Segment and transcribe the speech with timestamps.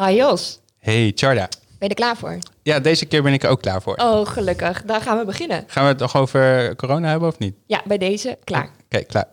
[0.00, 1.48] Hi Jos, Hey Charda.
[1.48, 2.38] ben je er klaar voor?
[2.62, 3.94] Ja, deze keer ben ik er ook klaar voor.
[3.94, 4.82] Oh, gelukkig.
[4.82, 5.64] Dan gaan we beginnen.
[5.66, 7.54] Gaan we het nog over corona hebben of niet?
[7.66, 8.70] Ja, bij deze klaar.
[8.84, 9.26] Oké, klaar.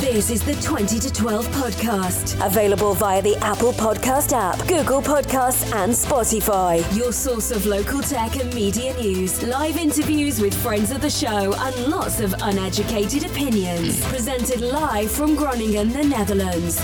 [0.00, 2.34] This is the 20 to 12 podcast.
[2.40, 6.94] Available via the Apple Podcast app, Google Podcasts, and Spotify.
[6.96, 11.52] Your source of local tech and media news, live interviews with friends of the show,
[11.54, 13.98] and lots of uneducated opinions.
[14.00, 16.76] Presented live from Groningen, the Netherlands.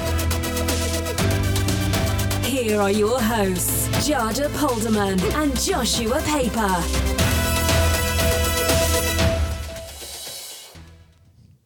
[2.68, 6.84] Here are your hosts, Jada Polderman and Joshua Paper.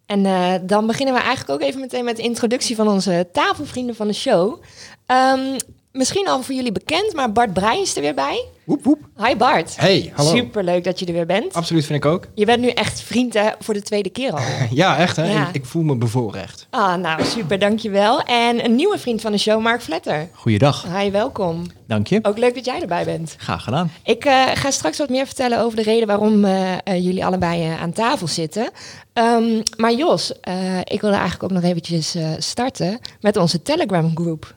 [0.07, 3.95] En eh, dan beginnen we eigenlijk ook even meteen met de introductie van onze tafelvrienden
[3.95, 4.63] van de show.
[5.07, 5.59] Ehm,
[5.93, 8.45] misschien al voor jullie bekend, maar Bart Breij is er weer bij.
[8.65, 8.99] Woep woep.
[9.17, 9.77] Hi Bart.
[9.77, 10.31] Hey, hallo.
[10.37, 11.53] Superleuk dat je er weer bent.
[11.55, 12.27] Absoluut vind ik ook.
[12.35, 14.39] Je bent nu echt vriend hè, voor de tweede keer al.
[14.71, 15.33] Ja, echt hè.
[15.33, 15.49] Ja.
[15.49, 16.67] Ik, ik voel me bevoorrecht.
[16.71, 18.21] Ah, nou super, dankjewel.
[18.23, 20.29] En een nieuwe vriend van de show, Mark Vletter.
[20.33, 21.67] Goeiedag, Hi, welkom.
[21.87, 22.19] dank je.
[22.23, 23.35] Ook leuk dat jij erbij bent.
[23.39, 23.91] Graag gedaan.
[24.05, 27.63] Ik eh, ga straks wat meer vertellen over de reden waarom eh, eh, jullie allebei
[27.65, 28.71] aan tafel zitten.
[29.13, 30.33] Ehm, maar Jos,
[30.85, 34.55] ik wilde eigenlijk ook nog eventjes starten met onze Telegram groep.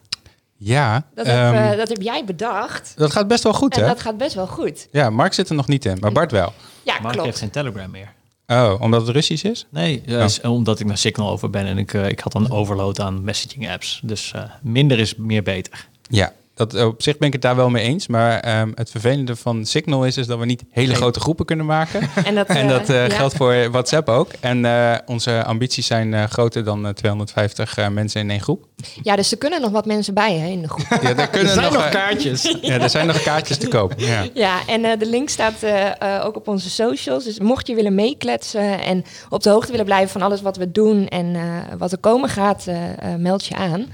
[0.68, 2.94] Ja, Dat, ehm, heb, eh, dat heb jij bedacht.
[2.96, 3.88] dat gaat best wel goed, En hè?
[3.88, 4.88] dat gaat best wel goed.
[4.92, 6.54] Ja, Mark zit er nog niet in, maar Bart wel.
[6.84, 7.38] Ja, Mark heeft klopt.
[7.38, 8.14] geen Telegram meer.
[8.48, 9.66] Oh, omdat het Russisch is?
[9.70, 10.24] Nee, eh, Oh.
[10.24, 13.24] is omdat ik naar Signal over ben en ik, eh, ik had een overload aan
[13.24, 14.00] messaging apps.
[14.04, 15.88] Dus eh, minder is meer beter.
[16.10, 18.08] Ja, dat, op zich ben ik het daar wel mee eens.
[18.08, 20.96] Maar ehm, het vervelende van Signal is, is dat we niet hele Nee.
[20.96, 22.02] grote groepen kunnen maken.
[22.26, 23.16] En dat, en eh, dat eh, ja.
[23.16, 24.32] geldt voor WhatsApp ook.
[24.40, 28.66] En eh, onze ambities zijn eh, groter dan eh, 250 eh, mensen in één groep.
[29.02, 31.02] Ja, dus er kunnen nog wat mensen bij hè, in de groep.
[31.02, 32.56] Ja, daar kunnen Er zijn nog eh, kaartjes.
[32.62, 33.94] Ja, er zijn nog kaartjes te koop.
[33.98, 34.26] Ja.
[34.34, 37.24] Ja, en eh, de link staat eh, eh, ook op onze socials.
[37.24, 40.72] Dus mocht je willen meekletsen en op de hoogte willen blijven van alles wat we
[40.72, 41.42] doen en eh,
[41.78, 43.86] wat er komen gaat, eh, eh, meld je aan.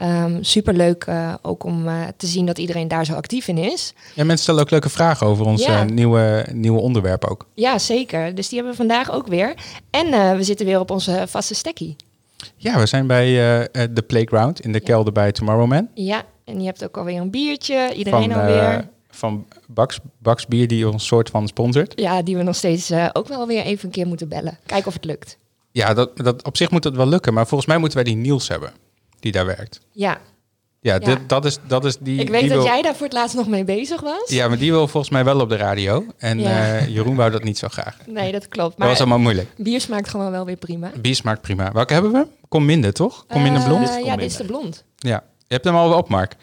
[0.00, 3.92] Super superleuk eh, ook om eh, te zien dat iedereen daar zo actief in is.
[4.14, 5.84] ja, mensen stellen ook leuke vragen over ons Ja.
[5.84, 7.46] nieuwe, nieuwe onderwerp ook.
[7.54, 8.34] Ja, zeker.
[8.34, 9.54] Dus die hebben we vandaag ook weer.
[9.90, 11.96] En eh, we zitten weer op onze vaste stekkie.
[12.56, 13.26] Ja, we zijn bij
[13.92, 14.84] de Playground in de Ja.
[14.84, 15.88] kelder bij Tomorrowman.
[15.94, 17.92] Ja, en je hebt ook alweer een biertje.
[17.94, 18.88] Iedereen van, alweer.
[19.10, 21.92] van Bax, Bax Bier die ons soort van sponsort.
[22.00, 24.58] ja, die we nog steeds ook wel weer even een keer moeten bellen.
[24.66, 25.36] Kijken of het lukt.
[25.72, 27.34] Ja, dat, dat, op zich moet dat wel lukken.
[27.34, 28.72] Maar volgens mij moeten wij die Niels hebben
[29.20, 29.80] die daar werkt.
[29.92, 30.18] Ja,
[30.82, 30.98] Ja, Ja.
[30.98, 32.20] Dit, dat, is, dat is die.
[32.20, 34.22] ik weet die dat wil, jij daar voor het laatst nog mee bezig was.
[34.26, 36.04] Ja, maar die wil volgens mij wel op de radio.
[36.18, 36.76] En Ja.
[36.76, 37.96] eh, Jeroen wou dat niet zo graag.
[38.06, 38.68] Nee, dat klopt.
[38.70, 39.48] Dat Maar was allemaal moeilijk.
[39.56, 40.90] bier smaakt gewoon wel weer prima.
[41.00, 41.72] Bier smaakt prima.
[41.72, 42.26] Welke hebben we?
[42.48, 43.24] Kom minder, toch?
[43.28, 43.98] Kom minder Eh, blond?
[44.04, 44.84] Ja, dit is de blond.
[44.96, 45.22] Ja.
[45.38, 46.36] Je hebt hem al op, Mark.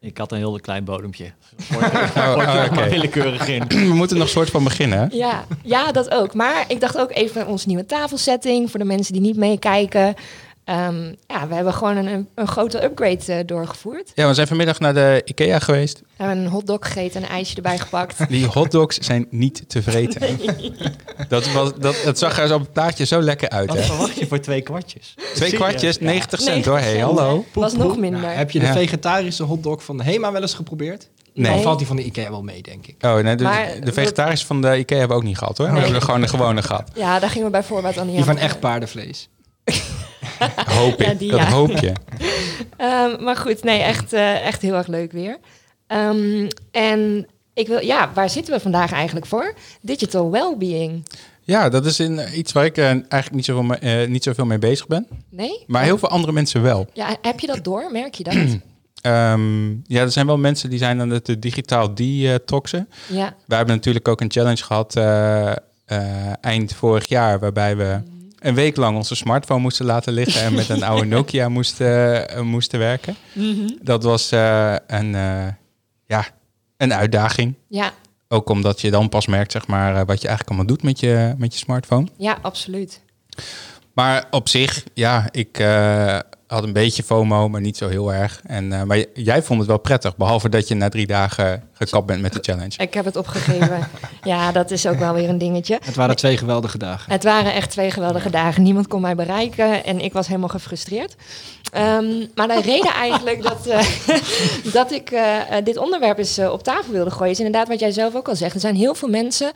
[0.00, 1.24] Ik had een heel klein bodempje.
[1.74, 3.62] Oh, je oh, er maar willekeurig in.
[3.88, 4.98] We moeten nog soort van beginnen.
[4.98, 5.06] hè?
[5.10, 6.34] Ja, ja, dat ook.
[6.34, 10.14] Maar ik dacht ook even onze nieuwe tafelsetting voor de mensen die niet meekijken.
[10.64, 14.12] Ehm, ja, we hebben gewoon een, een grote upgrade eh, doorgevoerd.
[14.14, 15.98] Ja, we zijn vanmiddag naar de IKEA geweest.
[16.00, 18.16] We hebben een hotdog gegeten en een ijsje erbij gepakt.
[18.28, 20.38] Die hotdogs zijn niet te vreten.
[21.28, 23.68] Dat, was, dat, het zag er op het plaatje zo lekker uit.
[23.68, 23.82] Wat Hè?
[23.84, 25.14] verwacht je voor twee kwartjes?
[25.16, 25.54] Twee Serieus?
[25.54, 26.04] kwartjes, Ja.
[26.04, 26.82] 90 cent 90 hoor.
[26.82, 27.44] Hey, hallo.
[27.52, 28.20] Was nog minder.
[28.20, 28.72] Nou, heb je de Ja.
[28.72, 31.08] vegetarische hotdog van de Hema wel eens geprobeerd?
[31.34, 31.52] Nee.
[31.52, 32.96] Dan valt die van de Ikea wel mee, denk ik.
[33.04, 35.72] Oh, nee, de, Maar de vegetarische van de IKEA hebben we ook niet gehad hoor.
[35.72, 36.90] We hebben gewoon de gewone gehad.
[36.94, 38.26] Ja, daar gingen we bij voorbaat al niet Die aan.
[38.26, 39.28] van echt paardenvlees.
[40.78, 41.06] Hoop ik.
[41.06, 41.50] Ja, die, dat ja.
[41.50, 41.92] hoop je.
[42.76, 45.38] Ehm, maar goed, nee, echt, eh, echt heel erg leuk weer.
[45.86, 49.54] Ehm, en ik wil, ja, waar zitten we vandaag eigenlijk voor?
[49.80, 51.06] Digital Wellbeing.
[51.44, 54.44] Ja, dat is in, eh, iets waar ik eh, eigenlijk niet zoveel, mee- niet zoveel
[54.46, 55.06] mee bezig ben.
[55.30, 55.64] Nee?
[55.66, 56.86] Maar heel veel andere mensen wel.
[56.92, 57.88] Ja, heb je dat door?
[57.92, 58.34] Merk je dat?
[59.02, 62.88] Ehm, ja, er zijn wel mensen die zijn aan het eh, digitaal detoxen.
[63.08, 63.34] ja.
[63.46, 65.56] We hebben natuurlijk ook een challenge gehad eh, eh,
[66.40, 67.38] eind vorig jaar...
[67.38, 68.00] waarbij we
[68.42, 70.42] een week lang onze smartphone moesten laten liggen...
[70.42, 73.16] en met een oude Nokia moesten, eh, moesten werken.
[73.82, 75.46] Dat was eh, een, eh,
[76.06, 76.26] ja,
[76.76, 77.54] een uitdaging.
[77.68, 77.92] Ja,
[78.28, 81.00] Ook omdat je dan pas merkt zeg maar, eh, wat je eigenlijk allemaal doet met
[81.00, 82.06] je, met je smartphone.
[82.16, 83.00] ja, absoluut.
[83.94, 86.18] Maar op zich, ja, ik eh,
[86.52, 88.40] had een beetje FOMO, maar niet zo heel erg.
[88.46, 92.06] En, eh, maar jij vond het wel prettig, behalve dat je na drie dagen gekapt
[92.06, 92.72] bent met de challenge.
[92.76, 93.88] Ik heb het opgegeven.
[94.22, 95.78] ja, dat is ook wel weer een dingetje.
[95.84, 97.12] Het waren twee geweldige dagen.
[97.12, 98.62] Het waren echt twee geweldige dagen.
[98.62, 101.16] Niemand kon mij bereiken en ik was helemaal gefrustreerd.
[101.72, 103.86] Ehm, maar de reden eigenlijk dat, eh,
[104.78, 107.32] dat ik eh, dit onderwerp eens op tafel wilde gooien...
[107.32, 108.54] is inderdaad wat jij zelf ook al zegt.
[108.54, 109.52] Er zijn heel veel mensen,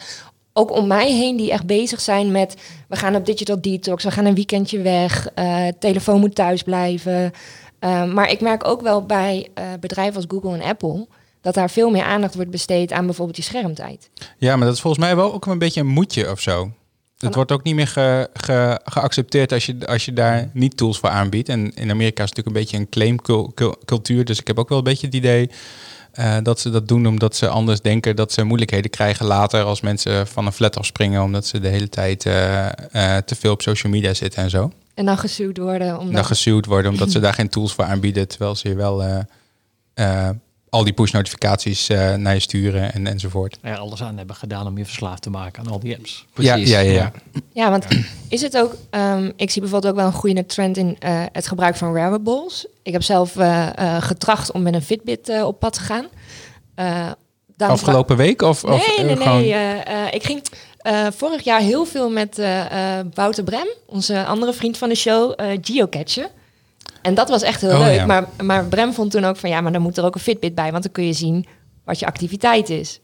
[0.56, 2.54] ook om mij heen, die echt bezig zijn met...
[2.88, 5.28] we gaan op digital detox, we gaan een weekendje weg...
[5.34, 7.30] eh, telefoon moet thuis blijven.
[7.78, 11.06] Ehm, maar ik merk ook wel bij eh, bedrijven als Google en Apple...
[11.40, 14.10] dat daar veel meer aandacht wordt besteed aan bijvoorbeeld je schermtijd.
[14.38, 16.70] Ja, maar dat is volgens mij wel ook een beetje een moedje of zo.
[17.18, 20.98] het wordt ook niet meer ge- ge- geaccepteerd als je, als je daar niet tools
[20.98, 21.48] voor aanbiedt.
[21.48, 24.24] En in Amerika is het natuurlijk een beetje een claimcultuur.
[24.24, 25.50] Dus ik heb ook wel een beetje het idee
[26.16, 29.80] eh, dat ze dat doen omdat ze anders denken dat ze moeilijkheden krijgen later als
[29.80, 31.22] mensen van een flat afspringen.
[31.22, 34.72] Omdat ze de hele tijd eh, eh, te veel op social media zitten en zo.
[34.94, 35.98] En dan gesuwd worden.
[35.98, 36.14] Omdat...
[36.14, 38.28] Dan gesuwd worden omdat ze daar geen tools voor aanbieden.
[38.28, 39.24] Terwijl ze je wel
[40.70, 43.58] al die push notificaties eh, naar je sturen en, enzovoort.
[43.62, 46.26] Er alles aan hebben gedaan om je verslaafd te maken aan al die apps.
[46.32, 46.68] Precies.
[46.70, 47.12] Ja, ja, ja.
[47.52, 47.86] Ja, want
[48.28, 48.74] is het ook...
[48.90, 52.66] ehm, ik zie bijvoorbeeld ook wel een groeiende trend in eh, het gebruik van wearables.
[52.82, 56.06] Ik heb zelf eh, eh, getracht om met een Fitbit op pad te gaan.
[56.74, 57.10] Eh,
[57.56, 58.42] dan Afgelopen week?
[58.42, 59.52] Of, Nee, of, nee, gewoon- nee.
[59.52, 60.42] eh, eh, ik ging
[60.78, 64.94] eh, vorig jaar heel veel met eh, eh, Wouter Brem, onze andere vriend van de
[64.94, 66.28] show, eh geocachen.
[67.06, 67.94] En dat was echt heel Oh, leuk.
[67.94, 68.06] ja.
[68.06, 70.54] Maar, maar Brem vond toen ook van ja, maar dan moet er ook een Fitbit
[70.54, 71.46] bij, want dan kun je zien
[71.84, 73.00] wat je activiteit is.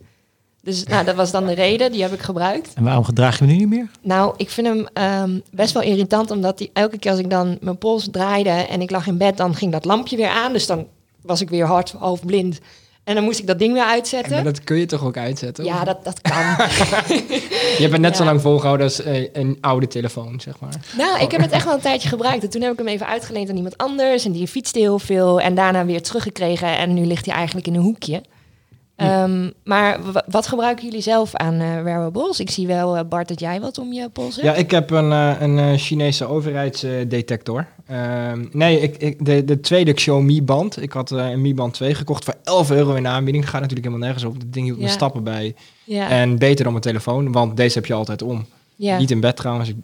[0.62, 2.75] Dus nou, dat was dan de reden, die heb ik gebruikt.
[2.75, 3.90] En waarom gedraag je hem nu niet meer?
[4.02, 7.58] Nou, ik vind hem ehm, best wel irritant, omdat die, elke keer als ik dan
[7.60, 10.52] mijn pols draaide en ik lag in bed, dan ging dat lampje weer aan.
[10.52, 10.87] Dus dan
[11.22, 12.58] was ik weer hard, half blind.
[13.04, 14.32] En dan moest ik dat ding weer En uitzetten.
[14.32, 15.64] maar dat kun je toch ook uitzetten?
[15.64, 16.37] Ja, dat, dat kan.
[17.76, 20.75] Je hebt het net zo lang volgehouden als eh, een oude telefoon, zeg maar.
[20.96, 22.43] Nou, ik heb het echt wel een tijdje gebruikt.
[22.43, 24.25] En toen heb ik hem even uitgeleend aan iemand anders.
[24.25, 25.40] En die fietste heel veel.
[25.40, 26.76] En daarna weer teruggekregen.
[26.78, 28.22] En nu ligt hij eigenlijk in een hoekje.
[29.02, 32.40] Ehm, maar wat gebruiken jullie zelf aan eh wearables?
[32.40, 34.46] Ik zie wel, eh, Bart, dat jij wat om je pols hebt.
[34.46, 37.66] Ja, ik heb een, eh, een Chinese overheidsdetector.
[37.87, 40.82] Ehm, nee, ik, ik, de, de tweede Xiaomi-band.
[40.82, 43.44] Ik had een Mi Band 2 gekocht voor 11 euro in de aanbieding.
[43.49, 44.40] Gaat natuurlijk helemaal nergens op.
[44.40, 44.90] Dat ding hield me Ja.
[44.90, 45.54] stappen bij.
[45.84, 46.08] ja.
[46.08, 48.46] En beter dan mijn telefoon, want deze heb je altijd om.
[48.76, 48.99] ja.
[48.99, 49.69] Niet in bed trouwens.
[49.69, 49.76] Ik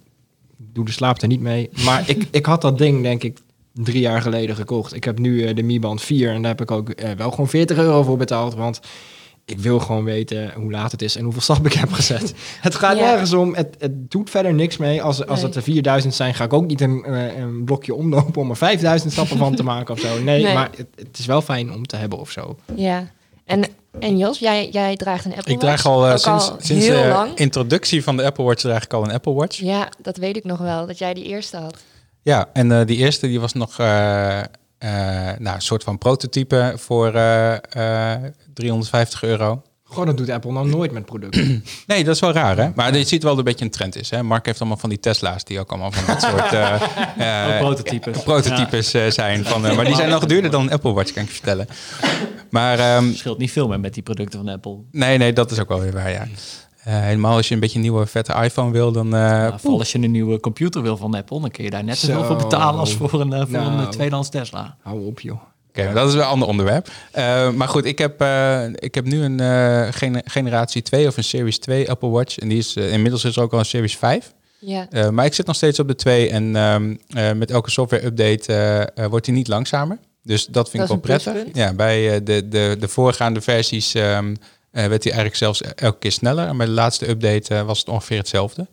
[0.73, 1.71] doe de slaap er niet mee.
[1.85, 3.39] Maar ik, ik had dat ding, denk ik,
[3.85, 4.95] drie jaar geleden gekocht.
[4.95, 7.31] Ik heb nu eh, de Mi Band 4 en daar heb ik ook eh, wel
[7.31, 8.55] gewoon 40 euro voor betaald.
[8.55, 8.81] Want
[9.45, 12.35] ik wil gewoon weten hoe laat het is en hoeveel stappen ik heb gezet.
[12.61, 13.05] het gaat Ja.
[13.05, 13.55] nergens om.
[13.55, 15.03] Het, het doet verder niks mee.
[15.03, 15.47] Als, als Nee.
[15.47, 18.57] het er 4000 zijn, ga ik ook niet een, eh, een blokje omlopen om er
[18.57, 20.23] 5000 stappen van te maken of zo.
[20.23, 20.55] Nee, Nee.
[20.55, 22.57] maar het, het is wel fijn om te hebben of zo.
[22.75, 23.11] ja.
[23.45, 23.65] En,
[24.01, 25.87] en Jos, jij, jij draagt een Apple Ik draag Watch.
[26.11, 27.35] al sinds, al sinds heel de lang.
[27.35, 29.57] introductie van de Apple Watch draag ik al een Apple Watch.
[29.61, 30.87] Ja, dat weet ik nog wel.
[30.87, 31.77] Dat jij die eerste had.
[32.23, 34.47] Ja, en eh, die eerste die was nog eh, eh,
[35.39, 38.23] nou, een soort van prototype voor eh, eh,
[38.55, 39.63] 350 euro.
[39.91, 41.65] Goh, dat doet Apple nou nooit met producten.
[41.87, 42.69] Nee, dat is wel raar, hè?
[42.75, 44.11] Maar je ziet wel dat een beetje een trend is.
[44.11, 44.23] Hè?
[44.23, 48.23] Mark heeft allemaal van die Tesla's die ook allemaal van dat soort eh, eh, prototypes.
[48.23, 49.45] prototypes eh, zijn.
[49.45, 51.67] Van, eh, maar die zijn nog duurder dan een Apple Watch, kan ik je vertellen.
[52.51, 54.77] Maar ehm, Het scheelt niet veel meer met die producten van Apple.
[54.91, 56.27] nee, nee, dat is ook wel weer waar, ja.
[56.89, 59.15] Eh, helemaal als je een beetje een nieuwe vette iPhone wil, dan...
[59.15, 61.99] eh, vooral als je een nieuwe computer wil van Apple, dan kun je daar net
[61.99, 62.47] zoveel voor Zo.
[62.49, 63.73] betalen als voor een, eh, voor Nou.
[63.73, 64.77] een eh, tweedehands Tesla.
[64.83, 65.41] Hou op, joh.
[65.69, 66.89] Oké, dat is wel een ander onderwerp.
[67.13, 71.17] Eh, maar goed, ik heb, eh, ik heb nu een eh, gene- generatie 2 of
[71.17, 72.39] een Series 2 Apple Watch.
[72.39, 74.33] En die is, inmiddels is er ook al een Series 5.
[74.59, 74.87] Ja.
[74.91, 78.53] Eh, maar ik zit nog steeds op de 2 en ehm, eh, met elke software-update
[78.53, 79.99] eh, eh, wordt hij niet langzamer.
[80.23, 81.55] Dus dat vind Dat ik wel prettig.
[81.55, 84.35] Ja, bij eh, de, de, de voorgaande versies ehm, eh,
[84.87, 86.47] werd hij eigenlijk zelfs elke keer sneller.
[86.49, 88.67] En bij de laatste update eh, was het ongeveer hetzelfde.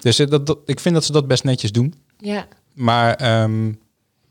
[0.00, 1.94] Dus eh, dat, dat, ik vind dat ze dat best netjes doen.
[2.18, 2.46] ja.
[2.74, 3.72] Maar ehm,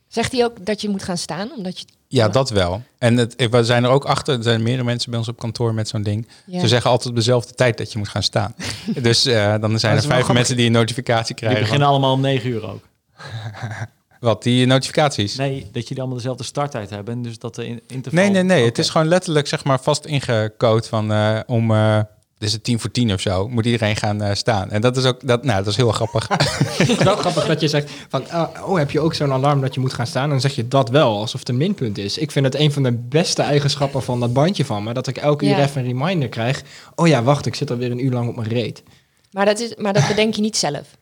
[0.07, 1.51] Zegt hij ook dat je moet gaan staan?
[1.57, 1.85] Omdat je...
[2.07, 2.81] ja, dat wel.
[2.97, 4.37] En het, we zijn er ook achter.
[4.37, 6.27] Er zijn meerdere mensen bij ons op kantoor met zo'n ding.
[6.45, 6.59] Ja.
[6.59, 8.55] Ze zeggen altijd op dezelfde tijd dat je moet gaan staan.
[9.01, 11.61] dus eh, dan zijn er vijf mensen die een notificatie Die krijgen.
[11.61, 12.81] beginnen allemaal om 9 uur ook.
[14.19, 15.35] wat, die notificaties?
[15.35, 17.21] Nee, dat jullie allemaal dezelfde starttijd hebben.
[17.21, 18.21] Dus dat de in- interval...
[18.23, 18.65] Nee, nee, nee.
[18.65, 21.71] Het is gewoon letterlijk zeg maar vast ingecode van eh, om...
[21.71, 21.99] eh
[22.39, 24.69] dus het tien voor tien of zo, moet iedereen gaan eh, staan.
[24.71, 26.27] En dat is ook, dat, nou, dat is heel grappig.
[26.27, 29.61] Het is wel grappig dat je zegt van, ah, oh, heb je ook zo'n alarm
[29.61, 30.23] dat je moet gaan staan?
[30.23, 32.17] En dan zeg je dat wel, alsof het een minpunt is.
[32.17, 34.93] Ik vind het een van de beste eigenschappen van dat bandje van me.
[34.93, 35.57] Dat ik elke Ja.
[35.57, 36.63] uur even een reminder krijg.
[36.95, 38.83] Oh ja, wacht, ik zit alweer een uur lang op mijn reet.
[39.31, 40.97] Maar, dat is, maar dat bedenk je niet zelf.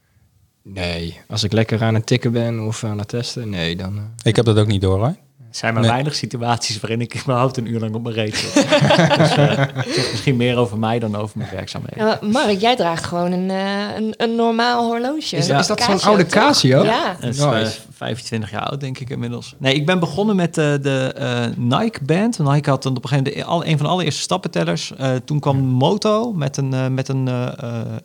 [0.67, 3.97] Nee, als ik lekker aan het tikken ben of aan het testen, nee, dan...
[3.97, 5.15] eh, ik heb dat ook niet door hoor.
[5.55, 5.91] Er zijn maar Nee.
[5.91, 8.53] weinig situaties waarin ik überhaupt een uur lang op mijn reet zit.
[9.17, 12.05] dus, eh, het zegt misschien meer over mij dan over mijn werkzaamheden.
[12.05, 15.35] Ja, Mark, jij draagt gewoon een, eh, een, een normaal horloge.
[15.35, 16.25] Is, dat zo'n oude?
[16.25, 16.83] Casio?
[16.83, 17.15] Ja.
[17.19, 17.51] Dat is Nice.
[17.61, 19.55] eh, 25 jaar oud, denk ik inmiddels.
[19.57, 21.45] Nee, ik ben begonnen met eh, de eh,
[21.79, 22.39] Nike-band.
[22.39, 24.93] Nike had een, op een gegeven moment de- al, een van de allereerste stappentellers.
[24.97, 27.29] Eh, toen kwam Moto met een, met een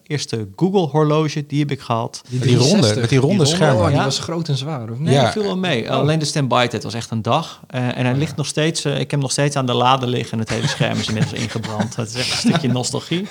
[0.06, 1.46] eerste Google-horloge.
[1.46, 2.22] Die heb ik gehad.
[2.28, 3.00] Die ronde, 360.
[3.00, 3.80] met die ronde schermen.
[3.82, 4.04] Oh, die Ja.
[4.04, 5.00] was groot en zwaar, of niet?
[5.00, 5.22] Nee, Ja.
[5.22, 5.90] dat viel wel mee.
[5.90, 7.39] Alleen de standby-tijd was echt een dag.
[7.66, 8.84] Eh, en hij ligt nog steeds...
[8.84, 10.32] eh, ik heb hem nog steeds aan de lade liggen.
[10.32, 11.96] En het hele scherm is inmiddels ingebrand.
[11.96, 13.28] Het is echt een stukje nostalgie.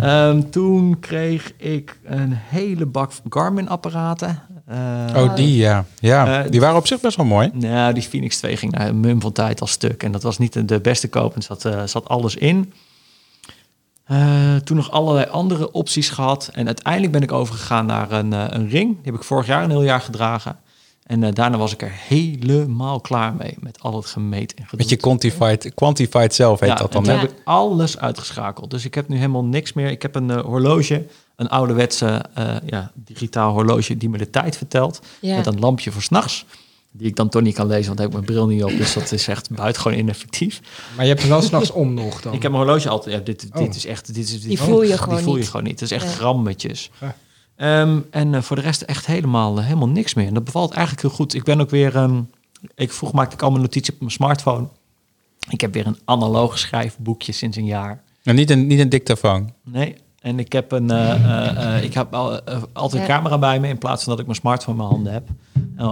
[0.00, 4.42] Ehm, toen kreeg ik een hele bak Garmin-apparaten.
[4.66, 4.76] Eh,
[5.16, 5.84] Oh, die ja.
[5.98, 7.50] Ja, die waren op zich best wel mooi.
[7.52, 10.02] Nou, die Phoenix 2 ging naar een mum van tijd al stuk.
[10.02, 11.34] En dat was niet de- beste koop.
[11.34, 12.72] En er zat, zat alles in.
[14.64, 16.50] Toen nog allerlei andere opties gehad.
[16.52, 18.88] En uiteindelijk ben ik overgegaan naar een, een ring.
[18.94, 20.56] Die heb ik vorig jaar een heel jaar gedragen.
[21.06, 23.54] En eh, daarna was ik er helemaal klaar mee.
[23.60, 24.78] Met al het gemeten en gedoe.
[24.78, 27.06] Met je quantified, quantified zelf heet ja, dat dan.
[27.08, 27.12] hè?
[27.12, 28.70] heb ik alles uitgeschakeld.
[28.70, 29.90] Dus ik heb nu helemaal niks meer.
[29.90, 34.56] Ik heb een eh, horloge, een ouderwetse eh, ja, digitaal horloge die me de tijd
[34.56, 35.00] vertelt.
[35.20, 35.36] Ja.
[35.36, 36.44] Met een lampje voor s'nachts.
[36.92, 38.70] Die ik dan toch niet kan lezen, want ik heb mijn bril niet op.
[38.70, 40.60] Dus dat is echt buitengewoon ineffectief.
[40.94, 42.32] Maar je hebt hem wel s'nachts om nog dan.
[42.34, 43.14] Ik heb mijn horloge altijd.
[43.14, 43.74] Ja, dit, dit Oh.
[43.74, 44.06] is echt.
[44.14, 45.48] Dit is, dit, Die voel je die gewoon voel je niet.
[45.48, 45.80] gewoon niet.
[45.80, 46.10] Het is echt Ja.
[46.10, 46.90] grammetjes.
[47.00, 47.16] Ja.
[47.56, 50.26] Ehm, en eh, voor de rest echt helemaal, eh, helemaal niks meer.
[50.26, 51.34] En dat bevalt eigenlijk heel goed.
[51.34, 51.96] Ik ben ook weer.
[51.96, 52.20] ehm,
[52.74, 54.66] ik vroeg maakte ik allemaal notities op mijn smartphone.
[55.50, 58.02] Ik heb weer een analoog schrijfboekje sinds een jaar.
[58.22, 59.52] Nou, niet, een, niet een dictafoon.
[59.64, 59.94] Nee.
[60.20, 60.90] En ik heb een.
[60.90, 62.40] eh, ik heb al,
[62.72, 65.12] altijd een camera bij me in plaats van dat ik mijn smartphone in mijn handen
[65.12, 65.28] heb.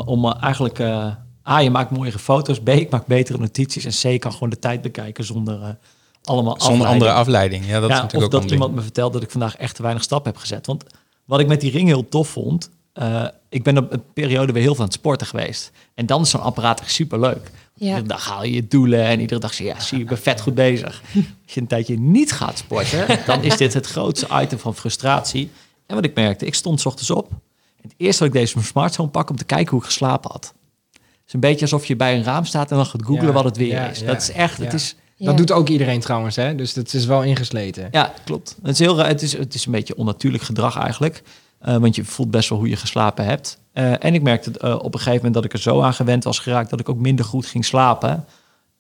[0.07, 0.79] Om eigenlijk.
[0.79, 1.07] eh,
[1.49, 2.61] A, je maakt mooiere foto's.
[2.61, 3.85] B, ik maak betere notities.
[3.85, 5.77] En C, ik kan gewoon de tijd bekijken zonder
[6.25, 6.87] allemaal Zonder afleiding.
[6.93, 7.67] andere afleiding.
[7.67, 8.75] Ja, dat is natuurlijk of ook dat iemand ding.
[8.75, 10.67] me vertelt dat ik vandaag echt te weinig stap heb gezet.
[10.67, 10.85] Want
[11.25, 12.71] wat ik met die ring heel tof vond...
[12.93, 15.71] eh, ik ben op een periode weer heel veel aan het sporten geweest.
[15.95, 17.51] En dan is zo'n apparaat echt superleuk.
[17.75, 17.87] Ja.
[17.87, 19.73] Iedere dag haal je je doelen en iedere dag zie je...
[19.73, 21.03] Ja, zie je, ik ben vet goed bezig.
[21.15, 23.19] Als je een tijdje niet gaat sporten...
[23.27, 25.51] dan is dit het grootste item van frustratie.
[25.87, 27.31] En wat ik merkte, ik stond 's ochtends op.
[27.31, 29.31] En het eerste wat ik deed is mijn smartphone pakken...
[29.31, 30.55] om te kijken hoe ik geslapen had.
[30.93, 32.71] Het is een beetje alsof je bij een raam staat...
[32.71, 33.99] en dan gaat googlen Ja, wat het weer ja, is.
[33.99, 34.59] ja, dat is echt...
[34.59, 35.27] Het is, Ja.
[35.27, 36.55] Dat doet ook iedereen trouwens, hè?
[36.55, 37.89] Dus dat is wel ingesleten.
[37.91, 38.57] ja, klopt.
[38.63, 41.23] Het is, heel, het is, het is een beetje onnatuurlijk gedrag eigenlijk.
[41.59, 43.59] Eh, want je voelt best wel hoe je geslapen hebt.
[43.73, 46.25] Eh, en ik merkte eh, op een gegeven moment dat ik er zo aan gewend
[46.25, 46.71] was geraakt...
[46.71, 48.25] dat ik ook minder goed ging slapen.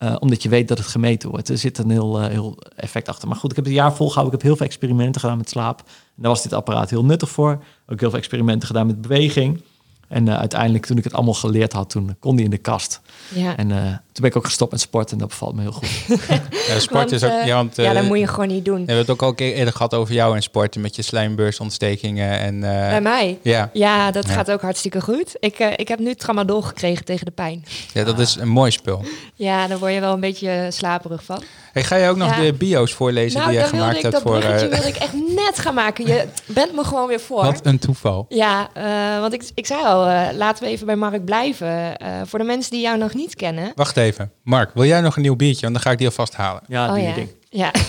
[0.05, 1.49] Eh, omdat je weet dat het gemeten wordt.
[1.49, 3.29] Er zit een heel, heel effect achter.
[3.29, 4.35] Maar goed, ik heb het jaar volgehouden.
[4.35, 5.79] Ik heb heel veel experimenten gedaan met slaap.
[5.87, 7.62] En daar was dit apparaat heel nuttig voor.
[7.87, 9.62] Ook heel veel experimenten gedaan met beweging.
[10.09, 13.00] En eh, uiteindelijk, toen ik het allemaal geleerd had, toen kon die in de kast.
[13.35, 13.57] Ja.
[13.57, 15.88] En eh, toen ben ik ook gestopt met sporten en dat bevalt me heel goed.
[16.68, 17.30] Ja, sport Want, is ook...
[17.30, 18.75] eh, ja, want, ja, eh, dat moet je gewoon niet doen.
[18.75, 21.02] We hebben het ook al een keer eerder gehad over jou en sporten met je
[21.02, 22.54] slijmbeursontstekingen en...
[22.64, 23.38] eh, Bij mij.
[23.42, 24.33] ja, Ja, dat Ja.
[24.33, 25.37] gaat ook hartstikke goed.
[25.40, 27.64] Ik, eh, ik heb nu tramadol gekregen tegen de pijn.
[27.92, 29.04] ja, dat is een mooi spul.
[29.35, 31.42] Ja, daar word je wel een beetje slaperig van.
[31.73, 32.42] Hey, ga je ook nog Ja.
[32.42, 34.40] de bio's voorlezen nou, die jij gemaakt ik hebt dat voor...
[34.42, 36.06] eh, wilde ik echt net gaan maken.
[36.06, 37.44] Je bent me gewoon weer voor.
[37.44, 38.26] wat een toeval.
[38.28, 41.97] Ja, eh, want ik, ik zei al, eh, laten we even bij Mark blijven.
[41.99, 43.73] Eh, voor de mensen die jou nog niet kennen.
[43.75, 44.03] Wacht even.
[44.42, 45.61] Mark, wil jij nog een nieuw biertje?
[45.61, 46.62] Want dan ga ik die alvast halen.
[46.68, 47.14] Ja, oh die ja.
[47.14, 47.28] ding.
[47.50, 47.70] Ja.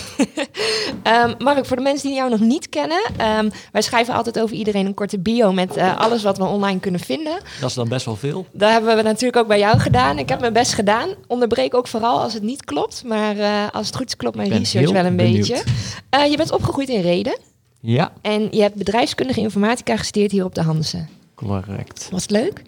[1.02, 3.02] Ehm, Mark, voor de mensen die jou nog niet kennen.
[3.16, 6.80] ehm, wij schrijven altijd over iedereen een korte bio met eh, alles wat we online
[6.80, 7.38] kunnen vinden.
[7.60, 8.46] Dat is dan best wel veel.
[8.52, 10.18] Dat hebben we natuurlijk ook bij jou gedaan.
[10.18, 11.08] Ik heb mijn best gedaan.
[11.26, 13.02] Onderbreek ook vooral als het niet klopt.
[13.04, 15.48] Maar eh, als het goed is, klopt mijn research heel wel een benieuwd.
[15.48, 15.64] beetje.
[16.10, 17.38] Eh, je bent opgegroeid in Reden.
[17.80, 21.08] Ja, En je hebt bedrijfskundige informatica gestudeerd hier op de Hansen.
[21.34, 22.08] correct.
[22.10, 22.62] Was het leuk?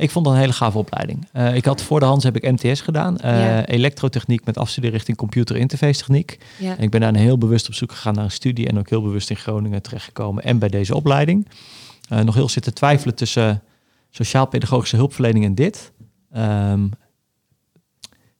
[0.00, 1.28] Ik vond dat een hele gave opleiding.
[1.32, 3.18] Eh, ik had voor de Hans heb ik MTS gedaan.
[3.18, 3.66] eh, Ja.
[3.66, 6.38] Elektrotechniek met afstuderen richting computer interface techniek.
[6.58, 6.76] Ja.
[6.76, 8.68] En ik ben daar heel bewust op zoek gegaan naar een studie.
[8.68, 10.44] En ook heel bewust in Groningen terechtgekomen.
[10.44, 11.48] En bij deze opleiding.
[12.08, 13.62] Eh, nog heel zitten twijfelen tussen
[14.10, 15.92] sociaal-pedagogische hulpverlening en dit.
[16.32, 16.86] Ehm,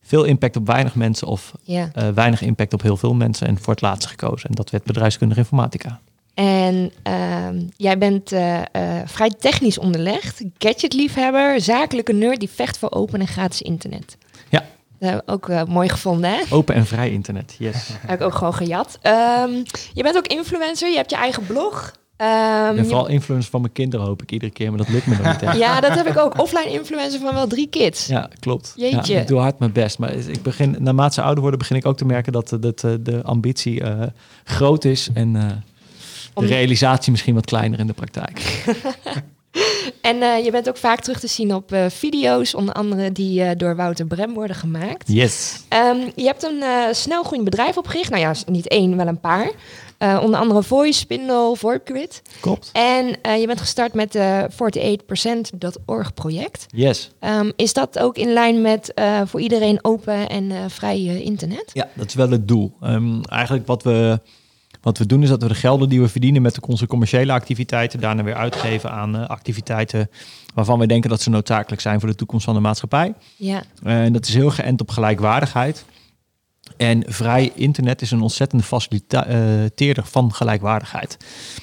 [0.03, 1.91] veel impact op weinig mensen of ja.
[2.15, 3.47] weinig impact op heel veel mensen.
[3.47, 4.49] En voor het laatste gekozen.
[4.49, 6.01] En dat werd bedrijfskundige informatica.
[6.35, 8.65] En ehm, jij bent eh, eh,
[9.07, 10.43] vrij technisch onderlegd.
[10.59, 14.17] Gadgetliefhebber, zakelijke nerd die vecht voor open en gratis internet.
[14.49, 15.23] Ja.
[15.27, 16.41] Ook eh, mooi gevonden, hè?
[16.51, 17.89] Open en vrij internet, yes.
[18.07, 18.99] Heb ik ook gewoon gejat.
[19.03, 19.51] Ehm,
[19.93, 21.93] je bent ook influencer, je hebt je eigen blog.
[22.17, 24.89] Ehm, Ik ben je- vooral influencer van mijn kinderen hoop ik iedere keer, maar dat
[24.89, 25.41] lukt me nog niet.
[25.41, 25.53] Hè.
[25.67, 26.39] ja, dat heb ik ook.
[26.41, 28.07] Offline influencer van wel drie kids.
[28.07, 28.73] Ja, klopt.
[28.77, 29.15] Jeetje.
[29.15, 29.99] Ja, ik doe hard mijn best.
[29.99, 32.79] Maar ik begin, naarmate ze ouder worden, begin ik ook te merken dat, de- dat
[33.01, 33.83] de ambitie
[34.45, 35.63] groot is en
[36.41, 38.41] de realisatie misschien wat kleiner in de praktijk.
[40.01, 43.43] En eh, je bent ook vaak terug te zien op eh, video's, onder andere die
[43.43, 45.13] eh, door Wouter Brem worden gemaakt.
[45.13, 45.65] Yes.
[45.69, 48.11] Ehm, je hebt een snel groeiend bedrijf opgericht.
[48.11, 49.51] Nou ja, niet één, wel een paar.
[50.23, 52.23] Onder andere Voice, Spindle, VoIPGrid.
[52.41, 52.71] Klopt.
[52.73, 53.07] En
[53.41, 56.67] je bent gestart met de 48%.org project.
[56.75, 57.11] Yes.
[57.19, 58.93] Ehm, is dat ook in lijn met
[59.25, 61.71] voor iedereen open en vrij internet?
[61.73, 62.73] Ja, dat is wel het doel.
[62.81, 64.21] Ehm, eigenlijk wat we,
[64.81, 68.01] wat we doen is dat we de gelden die we verdienen met onze commerciële activiteiten
[68.01, 70.11] daarna weer uitgeven aan eh, activiteiten
[70.55, 73.15] waarvan wij denken dat ze noodzakelijk zijn voor de toekomst van de maatschappij.
[73.37, 75.85] Ja, En dat is heel geënt op gelijkwaardigheid.
[76.77, 81.17] En vrij internet is een ontzettende faciliteerder van gelijkwaardigheid.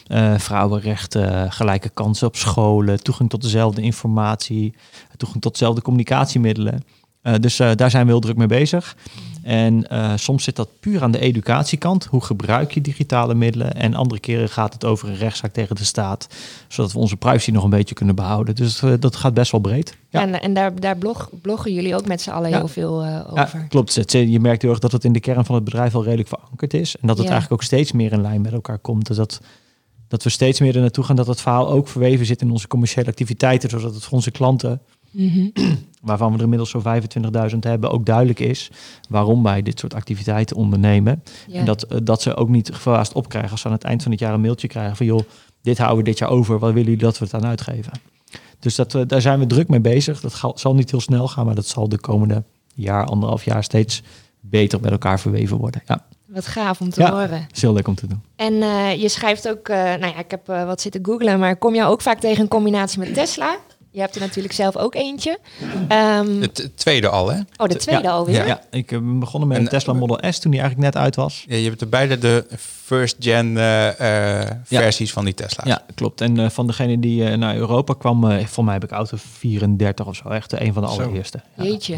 [0.07, 4.75] Eh, vrouwenrechten, gelijke kansen op scholen, toegang tot dezelfde informatie,
[5.17, 6.83] toegang tot dezelfde communicatiemiddelen.
[7.27, 8.95] Eh, dus eh, daar zijn we heel druk mee bezig.
[9.43, 12.05] En eh, soms zit dat puur aan de educatiekant.
[12.05, 13.73] Hoe gebruik je digitale middelen?
[13.73, 16.27] En andere keren gaat het over een rechtszaak tegen de staat.
[16.67, 18.55] Zodat we onze privacy nog een beetje kunnen behouden.
[18.55, 19.97] Dus dat gaat best wel breed.
[20.09, 20.21] Ja.
[20.21, 22.57] En, en daar, daar blog, bloggen jullie ook met z'n allen Ja.
[22.57, 23.65] heel veel eh, Ja, over.
[23.69, 23.95] klopt.
[23.95, 26.29] Het- Je merkt heel erg dat het in de kern van het bedrijf al redelijk
[26.29, 26.95] verankerd is.
[27.01, 29.07] En dat het eigenlijk ook steeds meer in lijn met elkaar komt.
[29.07, 29.39] Dus dat,
[30.07, 32.67] dat we steeds meer er naartoe gaan dat het verhaal ook verweven zit in onze
[32.67, 33.69] commerciële activiteiten.
[33.69, 34.81] Zodat het voor onze klanten,
[35.11, 35.47] Mhm.
[36.01, 38.71] waarvan we er inmiddels zo'n 25.000 hebben, ook duidelijk is
[39.09, 41.23] waarom wij dit soort activiteiten ondernemen.
[41.47, 41.59] Ja.
[41.59, 44.11] En dat, eh, dat ze ook niet verbaasd opkrijgen als ze aan het eind van
[44.11, 45.21] het jaar een mailtje krijgen van joh,
[45.61, 47.91] dit houden we dit jaar over, waar willen jullie dat we het aan uitgeven?
[48.59, 50.19] Dus dat, eh, daar zijn we druk mee bezig.
[50.21, 54.01] Dat zal niet heel snel gaan, maar dat zal de komende jaar, anderhalf jaar steeds
[54.39, 55.81] beter met elkaar verweven worden.
[55.85, 57.11] Ja, Wat gaaf om te Ja.
[57.11, 57.47] horen.
[57.53, 58.21] is heel leuk om te doen.
[58.35, 61.75] En eh, je schrijft ook, nou ja, ik heb eh, wat zitten googlen, maar kom
[61.75, 63.57] je ook vaak tegen een combinatie met Tesla?
[63.97, 65.39] Je hebt er natuurlijk zelf ook eentje.
[65.87, 67.39] Ehm, Het tweede al, hè?
[67.57, 68.47] oh, de tweede ja, alweer?
[68.47, 70.93] Ja, ik eh, ben begonnen met En, een Tesla eh, Model S toen die eigenlijk
[70.93, 71.45] net uit was.
[71.47, 75.63] Ja, je hebt er beide de first-gen eh, eh, versies van die Tesla.
[75.67, 76.21] Ja, klopt.
[76.21, 80.05] En eh, van degene die eh, naar Europa kwam, voor mij heb ik auto 34
[80.05, 80.29] of zo.
[80.29, 81.41] Echt een van de allereerste.
[81.55, 81.63] Ja.
[81.63, 81.97] Jeetje.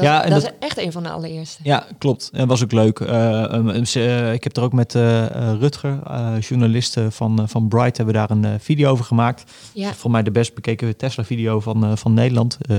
[0.00, 1.60] Dat, Ja, en dat, dat- is echt een van de allereerste.
[1.62, 2.30] Ja, klopt.
[2.32, 3.00] En was ook leuk.
[3.00, 5.26] Eh, um, ze, eh, ik heb er ook met eh,
[5.58, 9.50] Rutger, eh, journalisten van, van Bright, hebben we daar een video over gemaakt.
[9.72, 9.92] Ja.
[9.94, 12.58] Voor mij de best bekeken Tesla-video van, eh, van Nederland.
[12.60, 12.76] Eh,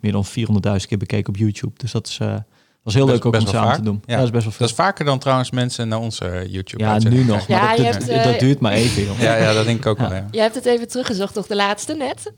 [0.00, 1.72] meer dan 400.000 keer bekeken op YouTube.
[1.76, 2.34] Dus dat is, eh,
[2.82, 3.76] was heel Best- leuk ook om samen vaak.
[3.76, 4.02] te doen.
[4.06, 4.12] Ja.
[4.12, 4.66] Ja, dat is best wel veel.
[4.66, 7.46] Dat is vaker dan trouwens mensen naar onze YouTube ja, nu nog.
[7.46, 9.18] Ja, Maar je dat, hebt, dat, dat duurt maar even, joh.
[9.20, 10.08] Ja, ja, dat denk ik ook Ja.
[10.08, 10.26] wel, ja.
[10.30, 11.46] Je hebt het even teruggezocht, toch?
[11.46, 12.32] De laatste net?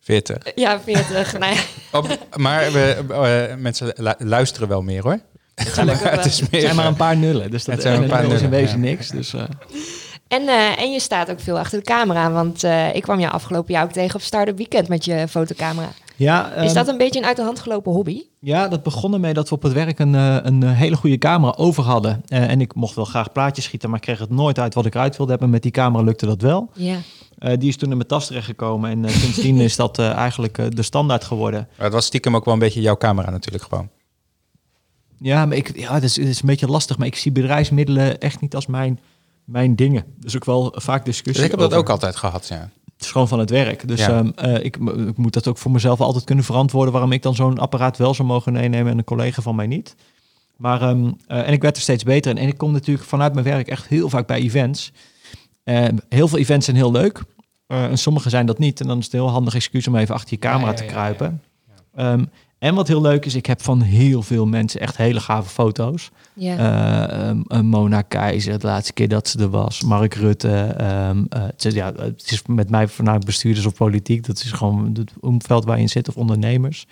[0.00, 0.38] 40.
[0.54, 1.38] Ja, 40.
[1.38, 1.60] nou ja,
[1.92, 3.04] Op, maar we,
[3.50, 5.18] eh, mensen lu- luisteren wel meer, hoor.
[5.54, 6.48] gelukkig het is meer...
[6.50, 7.50] Het zijn maar een paar nullen.
[7.50, 8.90] Dus dat Het zijn maar een paar en is in nullen, wezen ja.
[8.90, 9.08] niks.
[9.08, 9.42] Dus, eh,
[10.28, 13.30] En, eh, en je staat ook veel achter de camera, want eh, ik kwam je
[13.30, 15.88] afgelopen jaar ook tegen op Startup Weekend met je fotocamera.
[16.16, 18.22] ja, Is ehm, dat een beetje een uit de hand gelopen hobby?
[18.40, 21.18] Ja, dat begon ermee dat we op het werk een, eh, een eh, hele goede
[21.18, 22.22] camera over hadden.
[22.26, 24.86] Eh, en ik mocht wel graag plaatjes schieten, maar ik kreeg het nooit uit wat
[24.86, 25.50] ik eruit wilde hebben.
[25.50, 26.70] Met die camera lukte dat wel.
[26.74, 26.96] Ja.
[27.40, 30.76] Eh, die is toen in mijn tas terechtgekomen en eh, sindsdien is dat eh, eigenlijk
[30.76, 31.68] de standaard geworden.
[31.76, 33.88] Maar het was stiekem ook wel een beetje jouw camera natuurlijk gewoon.
[35.18, 38.20] Ja, maar ik, ja, het is, het is een beetje lastig, maar ik zie bedrijfsmiddelen
[38.20, 39.00] echt niet als mijn,
[39.44, 40.04] mijn dingen.
[40.16, 42.70] Dus ook wel vaak discussie Dus ik heb dat ook altijd gehad, ja.
[43.00, 43.88] Het is gewoon van het werk.
[43.88, 44.08] Dus Ja.
[44.08, 44.76] ehm, eh, ik,
[45.08, 46.92] ik moet dat ook voor mezelf altijd kunnen verantwoorden...
[46.92, 49.94] waarom ik dan zo'n apparaat wel zou mogen meenemen en een collega van mij niet.
[50.56, 52.38] Maar, ehm, eh, en ik werd er steeds beter in.
[52.38, 54.92] En ik kom natuurlijk vanuit mijn werk echt heel vaak bij events.
[55.70, 57.22] Eh, heel veel events zijn heel leuk.
[57.66, 58.80] Eh, en sommige zijn dat niet.
[58.80, 60.76] En dan is het een heel handig excuus om even achter je camera Ja, ja,
[60.76, 61.42] te ja, kruipen.
[61.94, 62.24] Ehm,
[62.60, 66.10] en wat heel leuk is, ik heb van heel veel mensen echt hele gave foto's.
[66.34, 66.56] Ja.
[66.56, 69.82] Eh, ehm, eh, Mona Keizer, de laatste keer dat ze er was.
[69.82, 70.48] Mark Rutte.
[70.48, 74.26] ehm, eh, het, is, ja, het is met mij vanuit bestuurders of politiek.
[74.26, 76.86] Dat is gewoon het omveld waar je in zit of ondernemers.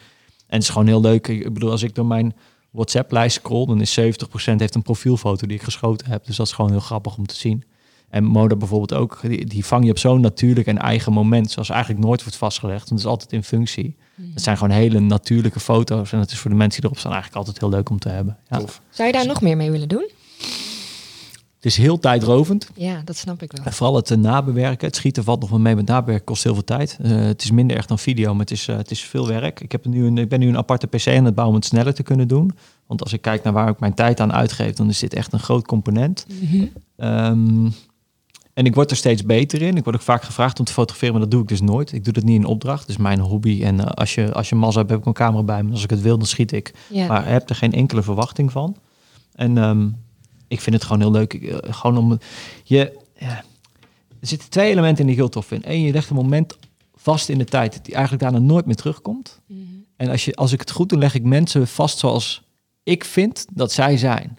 [0.46, 1.28] En het is gewoon heel leuk.
[1.28, 2.34] Ik bedoel, als ik door mijn
[2.70, 6.26] WhatsApp-lijst scroll, dan is 70% heeft een profielfoto die ik geschoten heb.
[6.26, 7.64] Dus dat is gewoon heel grappig om te zien.
[8.08, 11.68] En Moda bijvoorbeeld ook, die, die vang je op zo'n natuurlijk en eigen moment, zoals
[11.68, 12.78] eigenlijk nooit wordt vastgelegd.
[12.78, 13.96] Want het is altijd in functie.
[14.34, 16.12] Het zijn gewoon hele natuurlijke foto's.
[16.12, 18.08] En het is voor de mensen die erop staan eigenlijk altijd heel leuk om te
[18.08, 18.36] hebben.
[18.48, 18.60] Ja.
[18.90, 20.10] Zou je daar nog meer mee willen doen?
[21.58, 22.70] Het is heel tijdrovend.
[22.74, 23.64] Ja, dat snap ik wel.
[23.64, 24.86] En vooral het eh, nabewerken.
[24.86, 26.98] Het schieten valt nog wel mee, maar het nabewerken kost heel veel tijd.
[27.02, 29.60] Eh, het is minder echt dan video, maar het is, eh, het is veel werk.
[29.60, 31.64] Ik, heb nu een, ik ben nu een aparte PC aan het bouwen om het
[31.64, 32.52] sneller te kunnen doen.
[32.86, 35.32] Want als ik kijk naar waar ik mijn tijd aan uitgeef, dan is dit echt
[35.32, 36.26] een groot component.
[36.96, 37.68] Ehm,
[38.58, 39.76] en ik word er steeds beter in.
[39.76, 41.92] Ik word ook vaak gevraagd om te fotograferen, maar dat doe ik dus nooit.
[41.92, 42.80] Ik doe dat niet in opdracht.
[42.80, 43.62] Het is mijn hobby.
[43.64, 45.70] En eh, als je, als je mas hebt, heb ik een camera bij me.
[45.70, 46.74] Als ik het wil, dan schiet ik.
[46.88, 47.06] Ja.
[47.06, 48.76] Maar heb er geen enkele verwachting van.
[49.34, 49.88] En ehm,
[50.48, 51.34] ik vind het gewoon heel leuk.
[51.34, 52.18] Eh, gewoon om
[52.64, 52.98] je.
[53.18, 53.44] Ja,
[54.20, 55.66] er zitten twee elementen in die ik heel tof vind.
[55.66, 56.58] Eén, je legt een moment
[56.94, 59.40] vast in de tijd die eigenlijk daarna nooit meer terugkomt.
[59.46, 59.60] Mhm.
[59.96, 62.42] En als, je, als ik het goed doe, leg ik mensen vast zoals
[62.82, 64.38] ik vind dat zij zijn.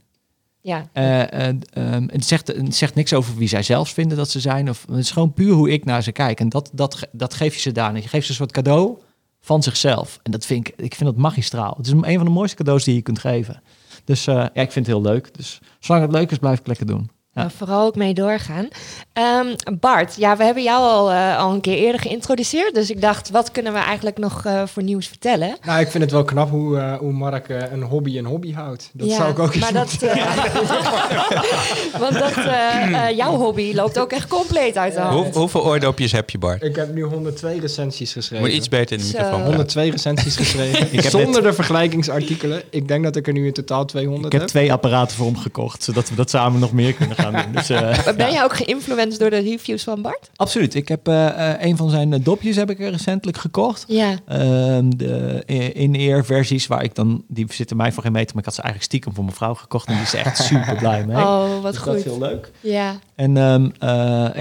[0.62, 0.90] Ja.
[0.94, 4.40] Eh, eh, ehm, het, zegt, het zegt niks over wie zij zelf vinden dat ze
[4.40, 4.70] zijn.
[4.70, 6.40] Of, het is gewoon puur hoe ik naar ze kijk.
[6.40, 7.96] En dat, dat, dat geef je ze daar.
[7.96, 8.98] Je geeft ze een soort cadeau
[9.42, 10.20] van zichzelf.
[10.24, 11.74] En dat vind ik, ik vind dat magistraal.
[11.78, 13.62] Het is een van de mooiste cadeaus die je kunt geven.
[14.04, 15.34] Dus eh, ja, ik vind het heel leuk.
[15.34, 17.10] Dus zolang het leuk is, blijf ik lekker doen.
[17.40, 17.46] Ja.
[17.46, 18.68] Nou, vooral ook mee doorgaan.
[19.14, 19.46] Ehm,
[19.80, 22.74] Bart, ja, we hebben jou al, eh, al een keer eerder geïntroduceerd.
[22.76, 25.58] Dus ik dacht, wat kunnen we eigenlijk nog eh, voor nieuws vertellen?
[25.66, 28.54] Nou, ik vind het wel knap hoe, eh, hoe Mark eh, een hobby een hobby
[28.54, 28.90] houdt.
[28.94, 30.16] Dat Ja, zou ik ook eens maar dat, eh,
[32.00, 35.14] Want dat, eh, eh, jouw hobby loopt ook echt compleet uit de hand.
[35.26, 36.64] Hoe, hoeveel oordopjes heb je, Bart?
[36.64, 38.46] Ik heb nu 102 recensies geschreven.
[38.46, 39.48] Moet iets beter in de microfoon praten.
[39.48, 40.88] 102 recensies geschreven.
[40.94, 42.62] Ik heb Zonder de vergelijkingsartikelen.
[42.70, 44.50] Ik denk dat ik er nu in totaal 200 Ik heb heb.
[44.50, 47.52] twee apparaten voor hem gekocht, zodat we dat samen nog meer kunnen gaan aan doen.
[47.52, 50.30] Dus, eh, Maar Ben jij ook geïnfluenced door de reviews van Bart?
[50.36, 50.76] absoluut.
[50.76, 53.86] Ik heb eh, eh, een van zijn dopjes heb ik recentelijk gekocht.
[53.88, 54.16] Ja.
[54.28, 58.46] Ehm, de in-ear versies waar ik dan, die zitten mij voor geen meter, maar ik
[58.46, 61.18] had ze eigenlijk stiekem voor mijn vrouw gekocht en die is echt super blij mee.
[61.18, 62.12] Oh, wat Dus dat is goed.
[62.12, 62.52] heel leuk.
[62.60, 62.96] Ja.
[63.16, 63.90] En ehm, eh,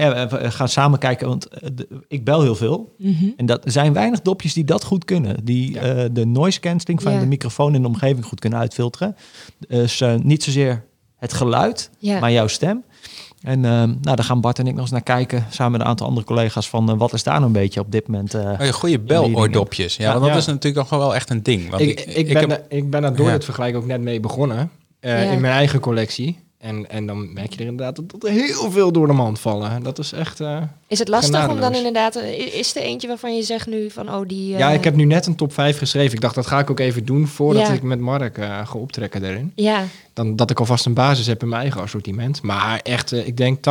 [0.03, 2.93] ja, we- gaan samen kijken, want de- ik bel heel veel.
[2.97, 3.25] Mhm.
[3.37, 5.45] En dat, er zijn weinig dopjes die dat goed kunnen.
[5.45, 5.81] Die Ja.
[5.81, 7.19] eh, de noise cancelling van Ja.
[7.19, 9.15] de microfoon in de omgeving goed kunnen uitfilteren.
[9.67, 10.83] Dus eh, niet zozeer
[11.19, 12.19] het geluid, Ja.
[12.19, 12.83] maar jouw stem.
[13.41, 15.87] En ehm, nou, daar gaan Bart en ik nog eens naar kijken, samen met een
[15.87, 18.33] aantal andere collega's, van eh, wat is daar nou een beetje op dit moment.
[18.33, 19.95] eh, Oh, goede beloordopjes.
[19.95, 20.37] Ja, Ja, want dat ja.
[20.39, 21.69] is natuurlijk nog wel echt een ding.
[21.69, 23.31] Want Ik, ik, ben heb- daar- ik ben daar door Ja.
[23.31, 24.71] het vergelijk ook net mee begonnen.
[24.99, 25.31] eh, Ja.
[25.31, 26.39] In mijn eigen collectie.
[26.59, 29.39] En, en dan merk je er inderdaad dat, dat er heel veel door de mand
[29.39, 29.83] vallen.
[29.83, 30.39] Dat is echt...
[30.39, 32.15] eh, Is het lastig om dan inderdaad...
[32.15, 34.47] eh, Is er eentje waarvan je zegt nu van, oh, die...
[34.57, 36.13] Ja, eh, ik heb nu net een top 5 geschreven.
[36.13, 37.73] Ik dacht, dat ga ik ook even doen voordat Ja.
[37.73, 39.51] ik met Mark eh, ga optrekken daarin.
[39.55, 42.41] Ja, Dan, dat ik alvast een basis heb in mijn eigen assortiment.
[42.41, 43.61] Maar echt, ik denk 80%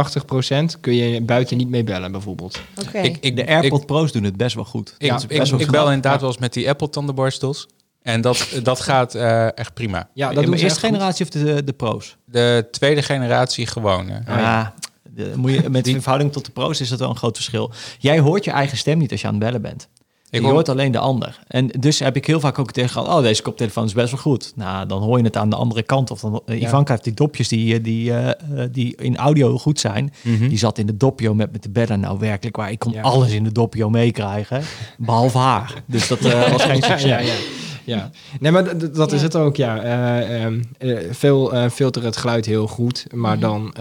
[0.80, 2.60] kun je buiten niet mee bellen bijvoorbeeld.
[2.86, 2.98] oké.
[2.98, 4.94] ik, ik, de AirPod Pro's doen het best wel goed.
[4.98, 6.20] Ik, Ja, ik, best wel ik bel inderdaad Ja.
[6.20, 7.68] wel eens met die Apple tandenborstels.
[8.08, 10.08] En dat, dat gaat eh, echt prima.
[10.14, 10.88] Ja, dat de doen ze eerste goed.
[10.88, 12.16] generatie of de, de Pro's?
[12.24, 14.08] De tweede generatie gewoon.
[14.08, 14.18] hè.
[14.32, 14.74] Ah, ja.
[15.14, 17.70] de- moet je, met in verhouding tot de Pro's is dat wel een groot verschil.
[17.98, 19.88] Jij hoort je eigen stem niet als je aan het bellen bent.
[20.30, 21.38] Ik je hoor- hoort alleen de ander.
[21.46, 24.52] En dus heb ik heel vaak ook tegen oh, deze koptelefoon is best wel goed.
[24.56, 26.10] Nou, dan hoor je het aan de andere kant.
[26.10, 26.66] Of dan, uh, Ja.
[26.66, 30.12] Ivanka heeft die dopjes die, eh, die, die in audio goed zijn.
[30.22, 30.48] Mhm.
[30.48, 32.00] Die zat in de doppio met, met de bellen.
[32.00, 32.70] Nou, werkelijk waar.
[32.70, 33.02] Ik kon Ja.
[33.02, 34.62] alles in de doppio meekrijgen.
[34.98, 35.74] Behalve haar.
[35.86, 37.30] Dus dat was geen Ja, succes.
[37.88, 38.10] Ja.
[38.40, 39.80] Nee, maar dat is het ook, ja.
[39.82, 43.40] Eh, ehm, eh, veel eh, filteren het geluid heel goed, maar Mhm.
[43.40, 43.74] dan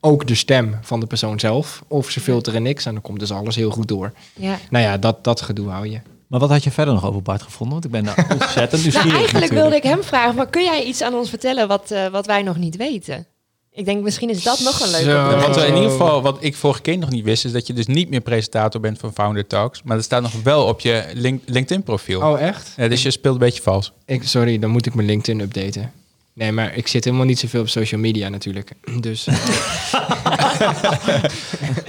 [0.00, 1.82] ook de stem van de persoon zelf.
[1.88, 4.12] Of ze filteren niks en dan komt dus alles heel goed door.
[4.36, 4.58] ja.
[4.70, 6.00] Nou ja, dat, dat gedoe hou je.
[6.26, 7.72] Maar wat had je verder nog over Bart gevonden?
[7.72, 9.52] Want ik ben daar ontzettend nieuwsgierig Nou, eigenlijk natuurlijk.
[9.52, 12.42] wilde ik hem vragen, maar kun jij iets aan ons vertellen wat, eh, wat wij
[12.42, 13.26] nog niet weten?
[13.72, 15.46] Ik denk, misschien is dat nog een leuke Zo.
[15.46, 17.72] Wat we in ieder geval, wat ik vorige keer nog niet wist, is dat je
[17.72, 19.82] dus niet meer presentator bent van Founder Talks.
[19.84, 22.20] Maar dat staat nog wel op je link- LinkedIn profiel.
[22.20, 22.74] Oh, echt?
[22.76, 23.92] dus je speelt een beetje vals.
[24.06, 25.92] Ik, sorry, dan moet ik mijn LinkedIn updaten.
[26.34, 28.70] Nee, maar ik zit helemaal niet zoveel op social media natuurlijk.
[29.00, 29.24] Dus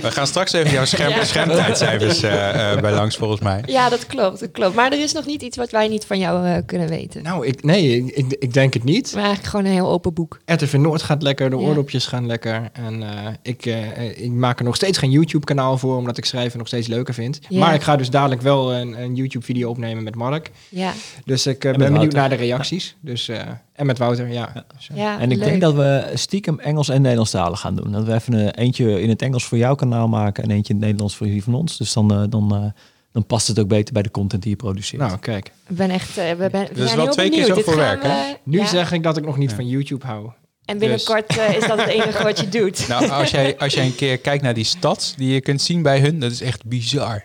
[0.02, 1.24] We gaan straks even jouw scherm, Ja.
[1.24, 3.64] schermtijdcijfers eh, eh, bij langs, volgens mij.
[3.66, 4.76] Ja, dat klopt, dat klopt.
[4.76, 7.24] Maar er is nog niet iets wat wij niet van jou eh, kunnen weten.
[7.24, 9.12] nou, ik, nee, ik, ik, ik denk het niet.
[9.14, 10.40] Maar eigenlijk gewoon een heel open boek.
[10.46, 11.62] RTV Noord gaat lekker, de Ja.
[11.62, 12.70] oordopjes gaan lekker.
[12.74, 16.58] En eh, ik, eh, ik maak er nog steeds geen YouTube-kanaal voor, omdat ik schrijven
[16.58, 17.40] nog steeds leuker vind.
[17.50, 17.60] Ja.
[17.60, 20.52] Maar ik ga dus dadelijk wel een, een YouTube-video opnemen met Mark.
[20.70, 20.94] Ja,
[21.26, 22.96] Dus ik ben benieuwd naar de reacties.
[23.02, 23.40] Dus, eh,
[23.82, 24.66] en met Wouter, ja.
[24.78, 25.48] Dus, eh, ja En ik leuk.
[25.48, 27.92] denk dat we stiekem Engels en Nederlandstalen gaan doen.
[27.92, 30.76] Dat we even een, eentje in het Engels voor jouw kanaal maken en eentje in
[30.76, 31.78] het Nederlands voor die van ons.
[31.78, 32.66] Dus dan, eh, dan, eh,
[33.12, 35.02] dan past het ook beter bij de content die je produceert.
[35.02, 35.52] Nou, kijk.
[35.68, 36.18] Ik ben echt...
[36.18, 38.60] eh, we, ben, we Dus zijn wel heel twee keer zo voor werk, we- Nu
[38.60, 38.66] ja.
[38.66, 40.30] zeg ik dat ik nog niet van YouTube hou.
[40.66, 42.88] En binnenkort eh, is dat het enige wat je doet.
[42.88, 45.82] Nou, als jij, als jij een keer kijkt naar die stats die je kunt zien
[45.82, 47.24] bij hun, dat is echt bizar.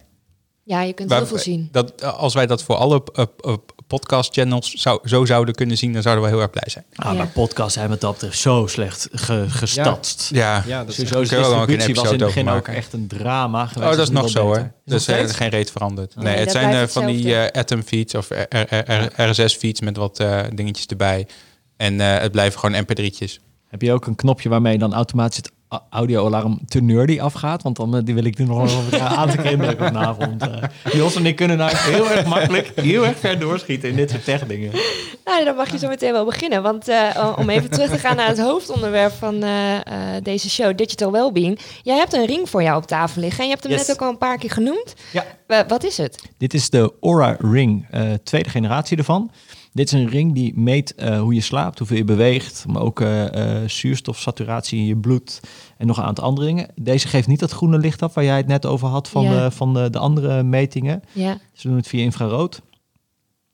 [0.62, 1.68] Ja, je kunt Waar- heel veel zien.
[1.72, 3.24] Dat, als wij dat voor alle eh,
[3.88, 6.84] eh, podcast-channels zou, zo zouden kunnen zien, dan zouden we heel erg blij zijn.
[6.94, 7.12] Ah, Ja.
[7.12, 10.28] maar podcasts zijn wat dat betreft zo slecht ge, gestatst.
[10.32, 13.06] Ja, Ja, dat is Sowieso ook een distributie was in het begin ook echt een
[13.06, 13.90] drama geweest.
[13.90, 14.70] Oh, dat is nu nog zo hoor.
[14.84, 16.16] Dus er is geen reet veranderd.
[16.16, 18.28] Nee, Nee, het zijn eh, van die eh, Atom feeds of
[19.16, 21.26] RSS feeds met wat eh, dingetjes erbij.
[21.76, 23.42] En eh, het blijven gewoon mp3'tjes.
[23.68, 25.50] Heb je ook een knopje waarmee dan automatisch het
[25.90, 27.62] audio-alarm te nerdy afgaat?
[27.62, 30.42] Want dan eh, die wil ik nu nog wel een aantal keer indrukken vanavond.
[30.42, 30.62] eh.
[30.92, 34.24] Jos en ik kunnen nou heel erg makkelijk, heel erg ver doorschieten in dit soort
[34.24, 34.70] tech-dingen.
[35.24, 36.62] Nou, dan mag je zo meteen wel beginnen.
[36.62, 40.76] Want eh, om even terug te gaan naar het hoofdonderwerp van eh, eh, deze show,
[40.76, 41.58] Digital Wellbeing.
[41.82, 43.38] Jij hebt een ring voor jou op tafel liggen.
[43.40, 43.86] En je hebt hem Yes.
[43.86, 44.94] net ook al een paar keer genoemd.
[45.12, 45.24] Ja.
[45.46, 46.22] Wa- wat is het?
[46.38, 49.30] Dit is de Aura Ring, eh, tweede generatie ervan.
[49.76, 53.00] Dit is een ring die meet eh, hoe je slaapt, hoeveel je beweegt, maar ook
[53.00, 55.40] eh, eh, zuurstofsaturatie in je bloed
[55.78, 56.68] en nog een aantal andere dingen.
[56.74, 59.44] Deze geeft niet dat groene licht af waar jij het net over had van, Ja.
[59.44, 61.02] de, van de, de andere metingen.
[61.12, 61.38] Ja.
[61.52, 62.62] Ze doen het via infrarood.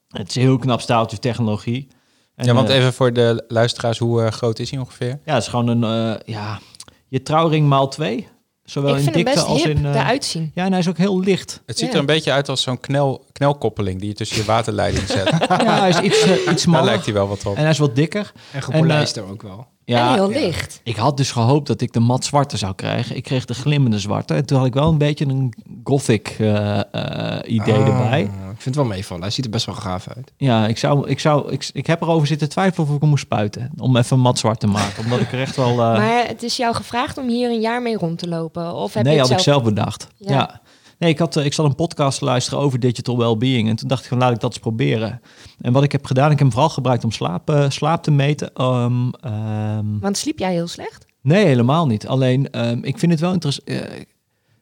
[0.08, 1.88] Het is een heel knap staaltje technologie.
[2.34, 5.20] En, ja, want even voor de luisteraars, hoe groot is hij ongeveer?
[5.24, 6.60] Ja, het is gewoon een, eh, ja,
[7.08, 8.28] je trouwring maal twee.
[8.64, 9.86] Zowel ik in dikte best als hip in...
[9.86, 10.50] eh, eruit zien.
[10.54, 11.62] ja, en hij is ook heel licht.
[11.66, 11.92] Het ziet Ja.
[11.94, 15.30] er een beetje uit als zo'n knel, knelkoppeling die je tussen je waterleiding zet.
[15.48, 16.84] Ja, hij is iets, eh, iets Daar smaller.
[16.84, 17.54] lijkt hij wel wat op.
[17.56, 18.32] En hij is wat dikker.
[18.52, 19.66] En gepolijster ook wel.
[19.84, 20.38] Ja, en heel ja.
[20.40, 20.80] licht.
[20.84, 23.16] Ik had dus gehoopt dat ik de mat zwarte zou krijgen.
[23.16, 24.34] Ik kreeg de glimmende zwarte.
[24.34, 28.20] En toen had ik wel een beetje een gothic eh, eh, idee Ah, erbij.
[28.22, 28.28] Ik
[28.60, 29.22] vind het wel meevallen.
[29.22, 30.32] Hij ziet er best wel gaaf uit.
[30.36, 33.24] Ja, ik, zou, ik, zou, ik, ik heb erover zitten twijfelen of ik hem moest
[33.24, 33.70] spuiten.
[33.76, 35.04] Om even mat zwart te maken.
[35.04, 35.70] Omdat ik er echt wel...
[35.70, 38.74] eh, Maar het is jou gevraagd om hier een jaar mee rond te lopen?
[38.74, 40.08] Of heb nee, je had het ik zelf bedacht.
[40.16, 40.32] Ja.
[40.32, 40.60] Ja.
[41.02, 43.68] Nee, ik, had, eh, ik zat een podcast te luisteren over digital well-being.
[43.68, 45.20] En toen dacht ik van, laat ik dat eens proberen.
[45.60, 48.10] En wat ik heb gedaan, ik heb hem vooral gebruikt om slaap, eh, slaap te
[48.10, 48.54] meten.
[48.54, 51.06] Ehm, ehm, Want sliep jij heel slecht?
[51.22, 52.06] Nee, helemaal niet.
[52.06, 53.80] Alleen, ehm, ik vind het wel interessant.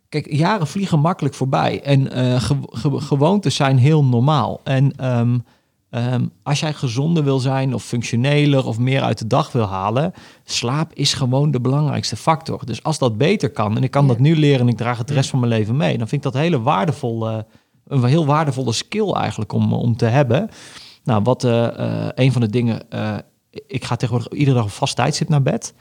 [0.08, 1.82] kijk, jaren vliegen makkelijk voorbij.
[1.82, 4.60] En eh, ge- ge- gewoontes zijn heel normaal.
[4.64, 4.92] En
[5.90, 10.12] ehm, als jij gezonder wil zijn of functioneler of meer uit de dag wil halen,
[10.44, 12.66] slaap is gewoon de belangrijkste factor.
[12.66, 14.08] Dus als dat beter kan, en ik kan Ja.
[14.08, 16.24] dat nu leren en ik draag het de rest van mijn leven mee, dan vind
[16.24, 17.46] ik dat hele waardevolle,
[17.86, 20.48] een heel waardevolle skill eigenlijk om, om te hebben.
[21.04, 23.16] Nou, wat eh, eh, een van de dingen, eh,
[23.66, 25.74] ik ga tegenwoordig iedere dag op vast tijdstip naar bed.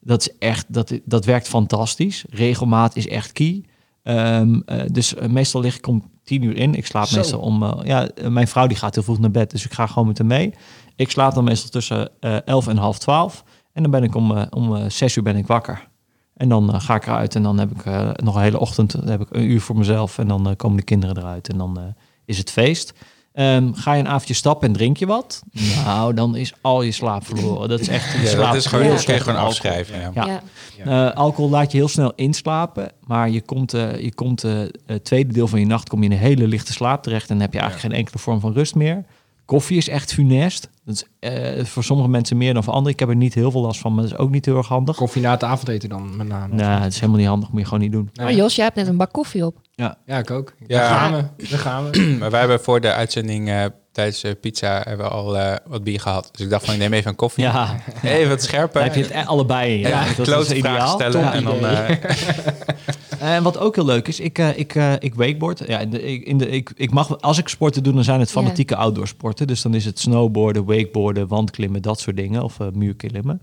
[0.00, 2.24] Dat is echt, dat, dat werkt fantastisch.
[2.30, 3.64] Regelmaat is echt key.
[4.02, 6.74] Ehm, eh, dus meestal lig ik om tien uur in.
[6.74, 7.16] Ik slaap Zo.
[7.16, 9.72] meestal om, eh, ja, eh, mijn vrouw die gaat heel vroeg naar bed, dus ik
[9.72, 10.54] ga gewoon met haar mee.
[10.96, 13.44] Ik slaap dan meestal tussen eh 11 en half 12.
[13.72, 15.88] En dan ben ik om, om zes uur ben ik wakker.
[16.34, 17.84] En dan ga ik eruit en dan heb ik
[18.22, 21.16] nog een hele ochtend, heb ik een uur voor mezelf en dan komen de kinderen
[21.16, 22.94] eruit en dan is het feest.
[23.36, 25.42] Ehm, ga je een avondje stappen en drink je wat?
[25.84, 27.68] Nou, dan is al je slaap verloren.
[27.68, 30.00] Dat is echt je Ja, slaap dat is gewoon, slecht afschrijven.
[30.00, 30.10] Ja.
[30.14, 30.42] Ja.
[30.84, 31.08] Ja.
[31.08, 34.52] eh, alcohol laat je heel snel inslapen, maar je komt, eh, je komt eh,
[34.86, 37.34] het tweede deel van je nacht kom je in een hele lichte slaap terecht en
[37.34, 39.04] dan heb je eigenlijk geen enkele vorm van rust meer.
[39.46, 40.68] Koffie is echt funest.
[40.84, 42.92] Dat is eh, voor sommige mensen meer dan voor anderen.
[42.92, 44.68] Ik heb er niet heel veel last van, maar dat is ook niet heel erg
[44.68, 44.96] handig.
[44.96, 46.54] Koffie na het avondeten dan met name.
[46.54, 48.10] Nou, het is helemaal niet handig, moet je gewoon niet doen.
[48.14, 49.56] Maar Jos, jij hebt net een bak koffie op.
[49.74, 50.54] Ja, ik ook.
[50.66, 50.78] Ja.
[50.78, 51.48] Daar gaan we.
[51.48, 51.98] Daar gaan we.
[52.20, 56.00] Maar wij hebben voor de uitzending eh, tijdens pizza hebben we al eh, wat bier
[56.00, 56.28] gehad.
[56.32, 57.44] Dus ik dacht van, ik neem even een koffie.
[57.44, 58.74] Ja, Even wat scherper.
[58.74, 59.88] dan heb je het e- allebei in.
[59.88, 60.94] Ja, dat is klote vragen ideaal.
[60.94, 61.20] stellen.
[61.20, 61.32] Ja.
[61.32, 61.90] En dan, eh,
[63.20, 65.62] En wat ook heel leuk is, ik, eh, ik, eh, ik wakeboard.
[65.66, 68.30] Ja, in de, in de, ik, ik mag, als ik sporten doe, dan zijn het
[68.30, 69.46] fanatieke outdoor sporten.
[69.46, 72.42] Dus dan is het snowboarden, wakeboarden, wandklimmen, dat soort dingen.
[72.42, 73.42] Of eh, muurklimmen.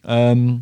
[0.00, 0.56] Ehm,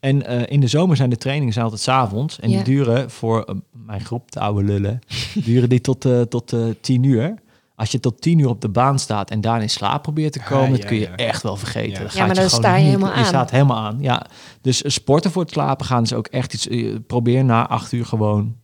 [0.00, 2.40] en eh, in de zomer zijn de trainingen zijn altijd 's avonds.
[2.40, 3.54] En die duren voor eh,
[3.86, 5.00] mijn groep, de oude lullen,
[5.44, 7.34] duren die tot, eh tot eh, tien uur.
[7.80, 10.40] Als je tot tien uur op de baan staat en daar in slaap probeert te
[10.42, 11.14] komen, dat kun je ja.
[11.16, 11.90] echt wel vergeten.
[11.92, 11.96] Ja.
[11.98, 13.24] Dan Ja, gaat maar je dan sta je niet- helemaal Je aan.
[13.24, 14.26] staat helemaal aan, ja.
[14.60, 16.68] Dus sporten voor het slapen gaan is ook echt iets...
[16.68, 18.56] eh, probeer na acht uur gewoon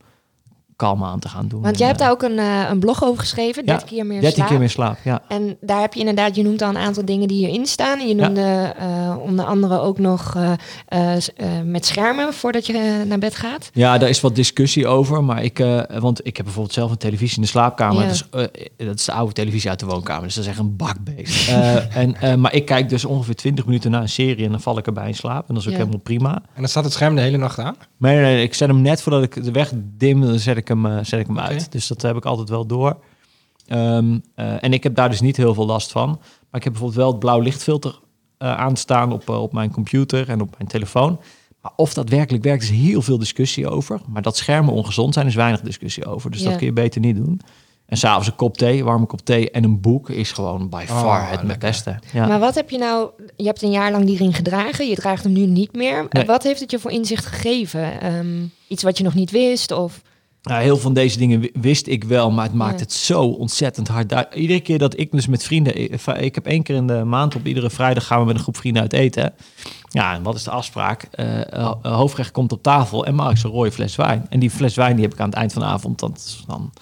[0.77, 1.61] kalm aan te gaan doen.
[1.61, 3.89] Want En, jij hebt eh, daar ook een, eh, een blog over geschreven, Ja, 13
[3.89, 4.49] keer meer 13 slaap.
[4.49, 5.23] keer meer slaap, ja.
[5.29, 8.09] En daar heb je inderdaad, je noemt al een aantal dingen die hierin staan.
[8.09, 8.25] Je Ja.
[8.27, 10.53] noemde eh, onder andere ook nog eh,
[10.89, 11.23] eh, eh,
[11.65, 13.71] met schermen voordat je eh, naar bed gaat.
[13.73, 16.97] Ja, daar is wat discussie over, maar ik, eh, want ik heb bijvoorbeeld zelf een
[16.97, 18.03] televisie in de slaapkamer.
[18.03, 18.09] Ja.
[18.09, 18.41] Dus, eh,
[18.87, 21.49] dat is de oude televisie uit de woonkamer, dus dat is echt een bakbeest.
[21.49, 24.61] Eh, en, eh, maar ik kijk dus ongeveer 20 minuten naar een serie en dan
[24.61, 25.49] val ik erbij in slaap.
[25.49, 25.79] En dat is ook Ja.
[25.79, 26.35] helemaal prima.
[26.35, 27.77] En dan staat het scherm de hele nacht aan.
[27.97, 30.66] Maar nee, nee, ik zet hem net voordat ik de weg dim, dan zet ik
[30.69, 31.73] hem, eh, zet ik hem uit.
[31.73, 32.97] Dus dat heb ik altijd wel door.
[33.67, 36.09] Ehm, eh, en ik heb daar dus niet heel veel last van.
[36.11, 37.99] Maar ik heb bijvoorbeeld wel het blauw lichtfilter
[38.39, 41.21] eh aanstaan op, op mijn computer en op mijn telefoon.
[41.63, 44.01] Maar of dat werkelijk werkt, is heel veel discussie over.
[44.09, 46.31] Maar dat schermen ongezond zijn, is weinig discussie over.
[46.31, 46.49] Dus Ja.
[46.49, 47.41] dat kun je beter niet doen.
[47.87, 51.01] En s'avonds een kop thee, warme kop thee en een boek is gewoon by Oh,
[51.01, 51.59] far het lekker.
[51.59, 51.99] beste.
[52.13, 52.27] Ja.
[52.27, 55.23] Maar wat heb je nou, je hebt een jaar lang die ring gedragen, je draagt
[55.25, 56.07] hem nu niet meer.
[56.11, 56.25] Nee.
[56.25, 58.01] Wat heeft het je voor inzicht gegeven?
[58.01, 59.73] Ehm, iets wat je nog niet wist?
[59.73, 60.03] Of,
[60.47, 63.23] Nou, heel veel van deze dingen wi- wist ik wel, maar het maakt het zo
[63.23, 64.09] ontzettend hard.
[64.09, 65.83] Daar, iedere keer dat ik dus met vrienden...
[65.83, 68.43] Ik, ik heb één keer in de maand, op iedere vrijdag gaan we met een
[68.43, 69.35] groep vrienden uit eten.
[69.89, 71.03] Ja, en wat is de afspraak?
[71.11, 74.27] Eh, eh, hoofdgerecht komt op tafel en maak zo'n rode fles wijn.
[74.29, 75.99] En die fles wijn die heb ik aan het eind van de avond.
[75.99, 76.73] Dat is dan,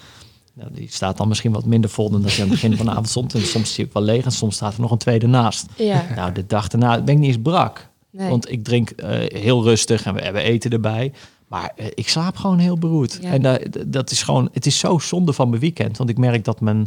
[0.54, 2.86] nou, die staat dan misschien wat minder vol dan dat je aan het begin van
[2.86, 3.34] de avond stond.
[3.34, 5.66] En soms zie ik wel leeg en soms staat er nog een tweede naast.
[5.76, 7.88] ja, Nou, de dag daarna ben ik niet eens brak.
[8.10, 8.28] nee.
[8.30, 11.12] Want ik drink eh, heel rustig en we hebben eten erbij.
[11.54, 13.18] Maar eh, ik slaap gewoon heel beroerd.
[13.22, 13.30] Ja.
[13.30, 15.96] En da- d- dat is gewoon, het is zo zonde van mijn weekend.
[15.96, 16.86] Want ik merk dat mijn,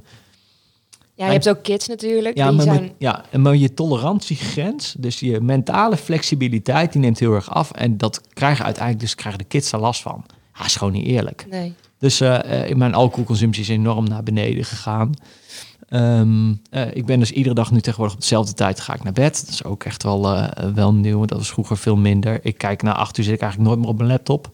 [1.13, 2.37] ja, je hebt ook kids natuurlijk.
[2.37, 7.33] ja, die maar, zijn, ja, maar je tolerantiegrens, dus je mentale flexibiliteit, die neemt heel
[7.33, 7.71] erg af.
[7.71, 10.25] En dat krijgen uiteindelijk, dus krijgen de kids er last van.
[10.59, 11.45] Ja, is gewoon niet eerlijk.
[11.49, 11.73] nee.
[11.99, 15.13] Dus eh, eh, mijn alcoholconsumptie is enorm naar beneden gegaan.
[15.87, 19.13] Ehm, eh, ik ben dus iedere dag nu tegenwoordig op dezelfde tijd ga ik naar
[19.13, 19.41] bed.
[19.45, 21.25] Dat is ook echt wel, eh, wel nieuw.
[21.25, 22.39] Dat was vroeger veel minder.
[22.43, 24.51] Ik kijk na acht uur zit ik eigenlijk nooit meer op mijn laptop.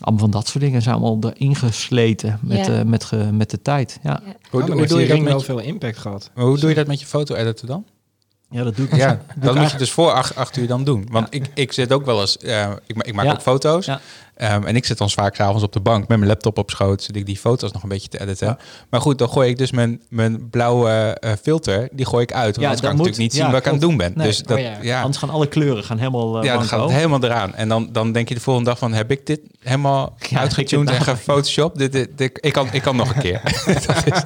[0.00, 2.78] Allemaal van dat soort dingen zijn allemaal erin gesleten met, Ja.
[2.78, 3.98] eh, met, ge- met de tijd.
[4.02, 4.10] Ja.
[4.24, 4.32] Ja.
[4.50, 6.30] hoe, Oh, hoe doe je dat met je, veel impact gehad.
[6.34, 7.84] maar hoe doe je dat met je foto-editor dan?
[8.50, 8.96] ja, dat doe ik.
[8.96, 11.06] Ja, ik dat moet je dus voor acht, acht uur dan doen.
[11.10, 13.32] Want ik, ik zit ook wel eens, eh, ik, ma- ik maak Ja.
[13.32, 13.86] ook foto's.
[13.86, 14.00] Ja.
[14.36, 17.02] Ehm, en ik zit dan vaak s'avonds op de bank met mijn laptop op schoot,
[17.02, 18.46] zit ik die foto's nog een beetje te editen.
[18.46, 18.58] Ja.
[18.90, 22.44] Maar goed, dan gooi ik dus mijn, mijn blauwe eh, filter, die gooi ik uit.
[22.44, 24.12] Want Ja, anders kan ik dat natuurlijk niet zien wat ik aan het doen ben.
[24.14, 24.26] Nee.
[24.26, 24.72] Dus dat, Oh, ja.
[24.82, 25.00] ja.
[25.00, 27.54] Anders gaan alle kleuren gaan helemaal uh, ja, dan gaat het helemaal eraan.
[27.54, 31.00] En dan, dan denk je de volgende dag van, heb ik dit helemaal uitgetuned en
[31.00, 31.78] gefotoshopt?
[31.78, 33.40] Dit, dit, dit- ik, kan, ik kan nog een keer.
[33.86, 34.22] dat is,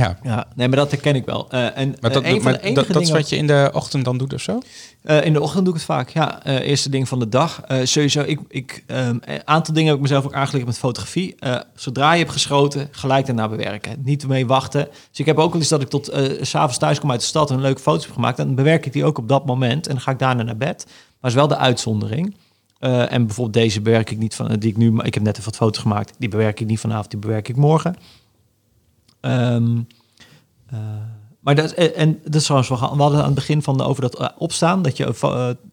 [0.00, 0.18] ja.
[0.22, 1.50] Ja, nee, maar dat herken ik wel.
[1.50, 4.04] Eh, en Maar, dat, eh, maar enige dat, dat is wat je in de ochtend
[4.04, 4.60] dan doet of zo?
[5.02, 6.44] Eh, in de ochtend doe ik het vaak, ja.
[6.44, 7.62] Eerste ding van de dag.
[7.82, 11.34] Sowieso, ik, ik, ehm, een aantal dingen heb ik mezelf ook aangeleerd met fotografie.
[11.74, 14.02] Zodra je hebt geschoten, gelijk daarna bewerken.
[14.04, 14.88] Niet ermee wachten.
[15.10, 16.10] Dus ik heb ook wel eens dat ik tot
[16.40, 18.36] s s'avonds thuis kom uit de stad en een leuke foto's heb gemaakt.
[18.36, 20.86] Dan bewerk ik die ook op dat moment en dan ga ik daarna naar bed.
[21.20, 22.34] Maar is wel de uitzondering.
[22.78, 25.56] En bijvoorbeeld deze bewerk ik niet van, die ik nu, ik heb net even wat
[25.56, 26.14] foto's gemaakt.
[26.18, 27.96] Die bewerk ik niet vanavond, die bewerk ik morgen.
[29.20, 29.78] Ehm,
[30.70, 30.78] eh,
[31.40, 33.76] maar dat, eh, en dat is trouwens, we gaan- we hadden aan het begin van
[33.76, 35.06] de, over dat eh, opstaan, dat je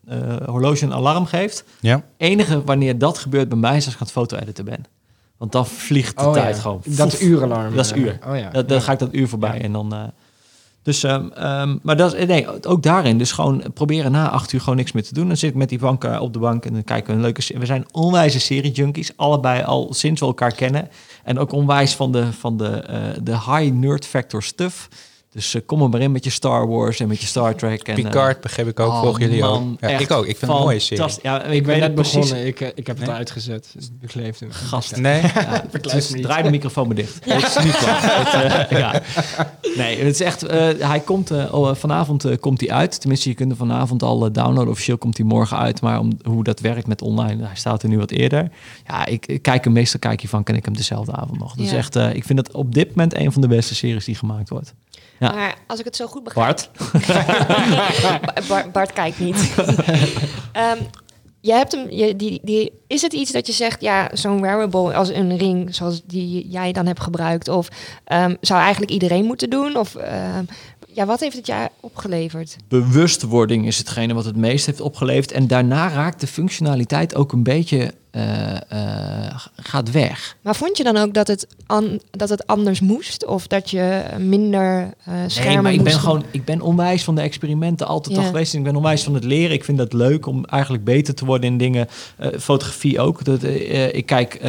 [0.06, 1.64] een horloge een alarm geeft.
[1.80, 2.04] Ja.
[2.18, 4.86] enige wanneer dat gebeurt bij mij is als ik aan het foto-editen ben.
[5.38, 6.62] Want dan vliegt de Oh, tijd ja.
[6.62, 6.82] gewoon.
[6.86, 7.76] Dat uuralarm.
[7.76, 8.20] Dat is uur.
[8.28, 8.50] Oh ja.
[8.50, 10.12] Dan, dan ga ik dat uur voorbij en dan...
[10.88, 13.18] eh, dus, ehm, ehm, maar dat, is- nee, ook daarin.
[13.18, 15.28] Dus gewoon proberen na acht uur gewoon niks meer te doen.
[15.28, 17.22] Dan zit ik met die bank eh, op de bank en dan kijken we een
[17.22, 17.60] leuke serie.
[17.60, 19.12] We zijn onwijze serie-junkies.
[19.16, 20.90] Allebei al sinds we elkaar kennen.
[21.24, 24.88] En ook onwijs van de, van de, eh, de high nerd factor stuff.
[25.32, 27.82] Dus eh, kom er maar in met je Star Wars en met je Star Trek.
[27.88, 29.80] En, Picard begreep ik ook, oh, volgen jullie man, ook?
[29.82, 31.06] Ja, echt ik ook, ik vind het een mooie serie.
[31.22, 32.14] Ja, ik, Ik ben weet net het precies.
[32.20, 32.46] begonnen.
[32.48, 33.16] Ik, eh, ik heb het Nee?
[33.16, 33.76] uitgezet.
[34.02, 34.52] Ik leef hem.
[34.52, 34.96] Gast.
[34.96, 35.22] Nee?
[35.34, 36.26] Ja, dus me niet.
[36.26, 37.20] draai de microfoon maar dicht.
[37.26, 38.02] Het is niet waar.
[38.02, 39.02] Het, eh, ja.
[39.76, 40.44] Nee, het is echt.
[40.44, 41.32] eh, hij komt
[41.72, 43.00] vanavond eh, komt hij uit.
[43.00, 44.70] Tenminste, je kunt hem vanavond al downloaden.
[44.70, 45.82] Officieel komt hij morgen uit.
[45.82, 48.52] Maar om hoe dat werkt met online, hij staat er nu wat eerder.
[48.88, 51.56] Ja, ik, ik kijk hem meestal kijk je van, ken ik hem dezelfde avond nog.
[51.56, 51.78] Dus Ja.
[51.78, 54.50] echt, eh, ik vind het op dit moment een van de beste series die gemaakt
[54.50, 54.74] wordt.
[55.20, 55.32] Ja.
[55.32, 56.48] Maar als ik het zo goed begrijp...
[56.48, 56.70] Bart,
[58.02, 59.54] Ba- Bart, Bart kijkt niet.
[60.52, 60.78] Ehm,
[61.42, 64.94] je hebt hem, je, die, die, is het iets dat je zegt, ja, zo'n wearable
[64.94, 67.68] als een ring zoals die jij dan hebt gebruikt, of
[68.04, 69.78] ehm, zou eigenlijk iedereen moeten doen?
[69.78, 70.44] Of ehm,
[70.98, 72.58] ja, wat heeft het jaar opgeleverd?
[72.68, 75.32] bewustwording is hetgene wat het meest heeft opgeleverd.
[75.32, 80.38] En daarna raakt de functionaliteit ook een beetje eh, eh, gaat weg.
[80.42, 83.26] Maar vond je dan ook dat het, an, dat het anders moest?
[83.26, 87.16] Of dat je minder eh schermen Nee, maar ik ben gewoon, ik ben onwijs van
[87.16, 88.22] de experimenten altijd Ja.
[88.22, 88.54] al geweest.
[88.54, 89.56] En ik ben onwijs van het leren.
[89.56, 91.88] Ik vind dat leuk om eigenlijk beter te worden in dingen.
[92.40, 93.24] Fotografie ook.
[93.24, 93.44] Dat,
[93.92, 94.42] ik kijk,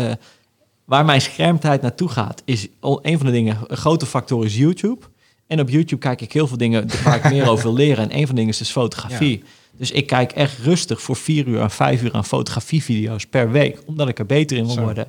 [0.85, 3.59] waar mijn schermtijd naartoe gaat, is een van de dingen.
[3.67, 5.01] Een grote factor is YouTube.
[5.49, 8.05] En op YouTube kijk ik heel veel dingen waar ik meer over wil leren.
[8.11, 9.43] En een van de dingen is dus fotografie.
[9.73, 13.79] Dus ik kijk echt rustig voor vier uur à vijf uur aan fotografievideo's per week.
[13.87, 14.81] Omdat ik er beter in wil Zo.
[14.83, 15.09] worden.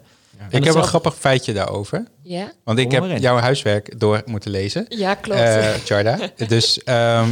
[0.50, 2.06] Ik heb een grappig feitje daarover.
[2.22, 3.20] Ja, Want ik heb in.
[3.20, 4.86] jouw huiswerk door moeten lezen.
[4.90, 5.40] ja klopt.
[5.40, 6.18] eh Charda.
[6.48, 7.28] dus ehm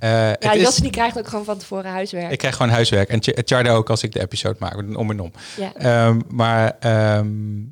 [0.00, 2.30] eh, ja, het is- Jos die krijgt ook gewoon van tevoren huiswerk.
[2.32, 3.08] ik krijg gewoon huiswerk.
[3.08, 4.76] En Ch- Charda ook als ik de episode maak.
[4.96, 5.32] Om en om.
[5.56, 5.72] ja.
[5.74, 7.26] Ehm, maar ehm,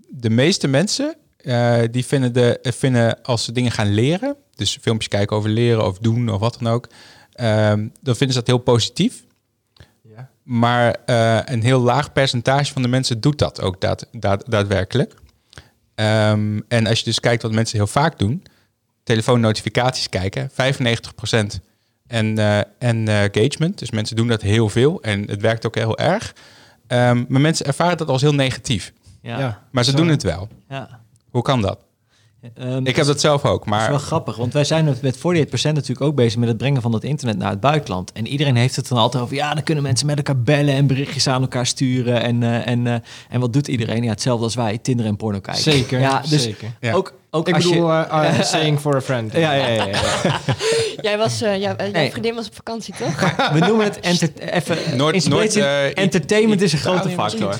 [0.08, 5.08] de meeste mensen eh, die vinden, de, vinden als ze dingen gaan leren, dus filmpjes
[5.08, 6.88] kijken over leren of doen of wat dan ook,
[7.32, 9.24] ehm, dan vinden ze dat heel positief.
[10.02, 10.30] Ja.
[10.42, 15.14] Maar eh, een heel laag percentage van de mensen doet dat ook daad, daad- daadwerkelijk.
[15.94, 18.42] Ehm, en als je dus kijkt wat mensen heel vaak doen,
[19.02, 21.60] telefoonnotificaties kijken, 95%
[22.06, 23.78] en, eh, en eh, engagement.
[23.78, 26.34] Dus mensen doen dat heel veel en het werkt ook heel erg.
[26.86, 28.92] Ehm, maar mensen ervaren dat als heel negatief.
[29.22, 29.62] Ja, Ja.
[29.70, 29.96] Maar ze Zo.
[29.96, 30.48] doen het wel.
[30.68, 31.00] ja.
[31.30, 31.78] Hoe kan dat?
[32.54, 35.16] Ehm, Ik heb dat zelf ook, Dat is wel maar grappig, want wij zijn met
[35.16, 38.12] 48% natuurlijk ook bezig met het brengen van het internet naar het buitenland.
[38.12, 40.86] En iedereen heeft het dan altijd over, ja, dan kunnen mensen met elkaar bellen en
[40.86, 42.22] berichtjes aan elkaar sturen.
[42.22, 42.94] En, eh, en, eh,
[43.28, 44.02] en wat doet iedereen?
[44.02, 45.62] Ja, hetzelfde als wij, Tinder en porno kijken.
[45.62, 46.68] Zeker, Ja, dus zeker.
[46.80, 46.92] Ja.
[46.92, 48.02] ook, ook Ik als bedoel, je...
[48.06, 49.32] eh, uh, saying for a friend.
[49.32, 49.86] ja, ja, ja, ja,
[50.22, 50.40] ja.
[51.08, 53.20] Jij was, eh, ja, eh, jouw vriendin was op vakantie, toch?
[53.52, 54.96] We noemen het enter even...
[54.96, 57.56] Noord, inspiratie- Noord, eh, entertainment is een grote factor.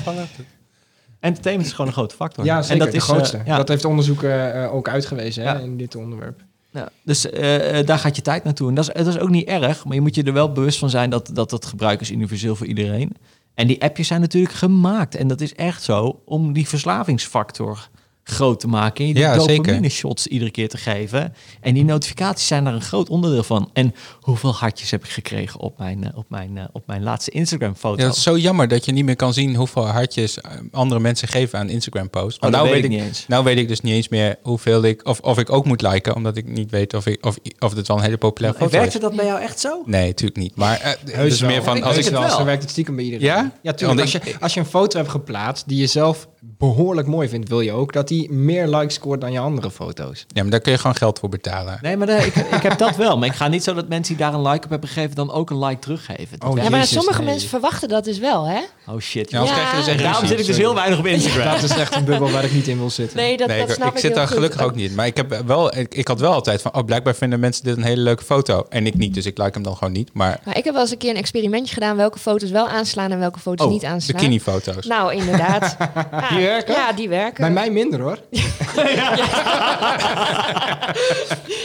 [1.22, 2.44] Entertainment is gewoon een grote factor.
[2.44, 2.72] Ja, zeker.
[2.72, 3.40] En dat de is, eh, grootste.
[3.44, 3.56] ja.
[3.56, 6.40] Dat heeft onderzoek eh, eh, ook uitgewezen hè, in dit onderwerp.
[6.70, 8.68] Ja, dus eh, eh, daar gaat je tijd naartoe.
[8.68, 10.78] En dat is, dat is ook niet erg, maar je moet je er wel bewust
[10.78, 13.16] van zijn dat, dat het gebruik is universeel voor iedereen.
[13.54, 15.14] En die appjes zijn natuurlijk gemaakt.
[15.14, 17.88] En dat is echt zo om die verslavingsfactor
[18.24, 19.00] groot te maken.
[19.02, 19.56] En je die Ja, zeker.
[19.56, 21.34] dopamine shots iedere keer te geven.
[21.60, 23.70] En die notificaties zijn daar een groot onderdeel van.
[23.72, 27.30] En hoeveel hartjes heb ik gekregen op mijn, eh, op mijn, eh, op mijn laatste
[27.30, 28.00] Instagram foto?
[28.00, 31.00] Ja, dat is zo jammer dat je niet meer kan zien hoeveel hartjes eh, andere
[31.00, 32.34] mensen geven aan Instagram posts.
[32.36, 33.24] Oh, Maar nou weet ik ik, niet eens.
[33.28, 36.14] nou weet ik dus niet eens meer hoeveel ik of, of ik ook moet liken,
[36.14, 38.96] omdat ik niet weet of ik of, of het wel een hele populaire foto werkte
[38.96, 39.02] is.
[39.02, 39.82] dat bij jou echt zo?
[39.86, 40.56] Nee, natuurlijk niet.
[40.56, 42.30] Maar eh, Heus dus meer van Ik als weet ik het wel.
[42.38, 43.26] Zo werkt het stiekem bij iedereen.
[43.26, 43.52] Ja?
[43.62, 44.00] Ja, tuurlijk.
[44.00, 47.60] Als je, als je een foto hebt geplaatst die je zelf behoorlijk mooi vindt, wil
[47.60, 50.26] je ook dat die meer likes scoort dan je andere foto's.
[50.28, 51.78] ja, maar daar kun je gewoon geld voor betalen.
[51.82, 53.18] Nee, maar de- ik, ik heb dat wel.
[53.18, 55.14] Maar ik ga niet zo dat mensen die daar een like op hebben gegeven...
[55.14, 56.38] dan ook een like teruggeven.
[56.38, 57.30] Dat Oh, Ja, maar Jezus, sommige nee.
[57.30, 58.60] mensen verwachten dat dus wel, hè?
[58.86, 59.30] Oh shit.
[59.30, 59.52] Ja, Ja.
[59.52, 61.52] krijg je dus echt Daarom zit ik dus heel weinig op Instagram.
[61.52, 63.16] Dat is echt een bubbel waar ik niet in wil zitten.
[63.16, 64.94] Nee, dat, nee, dat ik, snap ik ik zit daar gelukkig ook niet.
[64.94, 67.76] Maar ik, heb wel, ik, ik had wel altijd van, oh, blijkbaar vinden mensen dit
[67.76, 68.66] een hele leuke foto.
[68.68, 70.10] En ik niet, dus ik like hem dan gewoon niet.
[70.12, 73.10] Maar Maar ik heb wel eens een keer een experimentje gedaan welke foto's wel aanslaan
[73.10, 74.16] en welke foto's oh, niet aanslaan.
[74.16, 74.86] bikinifoto's.
[74.86, 75.76] Nou, inderdaad.
[76.31, 76.74] Ja, Die werken?
[76.74, 77.40] Ja, die werken.
[77.44, 78.18] Bij mij minder hoor.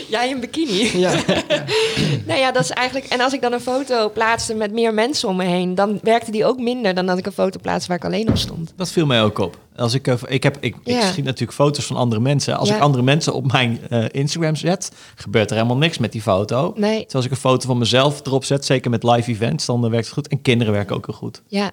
[0.10, 0.98] Jij in bikini.
[1.00, 1.12] Ja.
[2.26, 3.06] nou ja, dat is eigenlijk...
[3.08, 5.76] En als ik dan een foto plaatste met meer mensen om me heen...
[5.76, 8.38] dan werkte die ook minder dan dat ik een foto plaatste waar ik alleen op
[8.38, 8.74] stond.
[8.76, 9.58] Dat viel mij ook op.
[9.76, 11.08] Als ik, eh, ik, heb, ik, ik Ja.
[11.08, 12.58] schiet natuurlijk foto's van andere mensen.
[12.58, 12.76] Als Ja.
[12.76, 16.74] ik andere mensen op mijn eh, Instagram zet, gebeurt er helemaal niks met die foto.
[16.76, 19.84] Nee, Terwijl als ik een foto van mezelf erop zet, zeker met live events, dan
[19.86, 20.28] eh, werkt het goed.
[20.28, 21.42] En kinderen werken ook heel goed.
[21.48, 21.72] ja.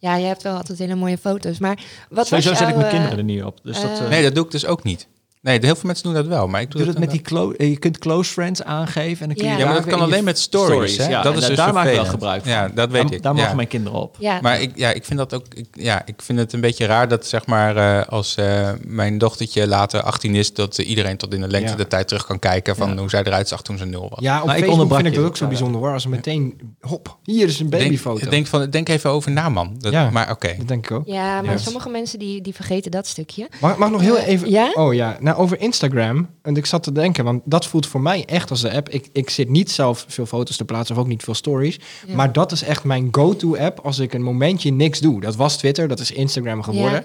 [0.00, 1.58] Ja, je hebt wel altijd hele mooie foto's.
[1.58, 3.58] Maar wat Sowieso was zet ik mijn eh, kinderen er niet op.
[3.62, 5.08] Dus dat, eh, eh, Nee, dat doe ik dus ook niet.
[5.42, 7.52] Nee, heel veel mensen doen dat wel, maar ik doe Doe dat met die clo
[7.52, 9.58] eh, je kunt close friends aangeven en dan kun je Ja.
[9.58, 10.96] Ja, maar dat kan alleen met stories.
[10.96, 11.08] hè?
[11.08, 12.50] Ja, dat en is dus daar maak ik wel gebruik van.
[12.52, 13.22] Ja, dat weet daar, ik.
[13.22, 14.16] Daar mogen mijn kinderen op.
[14.18, 15.44] Ja, Maar ik, ja, ik vind dat ook.
[15.54, 19.18] Ik, ja, ik vind het een beetje raar dat zeg maar eh, als eh, mijn
[19.18, 21.76] dochtertje later 18 is, dat iedereen tot in de lengte Ja.
[21.76, 22.96] der tijd terug kan kijken van Ja.
[22.96, 24.18] hoe zij eruit zag toen ze nul was.
[24.20, 25.18] Ja, op Maar ik Facebook vind ik je.
[25.18, 25.92] dat ook zo bijzonder hoor.
[25.92, 28.30] Als er meteen, hop, hier is een denk, babyfoto.
[28.30, 29.74] denk, van, denk even over na, man.
[29.78, 30.10] Dat, Ja.
[30.10, 30.54] Maar oké.
[30.58, 31.06] Dat denk ik ook.
[31.06, 33.48] ja maar sommige mensen die, die vergeten dat stukje.
[33.60, 34.50] Mag, mag ik nog heel even...
[34.50, 34.70] ja?
[34.74, 36.28] Oh ja, nou over Instagram.
[36.42, 38.88] En ik zat te denken, want dat voelt voor mij echt als de app.
[38.88, 41.78] Ik, ik zit niet zelf veel foto's te plaatsen of ook niet veel stories.
[42.06, 42.14] Ja.
[42.14, 45.20] Maar dat is echt mijn go-to app als ik een momentje niks doe.
[45.20, 47.04] Dat was Twitter, dat is Instagram geworden.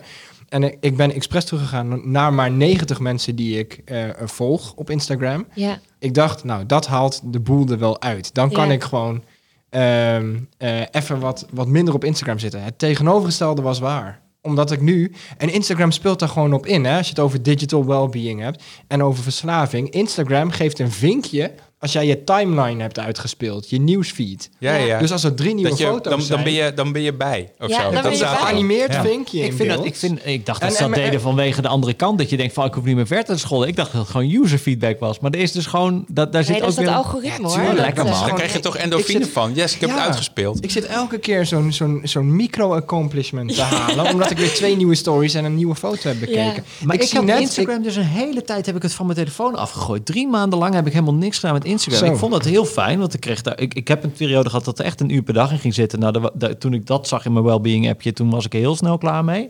[0.49, 5.45] En ik, ben expres teruggegaan naar maar 90 mensen die ik eh, volg op Instagram.
[5.53, 8.33] Ja, Ik dacht, nou, dat haalt de boel er wel uit.
[8.33, 8.73] Dan kan Ja.
[8.73, 9.23] ik gewoon
[9.69, 12.63] ehm, eh, even wat, wat minder op Instagram zitten.
[12.63, 15.11] Het tegenovergestelde was waar omdat ik nu...
[15.37, 16.97] En Instagram speelt daar gewoon op in, hè?
[16.97, 19.89] Als je het over digital well-being hebt en over verslaving.
[19.89, 24.49] Instagram geeft een vinkje als jij je timeline hebt uitgespeeld, je nieuwsfeed.
[24.59, 24.99] Ja, ja.
[24.99, 26.35] Dus als er drie nieuwe dat je, foto's dan, zijn...
[26.43, 27.51] dan, ben je, dan ben je bij.
[27.59, 27.83] Of Ja, zo.
[27.91, 28.21] dan dat bij.
[28.21, 28.27] er.
[28.27, 29.01] geanimeerd Ja.
[29.01, 31.21] vinkje Ik, in vind dat, ik, vind, ik dacht En- dat ze dat en- deden
[31.21, 32.17] vanwege de andere kant.
[32.17, 33.67] Dat je denkt van, ik hoef niet meer verder te scholen.
[33.67, 35.19] Ik dacht dat het gewoon user feedback was.
[35.19, 36.93] Maar er is dus gewoon, dat, daar zit nee, ook is dat weer...
[36.93, 37.73] algoritme Ja, hoor.
[37.73, 38.27] lekker, eh, man.
[38.27, 39.53] Dan krijg je toch endorfine zit- van.
[39.53, 39.95] Yes, ik heb Ja.
[39.95, 40.63] het uitgespeeld.
[40.63, 44.11] Ik zit elke keer zo'n zo'n zo'n micro-accomplishment te halen...
[44.11, 46.63] omdat ik weer twee nieuwe stories en een nieuwe foto heb bekeken.
[46.83, 49.17] Maar ik, zie heb net- Instagram dus een hele tijd heb ik het van mijn
[49.17, 50.05] telefoon afgegooid.
[50.05, 52.05] Drie maanden lang heb ik helemaal niks gedaan met Instagram.
[52.05, 52.11] Zo.
[52.13, 53.59] Ik vond dat heel fijn, want ik kreeg daar...
[53.59, 55.73] Ik, ik heb een periode gehad dat er echt een uur per dag in ging
[55.73, 55.99] zitten.
[55.99, 58.75] Nou, de, de- toen ik dat zag in mijn wellbeing appje, toen was ik heel
[58.75, 59.47] snel klaar mee.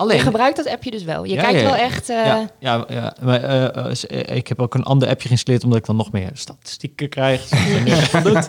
[0.00, 0.20] Je Alleen...
[0.20, 1.24] gebruikt dat appje dus wel.
[1.24, 1.72] Je Ja, kijkt ja, ja.
[1.74, 2.08] wel echt...
[2.08, 5.64] eh, Ja, ja, ja maar, eh, eh, eh, ik heb ook een ander appje geïnstalleerd
[5.64, 7.48] omdat ik dan nog meer statistieken krijg.
[7.50, 8.48] je.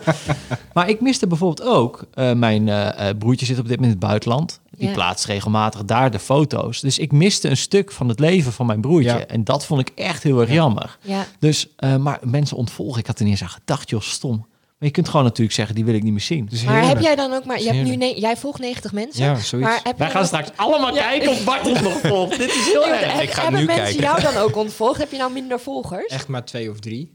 [0.74, 4.00] Maar ik miste bijvoorbeeld ook, eh, mijn eh, eh, broertje zit op dit moment in
[4.00, 4.60] het buitenland.
[4.70, 4.94] Die Ja.
[4.94, 6.80] plaatst regelmatig daar de foto's.
[6.80, 9.10] Dus ik miste een stuk van het leven van mijn broertje.
[9.18, 9.26] Ja.
[9.26, 10.98] En dat vond ik echt heel erg jammer.
[11.00, 11.24] ja.
[11.38, 14.46] Dus, eh, maar mensen ontvolgen, ik had er niet eens aan gedacht, joh, stom.
[14.82, 16.46] Maar je kunt gewoon natuurlijk zeggen, die wil ik niet meer zien.
[16.50, 17.60] Dus Maar heb jij dan ook maar...
[17.62, 19.24] Je hebt nu ne- jij volgt 90 mensen.
[19.24, 19.68] Ja, zoiets.
[19.70, 21.02] Maar heb Wij gaan straks allemaal Ja.
[21.02, 22.38] kijken of Bart ons nog volgt.
[22.38, 23.12] Dit is heel erg.
[23.12, 24.02] heb- Ik ga hebben nu mensen kijken.
[24.02, 24.98] jou dan ook ontvolgd?
[24.98, 26.06] Heb je nou minder volgers?
[26.06, 27.12] Echt maar twee of drie.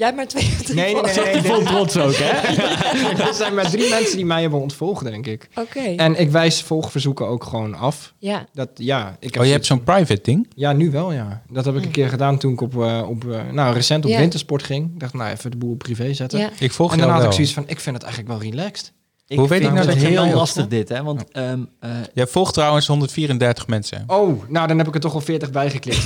[0.00, 1.34] Jij hebt maar twee of drie Nee, nee, nee.
[1.34, 2.30] nee, Vol trots ook, hè?
[3.28, 5.48] Er zijn maar drie mensen die mij hebben ontvolgd, denk ik.
[5.54, 5.80] Oké.
[5.80, 8.14] En ik wijs volgverzoeken ook gewoon af.
[8.18, 8.46] Ja.
[8.52, 10.46] Dat, ja, ik heb Oh, je hebt zo'n private ding?
[10.54, 11.42] Ja, nu wel, ja.
[11.50, 14.10] Dat heb ik een keer gedaan toen ik op, eh, op eh, nou, recent op
[14.10, 14.18] Ja.
[14.18, 14.90] wintersport ging.
[14.94, 16.38] Ik dacht, nou, even de boel privé zetten.
[16.38, 16.50] ja.
[16.58, 17.26] Ik volg En dan had wel.
[17.26, 18.92] ik zoiets van, ik vind het eigenlijk wel relaxed.
[19.38, 21.02] Hoe weet ik vind nou dat het je heel lastig dit, hè?
[21.02, 24.04] Want ehm, eh, Jij volgt trouwens 134 mensen.
[24.06, 25.98] Oh, nou, dan heb ik er toch al 40 bijgeklikt.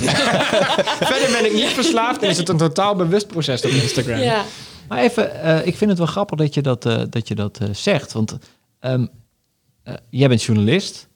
[1.10, 4.18] Verder ben ik niet verslaafd en is het een totaal bewust proces op Instagram.
[4.18, 4.44] ja.
[4.88, 7.58] Maar even, eh, ik vind het wel grappig dat je dat, eh, dat, je dat
[7.58, 8.12] eh, zegt.
[8.12, 8.38] Want
[8.80, 9.06] ehm,
[9.82, 11.08] eh, jij bent journalist.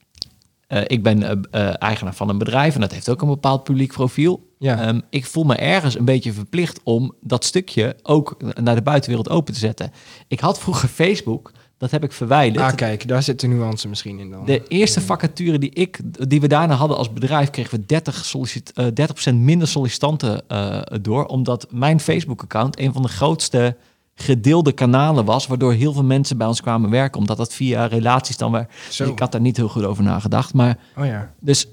[0.66, 4.46] Eh, ik ben eigenaar van een bedrijf en dat heeft ook een bepaald publiek profiel.
[4.58, 4.80] Ja.
[4.80, 9.28] Ehm, ik voel me ergens een beetje verplicht om dat stukje ook naar de buitenwereld
[9.28, 9.92] open te zetten.
[10.28, 12.64] Ik had vroeger Facebook, dat heb ik verwijderd.
[12.64, 14.44] Ah, kijk, daar zit de nuance misschien in dan.
[14.44, 18.72] De eerste vacature die, ik, die we daarna hadden als bedrijf, kregen we 30, sollicit,
[18.72, 18.86] eh,
[19.30, 21.26] 30% minder sollicitanten eh, door.
[21.26, 23.76] Omdat mijn Facebook-account een van de grootste
[24.14, 25.46] gedeelde kanalen was.
[25.46, 27.20] Waardoor heel veel mensen bij ons kwamen werken.
[27.20, 28.66] Omdat dat via relaties dan weer.
[28.90, 29.10] Zo.
[29.10, 30.54] Ik had daar niet heel goed over nagedacht.
[30.54, 31.34] Maar Oh ja.
[31.40, 31.66] dus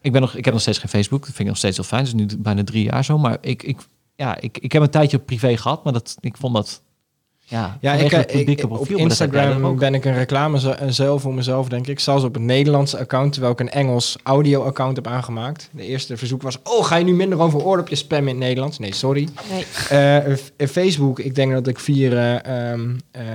[0.00, 1.20] ik, ben nog, ik heb nog steeds geen Facebook.
[1.20, 2.04] Dat vind ik nog steeds heel fijn.
[2.04, 3.18] Dat is nu bijna drie jaar zo.
[3.18, 3.78] Maar ik, ik,
[4.14, 5.84] ja, ik, ik heb een tijdje op privé gehad.
[5.84, 6.82] Maar dat, ik vond dat.
[7.50, 9.78] Ja, Ja, ik, eh, ik- op Instagram ook?
[9.78, 12.00] ben ik een reclame eh, zelf voor mezelf, denk ik.
[12.00, 15.68] Zelfs op het Nederlandse account, terwijl ik een Engels audio-account heb aangemaakt.
[15.72, 18.78] De eerste verzoek was, oh, ga je nu minder over oordopjes spammen in het Nederlands?
[18.78, 19.28] Nee, sorry.
[19.50, 19.64] Nee.
[20.56, 22.72] Eh, Facebook, ik denk dat ik vier eh,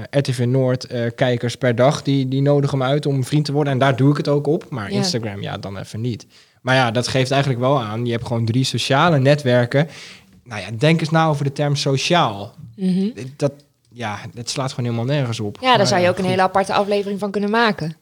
[0.10, 3.74] RTV Noord eh, kijkers per dag, die, die nodigen me uit om vriend te worden.
[3.74, 4.66] En daar doe ik het ook op.
[4.70, 4.96] Maar Ja.
[4.98, 6.26] Instagram, ja, dan even niet.
[6.62, 8.06] Maar ja, dat geeft eigenlijk wel aan.
[8.06, 9.88] Je hebt gewoon drie sociale netwerken.
[10.44, 12.54] Nou ja, denk eens na over de term sociaal.
[12.76, 13.08] Mhm.
[13.38, 13.52] Dat,
[13.94, 15.58] ja, het slaat gewoon helemaal nergens op.
[15.62, 16.30] Ja, daar Maar zou je ook een goed.
[16.30, 17.98] hele aparte aflevering van kunnen maken.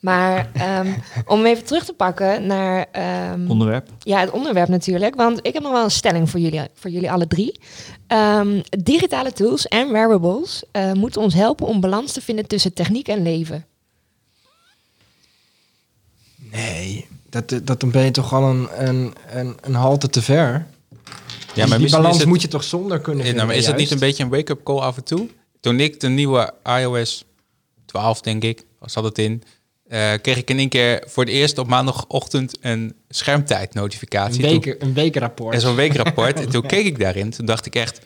[0.00, 0.92] Maar ehm,
[1.26, 3.88] om even terug te pakken naar ehm, Onderwerp.
[3.98, 5.14] ja, het onderwerp natuurlijk.
[5.14, 7.58] Want ik heb nog wel een stelling voor jullie, voor jullie alle drie.
[8.06, 13.08] Ehm, digitale tools en wearables eh, moeten ons helpen om balans te vinden tussen techniek
[13.08, 13.64] en leven.
[16.52, 20.66] Nee, dat, dat dan ben je toch al een, een, een, een halte te ver.
[21.54, 23.76] Ja, die misschien balans het- moet je toch zonder kunnen nou, vinden, maar is het
[23.76, 24.02] niet juist?
[24.02, 25.28] een beetje een wake-up call af en toe?
[25.66, 27.24] Toen ik de nieuwe iOS
[27.84, 29.42] 12, denk ik, zat het in,
[29.88, 34.44] eh, kreeg ik in één keer voor het eerst op maandagochtend een schermtijdnotificatie.
[34.44, 35.54] Een, week, een weekrapport.
[35.54, 36.40] En zo'n weekrapport.
[36.40, 37.30] en toen keek ik daarin.
[37.30, 38.00] Toen dacht ik echt,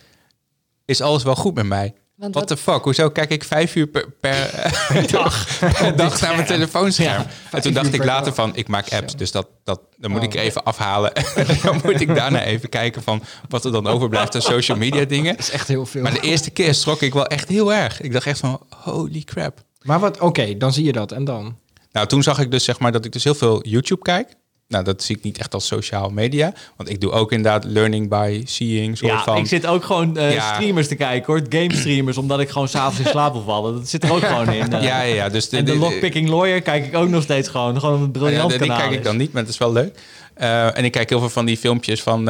[0.85, 1.95] is alles wel goed met mij?
[2.21, 2.83] Want What wat- the fuck?
[2.85, 4.51] Hoezo kijk ik vijf uur per, per,
[5.13, 7.25] dag, per dag naar mijn telefoonscherm?
[7.51, 8.35] en toen dacht ik later dag.
[8.35, 10.27] van, ik maak apps, dus dat, dat, dan moet Oh.
[10.27, 11.13] ik er even afhalen.
[11.63, 15.37] dan moet ik daarna even kijken van wat er dan overblijft aan social media dingen.
[15.37, 16.03] Dat is echt heel veel.
[16.03, 18.01] Maar de eerste keer schrok ik wel echt heel erg.
[18.01, 19.63] Ik dacht echt van, holy crap.
[19.83, 21.13] Maar wat, oké, dan zie je dat.
[21.13, 21.57] En dan?
[21.93, 24.29] Nou, toen zag ik dus zeg maar dat ik dus heel veel YouTube kijk.
[24.71, 26.53] Nou, dat zie ik niet echt als sociaal media.
[26.77, 28.99] Want ik doe ook inderdaad learning by seeing.
[28.99, 30.55] Soort Ja, van, ik zit ook gewoon eh, Ja.
[30.55, 31.43] streamers te kijken hoor.
[31.49, 33.75] Game streamers, omdat ik gewoon s'avonds in slaap wil vallen.
[33.75, 34.73] Dat zit er ook gewoon in.
[34.73, 34.83] eh.
[34.83, 35.29] Ja, ja, ja.
[35.29, 37.81] Dus En de Lockpicking Lawyer kijk ik ook nog steeds gewoon.
[37.81, 39.73] Gewoon een Oh briljant ja, die kanaal kijk ik dan niet, maar het is wel
[39.73, 39.99] leuk.
[40.35, 42.29] Eh, en ik kijk heel veel van die filmpjes van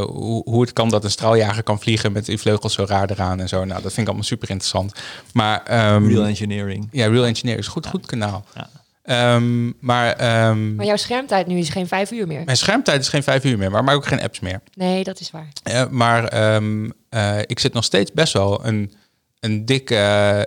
[0.00, 3.40] hoe, hoe het kan dat een straaljager kan vliegen met die vleugels zo raar eraan
[3.40, 3.56] en zo.
[3.64, 4.92] Nou, dat vind ik allemaal super interessant.
[5.32, 6.88] Maar ehm, Real engineering.
[6.90, 8.44] ja, Real Engineering is goed, goed kanaal.
[8.54, 8.68] Ja.
[9.02, 12.42] Ehm, maar ehm, Maar jouw schermtijd nu is geen vijf uur meer.
[12.44, 14.60] mijn schermtijd is geen vijf uur meer, maar, maar ook geen apps meer.
[14.74, 15.48] Nee, dat is waar.
[15.62, 18.92] Eh, maar ehm, eh, ik zit nog steeds best wel een,
[19.40, 19.96] een dikke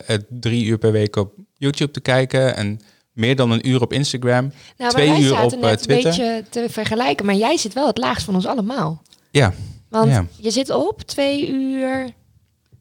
[0.05, 2.55] eh, drie uur per week op YouTube te kijken.
[2.55, 2.79] En
[3.11, 4.51] meer dan een uur op Instagram.
[4.77, 6.11] Nou, Twee uur op, eh, net Twitter.
[6.11, 7.25] een beetje te vergelijken.
[7.25, 9.01] Maar jij zit wel het laagst van ons allemaal.
[9.31, 9.53] Ja,
[9.89, 10.25] Want Ja.
[10.39, 12.09] je zit op twee uur...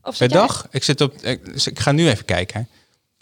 [0.02, 0.66] Of per jij- dag.
[0.70, 2.60] Ik, zit op, ik, ik ga nu even kijken.
[2.60, 2.66] hè.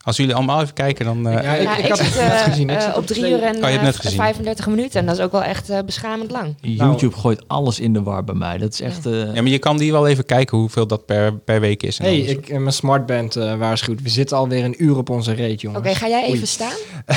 [0.05, 1.29] Als jullie allemaal even kijken, dan...
[1.29, 2.71] eh, Ja, ik- Ja, ik ik, had het net eh, gezien.
[2.71, 4.17] Ik op drie uur en Oh, je hebt eh, net gezien.
[4.19, 5.01] 35 minuten.
[5.01, 6.55] En dat is ook wel echt eh, beschamend lang.
[6.61, 8.59] YouTube gooit alles in de war bij mij.
[8.59, 9.07] Dat is echt...
[9.07, 11.99] eh, ja, maar je kan die wel even kijken hoeveel dat per, per week is.
[11.99, 14.03] En hey, ik, mijn smartband eh waarschuwt.
[14.03, 15.99] We zitten alweer een uur op onze reet, Oké, jongens.
[15.99, 16.47] ga jij even Oei.
[16.47, 16.77] staan?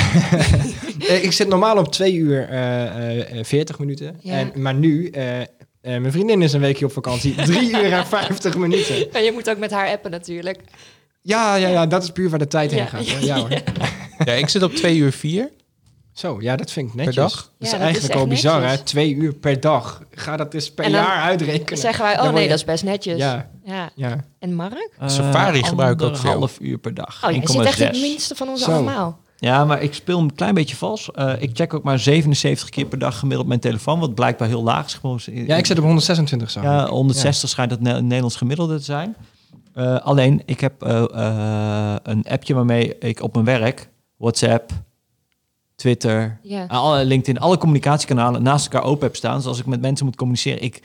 [1.07, 4.15] Eh, ik zit normaal op 2 uur eh, eh, 40 minuten.
[4.21, 4.33] Ja.
[4.33, 5.45] En, maar nu, eh, eh,
[5.81, 7.35] mijn vriendin is een weekje op vakantie.
[7.45, 8.95] 3 uur en 50 minuten.
[9.11, 10.59] Ja, je moet ook met haar appen natuurlijk.
[11.27, 12.85] Ja, ja, ja, dat is puur waar de tijd heen Ja.
[12.85, 13.05] gaat.
[13.21, 13.49] Ja, hoor.
[14.25, 15.49] Ja, ik zit op twee uur vier.
[16.13, 17.15] Zo, ja, dat vind ik netjes.
[17.15, 17.31] dag?
[17.35, 18.79] Dat is Ja, dat eigenlijk al bizar, netjes.
[18.79, 18.85] hè?
[18.85, 20.01] Twee uur per dag.
[20.11, 21.77] Ga dat eens per jaar uitrekenen.
[21.77, 23.17] Zeggen wij, oh nee, je- dat is best netjes.
[23.17, 23.89] Ja, Ja.
[23.95, 24.23] ja.
[24.39, 24.89] En Mark?
[25.05, 26.19] Safari eh, gebruik ik ook veel.
[26.29, 27.23] anderhalf uur per dag.
[27.25, 27.85] Oh, jij zit echt 1,6.
[27.87, 28.71] het minste van ons Zo.
[28.71, 29.19] allemaal.
[29.37, 31.11] Ja, maar ik speel een klein beetje vals.
[31.11, 34.63] Eh, ik check ook maar 77 keer per dag gemiddeld mijn telefoon, wat blijkbaar heel
[34.63, 34.99] laag is.
[35.31, 36.61] Ja, ik zit op 126 zo.
[36.61, 39.15] Ja, 160 schijnt het Ne- Nederlands gemiddelde te zijn.
[39.75, 44.71] Eh, alleen, ik heb eh, eh, een appje waarmee ik op mijn werk, WhatsApp,
[45.75, 46.65] Twitter, Ja.
[46.65, 49.37] alle, LinkedIn, alle communicatiekanalen naast elkaar open heb staan.
[49.37, 50.83] Dus als ik met mensen moet communiceren, ik,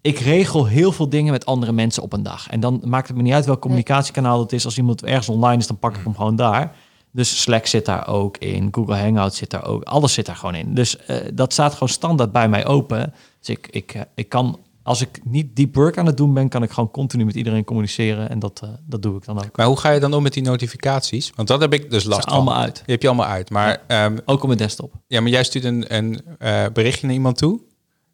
[0.00, 2.48] ik regel heel veel dingen met andere mensen op een dag.
[2.50, 4.64] En dan maakt het me niet uit welk communicatiekanaal het is.
[4.64, 6.74] Als iemand ergens online is, dan pak ik hem gewoon daar.
[7.12, 10.54] Dus Slack zit daar ook in, Google Hangout zit daar ook, alles zit daar gewoon
[10.54, 10.74] in.
[10.74, 13.14] Dus eh, dat staat gewoon standaard bij mij open.
[13.38, 14.58] Dus ik, ik, ik kan,
[14.90, 17.64] als ik niet deep work aan het doen ben, kan ik gewoon continu met iedereen
[17.64, 18.30] communiceren.
[18.30, 19.56] En dat, eh, dat doe ik dan ook.
[19.56, 21.32] Maar hoe ga je dan om met die notificaties?
[21.34, 22.32] Want dat heb ik dus last van.
[22.32, 22.74] allemaal uit.
[22.74, 23.50] Die heb je allemaal uit.
[23.50, 24.92] Maar ja, Ook op mijn desktop.
[25.06, 27.60] ja, maar jij stuurt een, een eh, berichtje naar iemand toe.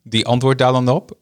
[0.02, 1.16] Die antwoordt daar dan op.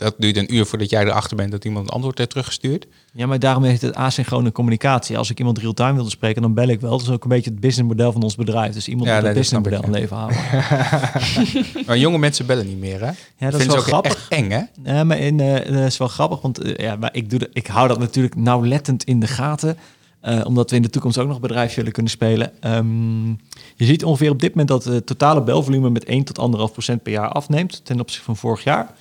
[0.00, 2.86] Dat duurt een uur voordat jij erachter bent dat iemand een antwoord heeft teruggestuurd.
[3.12, 5.18] Ja, maar daarom heet het asynchrone communicatie.
[5.18, 6.90] Als ik iemand real-time wilde spreken, dan bel ik wel.
[6.90, 8.72] Dat is ook een beetje het businessmodel van ons bedrijf.
[8.74, 10.38] Dus iemand Ja, moet het dat businessmodel aan leven houden.
[11.86, 13.06] Maar jonge mensen bellen niet meer, hè?
[13.06, 14.26] Ja, dat is Vinden wel ook grappig.
[14.28, 14.62] eng, hè?
[14.82, 17.50] Ja, maar in, eh, dat is wel grappig, want eh, ja, maar ik, doe de,
[17.52, 19.76] ik hou dat natuurlijk nauwlettend in de gaten.
[20.20, 22.52] eh, omdat we in de toekomst ook nog bedrijf willen kunnen spelen.
[22.60, 23.28] Ehm,
[23.76, 27.02] je ziet ongeveer op dit moment dat het totale belvolume met 1 tot 1,5 procent
[27.02, 28.94] per jaar afneemt ten opzichte van vorig jaar.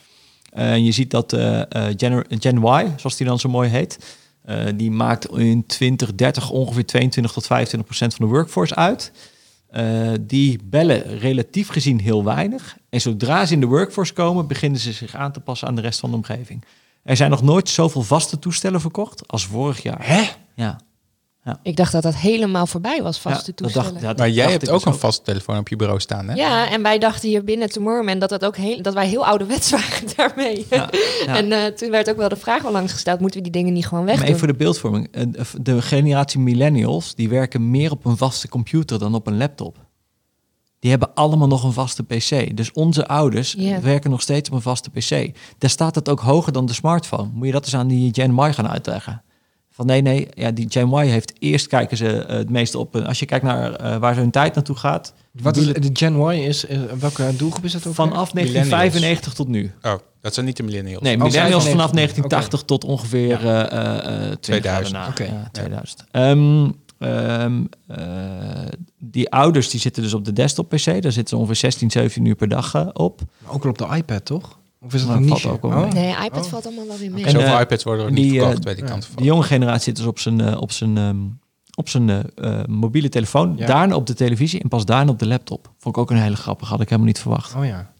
[0.51, 4.17] En je ziet dat eh, eh, Gen, Gen Y, zoals die dan zo mooi heet,
[4.41, 9.11] eh, die maakt in 2030 ongeveer 22 tot 25 procent van de workforce uit.
[10.21, 12.77] Die bellen relatief gezien heel weinig.
[12.89, 15.81] En zodra ze in de workforce komen, beginnen ze zich aan te passen aan de
[15.81, 16.63] rest van de omgeving.
[17.03, 20.07] Er zijn nog nooit zoveel vaste toestellen verkocht als vorig jaar.
[20.07, 20.23] Hè?
[20.55, 20.79] Ja.
[21.63, 23.91] Ik dacht dat dat helemaal voorbij was, vaste Ja, dat toestellen.
[23.91, 25.99] dacht- ja, dat Maar jij hebt ik ook dus een vaste telefoon op je bureau
[25.99, 26.33] staan, hè?
[26.35, 29.69] Ja, en wij dachten hier binnen Tomorrowman dat, dat, ook heel, dat wij heel ouderwets
[29.79, 30.65] waren daarmee.
[30.69, 30.89] Ja,
[31.25, 31.35] ja.
[31.37, 33.73] En eh, toen werd ook wel de vraag al langs gesteld, moeten we die dingen
[33.73, 34.27] niet gewoon Maar wegdoen?
[34.27, 35.07] even voor de beeldvorming.
[35.11, 35.23] Eh,
[35.61, 39.77] De generatie millennials, die werken meer op een vaste computer dan op een laptop.
[40.79, 42.55] Die hebben allemaal nog een vaste PC.
[42.57, 45.35] Dus onze ouders werken nog steeds op een vaste PC.
[45.57, 47.29] Daar staat het ook hoger dan de smartphone.
[47.33, 49.23] Moet je dat eens aan die Gen Y gaan uitleggen?
[49.79, 52.95] Van nee, nee, ja, die Gen Y heeft eerst kijken ze eh, het meeste op.
[52.95, 55.13] Als je kijkt naar eh, waar ze hun tijd naartoe gaat.
[55.31, 57.93] Wat is de Gen Y is, eh, welke doelgroep is dat ook?
[57.93, 58.43] Vanaf weer?
[58.43, 59.71] 1995 tot nu.
[59.81, 61.01] Oh, dat zijn niet de millennials.
[61.03, 61.71] Nee, Oh, millennials 95.
[61.71, 64.93] vanaf 1980 tot ongeveer eh, eh, eh, 20 jaar 2000.
[64.93, 65.07] daarna.
[65.09, 65.23] Oké.
[65.23, 66.03] Ja, 2000.
[66.11, 66.69] Ehm,
[66.99, 67.97] ehm, eh,
[68.99, 70.85] die ouders die zitten dus op de desktop PC.
[70.85, 73.21] Daar zitten ze ongeveer 16, 17 uur per dag op.
[73.43, 74.58] Maar ook wel op de iPad, toch?
[74.81, 75.53] Of is dat Nou, een valt niche?
[75.55, 75.91] ook Oh.
[75.91, 76.49] Nee, iPad Oh.
[76.51, 77.23] valt allemaal wel weer mee.
[77.25, 79.23] En, Zoveel eh, iPads worden er die, niet eh, verkocht, weet ik kant De van.
[79.23, 81.17] jonge generatie zit dus op zijn, eh, op zijn, ehm,
[81.75, 82.25] op zijn
[82.67, 83.53] mobiele telefoon.
[83.57, 83.65] Ja.
[83.65, 85.71] Daarna op de televisie en pas daarna op de laptop.
[85.77, 86.71] Vond ik ook een hele grappige.
[86.71, 87.55] Had ik helemaal niet verwacht.
[87.55, 87.91] Oh ja.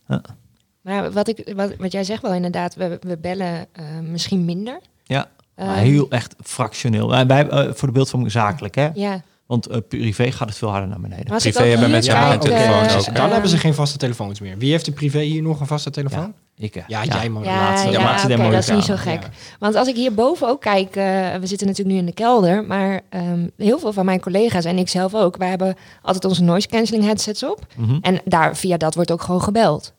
[0.82, 4.80] Maar wat, ik, wat, wat jij zegt wel inderdaad, we, we bellen eh, misschien minder.
[5.04, 7.14] Ja, maar heel echt fractioneel.
[7.14, 8.90] Uh, wij, voor de beeldvorming zakelijk, hè?
[8.94, 11.26] Ja, Want eh, privé gaat het veel harder naar beneden.
[11.38, 13.16] Privé hebben mensen Ja, telefoon ook.
[13.16, 14.58] Dan hebben ze geen vaste telefoons meer.
[14.58, 16.34] Wie heeft de privé hier nog een vaste telefoon?
[16.62, 17.44] Ik, eh, Ja, jij maar.
[17.44, 19.22] Ja, laatste- ja, laatste dat is niet zo gek.
[19.24, 19.30] Ja.
[19.60, 21.04] Want als ik hierboven ook kijk, eh,
[21.36, 24.78] we zitten natuurlijk nu in de kelder, maar ehm, heel veel van mijn collega's en
[24.78, 27.66] ik zelf ook, wij hebben altijd onze noise cancelling headsets op.
[27.78, 27.98] Mhm.
[28.02, 29.94] En daar, via dat wordt ook gewoon gebeld.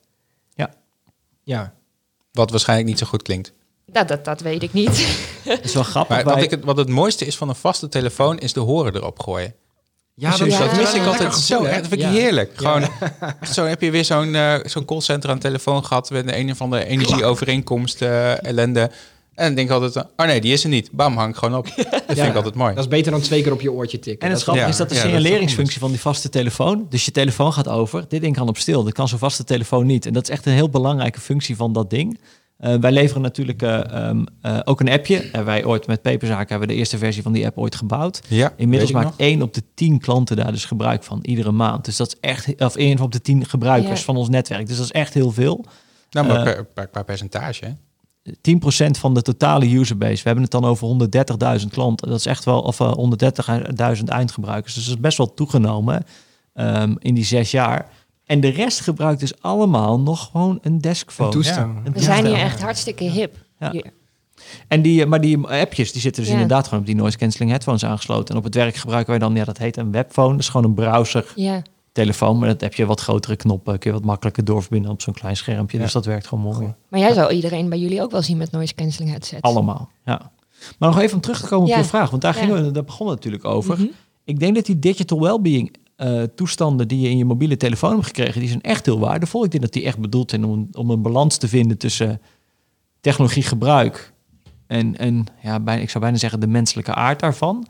[1.43, 1.73] Ja.
[2.33, 3.53] Wat waarschijnlijk niet zo goed klinkt.
[3.87, 5.19] Dat, dat, dat weet ik niet.
[5.45, 6.17] Dat is wel grappig.
[6.17, 8.95] Maar wat, ik het, wat het mooiste is van een vaste telefoon, is de horen
[8.95, 9.55] erop gooien.
[10.21, 10.65] Ja, Precies, ja.
[10.67, 11.65] dat mis ik altijd gevoel, zo.
[11.65, 11.77] hè?
[11.81, 12.11] Dat vind ik Ja.
[12.11, 12.51] heerlijk.
[12.55, 16.33] Gewoon, echt zo heb je weer zo'n eh, zo'n callcenter aan de telefoon gehad met
[16.35, 18.81] een of andere energieovereenkomst eh, ellende.
[19.35, 20.89] En dan denk ik altijd, oh nee, die is er niet.
[20.93, 21.67] Bam, hang ik gewoon op.
[21.77, 22.75] Dat vind ik altijd mooi.
[22.75, 24.21] Dat is beter dan twee keer op je oortje tikken.
[24.29, 26.87] En het Dat- grappige ja, is dat de dat signaleringsfunctie van die vaste telefoon...
[26.89, 28.85] dus je telefoon gaat over, dit ding kan op stil.
[28.85, 30.07] Dat kan zo'n vaste telefoon niet.
[30.07, 32.21] En dat is echt een heel belangrijke functie van dat ding.
[32.61, 35.31] Eh, wij leveren natuurlijk eh, ehm, eh, ook een appje.
[35.31, 38.21] En wij ooit met Peperzaken hebben we de eerste versie van die app ooit gebouwd.
[38.29, 41.85] Ja, Inmiddels maakt één op de tien klanten daar dus gebruik van, iedere maand.
[41.85, 44.05] Dus dat is echt, of één op de tien gebruikers Ja.
[44.05, 44.67] van ons netwerk.
[44.67, 45.65] Dus dat is echt heel veel.
[46.11, 47.65] Nou, maar per, per, per percentage.
[47.65, 47.73] hè?
[48.33, 50.17] 10% van de totale userbase.
[50.17, 51.09] We hebben het dan over
[51.61, 52.09] 130.000 klanten.
[52.09, 52.93] Dat is echt wel, of eh,
[53.99, 54.75] 130.000 eindgebruikers.
[54.75, 56.05] Dus dat is best wel toegenomen
[56.55, 57.89] ehm, in die zes jaar.
[58.31, 61.29] En de rest gebruikt dus allemaal nog gewoon een deskphone.
[61.29, 61.57] Een toestel.
[61.67, 61.81] Ja.
[61.85, 63.37] Een We zijn hier echt hartstikke hip.
[63.59, 63.71] Ja.
[63.71, 63.93] Hier.
[64.69, 66.39] En die, eh, maar die appjes die zitten dus Ja.
[66.39, 68.29] inderdaad gewoon op die noise cancelling headphones aangesloten.
[68.35, 70.31] En op het werk gebruiken wij dan, ja, dat heet een webphone.
[70.31, 71.63] Dat is gewoon een browser Ja.
[71.93, 72.39] telefoon.
[72.39, 73.79] Maar dat heb je wat grotere knoppen.
[73.79, 75.77] Kun je wat makkelijker doorverbinden op zo'n klein schermpje.
[75.77, 75.83] Ja.
[75.83, 76.75] Dus dat werkt gewoon mooi.
[76.89, 79.43] Maar jij zou iedereen bij jullie ook wel zien met noise cancelling headsets.
[79.43, 80.31] Allemaal, ja.
[80.79, 81.77] Maar nog even om terug te komen Ja.
[81.77, 82.11] op je vraag.
[82.11, 82.41] Want daar, Ja.
[82.41, 83.75] gingen we, daar begonnen we natuurlijk over.
[83.79, 83.87] Mhm.
[84.25, 88.07] Ik denk dat die digital well-being eh, toestanden die je in je mobiele telefoon hebt
[88.07, 89.45] gekregen, die zijn echt heel waardevol.
[89.45, 92.21] Ik denk dat die echt bedoeld zijn om, een- om een balans te vinden tussen
[93.01, 94.13] technologiegebruik
[94.67, 97.67] en, en ja, bijna, ik zou bijna zeggen de menselijke aard daarvan.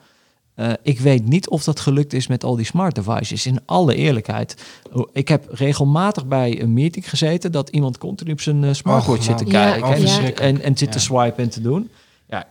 [0.54, 3.46] Eh, ik weet niet of dat gelukt is met al die smart devices.
[3.46, 4.62] In alle eerlijkheid.
[4.92, 9.18] Oh, Ik heb regelmatig bij een meeting gezeten dat iemand continu op zijn eh, smartwatch
[9.18, 9.44] Och, zit te.
[9.46, 11.90] Ja, kijken oh, en, en, zit te swipen en te doen.
[12.28, 12.48] Ja,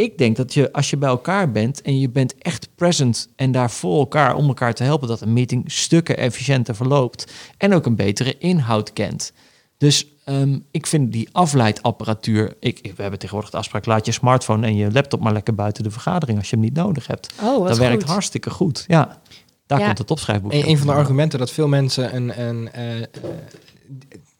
[0.00, 3.52] ik denk dat je als je bij elkaar bent en je bent echt present en
[3.52, 7.86] daar voor elkaar om elkaar te helpen, dat een meeting stukken efficiënter verloopt en ook
[7.86, 9.32] een betere inhoud kent.
[9.78, 12.56] Dus ehm, ik vind die afleidapparatuur.
[12.60, 15.54] Ik, ik- we hebben tegenwoordig de afspraak: laat je smartphone en je laptop maar lekker
[15.54, 17.32] buiten de vergadering als je hem niet nodig hebt.
[17.42, 18.12] Oh, dat werkt goed.
[18.12, 18.84] hartstikke goed.
[18.86, 19.20] Ja,
[19.66, 19.86] daar Ja.
[19.86, 20.52] komt het opschrijfboek.
[20.52, 23.02] Een, een van de argumenten dat veel mensen een, een eh,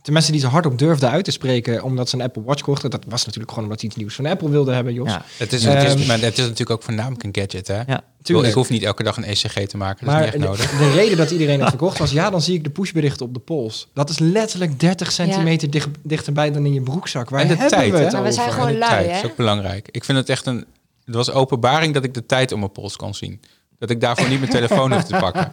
[0.03, 2.91] de mensen die ze hardop durfden uit te spreken omdat ze een Apple Watch kochten,
[2.91, 5.09] dat was natuurlijk gewoon omdat ze iets nieuws van Apple wilden hebben, Jos.
[5.09, 7.81] Ja, Het is, het is, Ehm, maar het is natuurlijk ook voornamelijk een gadget, hè?
[7.87, 8.03] ja.
[8.23, 8.49] Tuurlijk.
[8.49, 10.65] Ik hoef niet elke dag een ECG te maken, dat Maar is niet echt de,
[10.65, 10.79] nodig.
[10.79, 13.41] de reden dat iedereen het verkocht was, ja, dan zie ik de pushberichten op de
[13.41, 13.89] pols.
[13.95, 17.31] Dat is letterlijk 30 centimeter dicht, dichterbij dan in je broekzak.
[17.31, 18.13] Waar En de hebben tijd, we het hè?
[18.13, 18.59] Maar we zijn over?
[18.59, 19.17] gewoon de lui, tijd hè?
[19.17, 19.89] is ook belangrijk.
[19.91, 20.65] Ik vind het echt een...
[21.05, 23.41] Het was openbaring dat ik de tijd op mijn pols kon zien.
[23.81, 25.53] Dat ik daarvoor niet mijn telefoon hoef te pakken.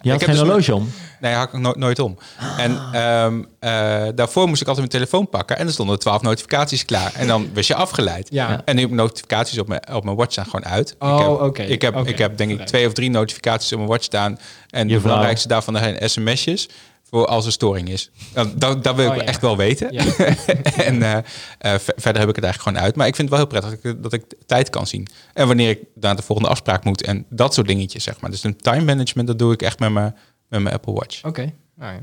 [0.00, 0.90] Je had heb geen dus- horloge om.
[1.20, 2.18] Nee, had ik no- nooit om.
[2.56, 5.58] En ehm, eh, daarvoor moest ik altijd mijn telefoon pakken.
[5.58, 7.12] En er stonden twaalf notificaties klaar.
[7.14, 8.28] En dan was je afgeleid.
[8.30, 8.62] Ja.
[8.64, 10.96] En nu heb ik notificaties op mijn, op mijn watch staan gewoon uit.
[10.98, 13.78] Oh, ik heb, oké, Ik heb, ik heb denk ik twee of drie notificaties op
[13.78, 14.38] mijn watch staan.
[14.70, 16.68] En Je de belangrijkste daarvan zijn sms'jes.
[17.10, 18.10] Voor als er storing is.
[18.34, 19.22] Nou, Dat, dat wil ik Oh, ja.
[19.24, 19.92] echt wel weten.
[19.92, 20.04] Ja.
[20.90, 21.22] en eh, eh,
[21.58, 22.96] ver- verder heb ik het eigenlijk gewoon uit.
[22.96, 25.06] Maar ik vind het wel heel prettig dat ik, dat ik tijd kan zien.
[25.34, 27.02] En wanneer ik naar de volgende afspraak moet.
[27.02, 28.30] En dat soort dingetjes, zeg maar.
[28.30, 30.16] Dus een time management, dat doe ik echt met mijn,
[30.48, 31.24] met mijn Apple Watch.
[31.24, 31.52] Oké.
[31.76, 32.00] Nou ja.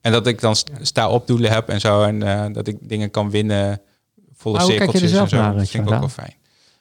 [0.00, 2.02] En dat ik dan st- sta opdoelen heb en zo.
[2.02, 3.80] En eh, dat ik dingen kan winnen.
[4.36, 5.36] Volle er cirkeltjes en zo.
[5.36, 6.34] naar, dat vind ik ook wel fijn.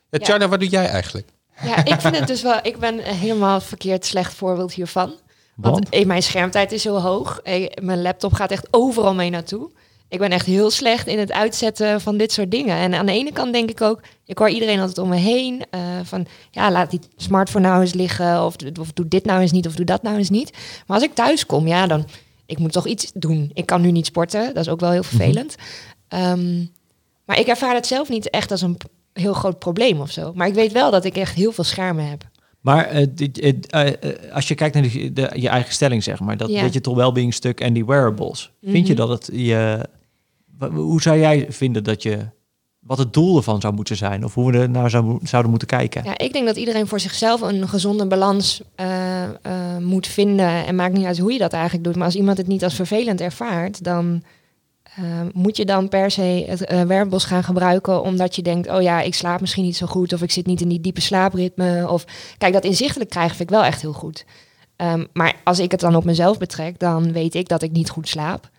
[0.10, 1.28] Ja, wat doe jij eigenlijk?
[1.64, 2.60] Ja, ik vind het dus wel.
[2.62, 5.14] Ik ben helemaal verkeerd slecht voorbeeld hiervan.
[5.62, 5.90] Want Want?
[5.90, 7.40] eh, mijn schermtijd is zo hoog.
[7.44, 9.70] Eh, Mijn laptop gaat echt overal mee naartoe.
[10.08, 12.76] Ik ben echt heel slecht in het uitzetten van dit soort dingen.
[12.76, 15.64] En aan de ene kant denk ik ook, ik hoor iedereen altijd om me heen.
[15.70, 18.46] eh, van ja, laat die smartphone nou eens liggen.
[18.46, 19.68] Of, of doe dit nou eens niet.
[19.68, 20.52] Of doe dat nou eens niet.
[20.88, 22.06] Maar als ik thuis kom, ja, dan.
[22.46, 23.52] Ik moet toch iets doen.
[23.54, 24.54] Ik kan nu niet sporten.
[24.54, 25.56] Dat is ook wel heel vervelend.
[26.08, 26.66] Ehm,
[27.26, 28.78] maar ik ervaar het zelf niet echt als een
[29.14, 30.32] heel groot probleem of zo.
[30.36, 32.24] Maar ik weet wel dat ik echt heel veel schermen heb.
[32.62, 33.94] Maar eh, dit- eh, eh,
[34.34, 34.84] als je kijkt naar
[35.14, 36.62] de, je eigen stelling, zeg maar, dat Ja.
[36.64, 39.02] digital wellbeing stuk en die wearables, vind je Mhm.
[39.08, 39.86] dat het je.
[40.74, 42.18] Hoe zou jij vinden dat je.
[42.80, 44.24] wat het doel ervan zou moeten zijn.
[44.26, 46.04] Of hoe we er naar zou, zouden moeten kijken.
[46.04, 48.62] Ja, ik denk dat iedereen voor zichzelf een gezonde balans
[49.80, 50.66] moet vinden.
[50.66, 51.96] En maakt niet uit hoe je dat eigenlijk doet.
[51.96, 54.24] Maar als iemand het niet als vervelend ervaart, dan
[55.00, 58.02] eh, moet je dan per se het werkbos gaan gebruiken.
[58.02, 60.14] Omdat je denkt, oh ja, ik slaap misschien niet zo goed.
[60.14, 61.88] Of ik zit niet in die diepe slaapritme.
[61.90, 62.06] Of
[62.38, 64.26] kijk, dat inzichtelijk krijgen vind ik wel echt heel goed.
[64.76, 67.90] Ehm, maar als ik het dan op mezelf betrek, dan weet ik dat ik niet
[67.90, 68.50] goed slaap.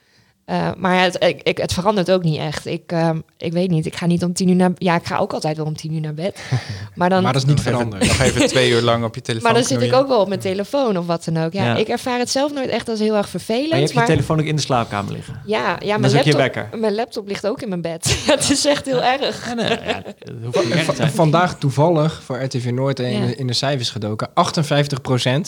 [0.51, 2.67] Eh, maar het, ik, ik- het verandert ook niet echt.
[2.67, 4.71] Ik, ehm, ik weet niet, ik ga niet om tien uur naar...
[4.75, 6.41] Ja, ik ga ook altijd wel om tien uur naar bed.
[6.95, 8.07] Maar dan, Maar dat is niet veranderd.
[8.07, 10.29] nog even twee uur lang op je telefoon maar dan zit ik ook wel op
[10.29, 11.53] mijn telefoon of wat dan ook.
[11.53, 11.77] Ja, Ja.
[11.77, 13.71] Ik ervaar het zelf nooit echt als heel erg vervelend.
[13.71, 15.41] Maar je hebt je telefoon ook in de slaapkamer liggen.
[15.47, 16.69] ja, ja mijn, laptop, wekker.
[16.79, 18.17] mijn laptop ligt ook in mijn bed.
[18.27, 19.47] het is echt heel erg.
[19.49, 21.11] Ja, nee, ja, dat hoeft niet erg te Va- zijn.
[21.11, 24.29] Vandaag toevallig voor RTV Noord in, in de cijfers gedoken.
[24.35, 25.41] 58 eh, eh,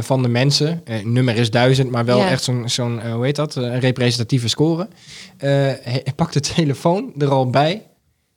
[0.00, 2.28] van de mensen, eh, nummer is duizend, maar wel Ja.
[2.30, 4.88] echt zo'n, zo'n eh, hoe heet dat, een representatieve score,
[5.36, 5.48] eh,
[5.82, 7.82] hij pakt de telefoon er al bij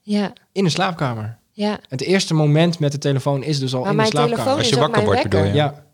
[0.02, 1.38] Ja, in de slaapkamer.
[1.52, 1.80] ja.
[1.90, 4.38] Het eerste moment met de telefoon is dus al Maar in de mijn slaapkamer.
[4.38, 5.54] telefoon Als is je ook wakker mijn wordt, bedoel je?
[5.54, 5.86] Ja,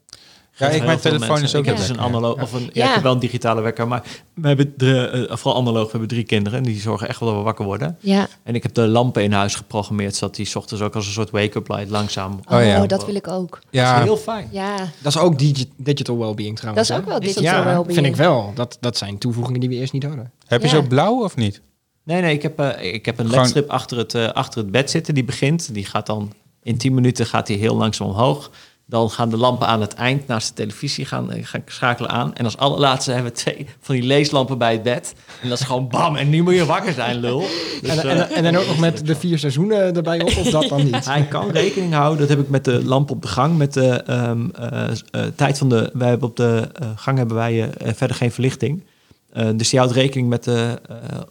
[0.58, 1.46] Ja, ik, mijn telefoon mensen.
[1.46, 2.70] is ook Ik heb een dus een analoog, of een, ja.
[2.74, 2.88] Ja.
[2.88, 5.84] ik heb wel een digitale wekker, maar we hebben drie, eh, vooral analoog.
[5.86, 7.98] We hebben drie kinderen en die zorgen echt wel dat we wakker worden.
[8.00, 8.28] Ja.
[8.44, 11.12] En ik heb de lampen in huis geprogrammeerd, zodat die 's ochtends ook als een
[11.12, 12.40] soort wake-up light langzaam.
[12.50, 12.86] Oh, Oh ja.
[12.86, 13.50] dat wil ik ook.
[13.52, 14.48] Dat Ja, is heel fijn.
[14.52, 16.90] Ja, dat is ook digi- digital well-being dat trouwens.
[16.90, 17.02] is hè?
[17.02, 17.94] ook wel Is dat digital Ja, well-being.
[17.94, 18.52] vind ik wel.
[18.56, 20.32] Dat, dat zijn toevoegingen die we eerst niet hadden.
[20.48, 21.62] heb je zo blauw of niet?
[22.04, 24.72] Nee, nee, ik heb, eh, ik heb een Gewoon- ledstrip achter het, eh, achter het
[24.72, 25.14] bed zitten.
[25.14, 26.34] Die begint, die gaat dan
[26.64, 28.52] in 10 minuten gaat die heel langzaam omhoog.
[28.86, 32.36] Dan gaan de lampen aan het eind naast de televisie gaan, eh, gaan schakelen aan.
[32.36, 35.16] En als allerlaatste hebben we twee van die leeslampen bij het bed.
[35.42, 36.16] En dat is gewoon bam.
[36.16, 37.40] En nu moet je wakker zijn, lul.
[37.82, 40.50] Dus, En, eh, en, en dan ook nog met de vier seizoenen erbij op, of
[40.50, 41.06] dat dan niet?
[41.14, 43.90] Hij kan rekening houden, dat heb ik met de lamp op de gang, met de
[43.90, 45.90] ehm, eh, eh, tijd van de.
[45.94, 48.84] Wij hebben op de gang hebben wij verder geen verlichting.
[49.30, 50.80] Eh, dus die houdt rekening met de,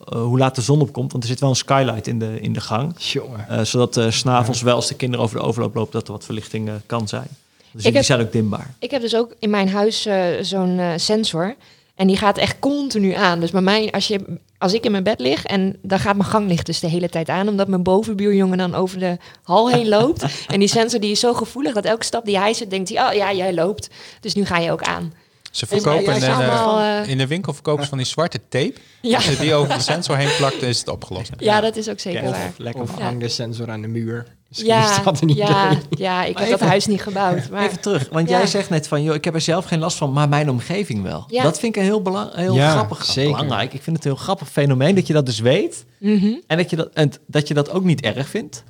[0.09, 1.13] hoe laat de zon opkomt.
[1.13, 2.95] Want er zit wel een skylight in de, in de gang.
[2.97, 3.67] Jongen.
[3.67, 6.71] Zodat s s'avonds wel als de kinderen over de overloop lopen, dat er wat verlichting
[6.87, 7.29] kan zijn.
[7.73, 8.75] Dus die heb- zijn ook dimbaar.
[8.79, 11.55] Ik heb dus ook in mijn huis eh, zo'n eh, sensor.
[11.95, 13.41] En die gaat echt continu aan.
[13.41, 16.29] Dus bij mij, als, je, als ik in mijn bed lig en dan gaat mijn
[16.29, 17.49] ganglicht dus de hele tijd aan.
[17.49, 20.25] Omdat mijn bovenbuurjongen dan over de hal heen loopt.
[20.47, 23.09] en die sensor die is zo gevoelig dat elke stap die hij zet, denkt hij,
[23.09, 23.89] oh ja, jij loopt.
[24.21, 25.13] Dus nu ga je ook aan.
[25.51, 28.75] Ze Dus verkopen eh, allemaal, eh, in de winkel verkopen ze van die zwarte tape.
[29.01, 29.17] Ja.
[29.17, 31.31] Als je die over de sensor heen plakt, is het opgelost.
[31.39, 32.53] Ja, dat is ook zeker waar.
[32.57, 34.27] lekker Of hang de sensor aan de muur.
[34.59, 35.83] Misschien Ja, is dat een ja, idee.
[35.91, 37.49] ja, ik Maar heb dat huis niet gebouwd.
[37.51, 38.37] Maar Even terug, want Ja.
[38.39, 41.03] jij zegt net van, joh, ik heb er zelf geen last van, maar mijn omgeving
[41.03, 41.25] wel.
[41.29, 41.43] Ja.
[41.43, 43.31] Dat vind ik een heel, belang, heel Ja, grappig, zeker.
[43.33, 43.73] belangrijk.
[43.73, 45.85] Ik vind het een heel grappig fenomeen dat je dat dus weet.
[45.99, 48.65] Mhm, En dat je dat, en dat, je dat ook niet erg vindt.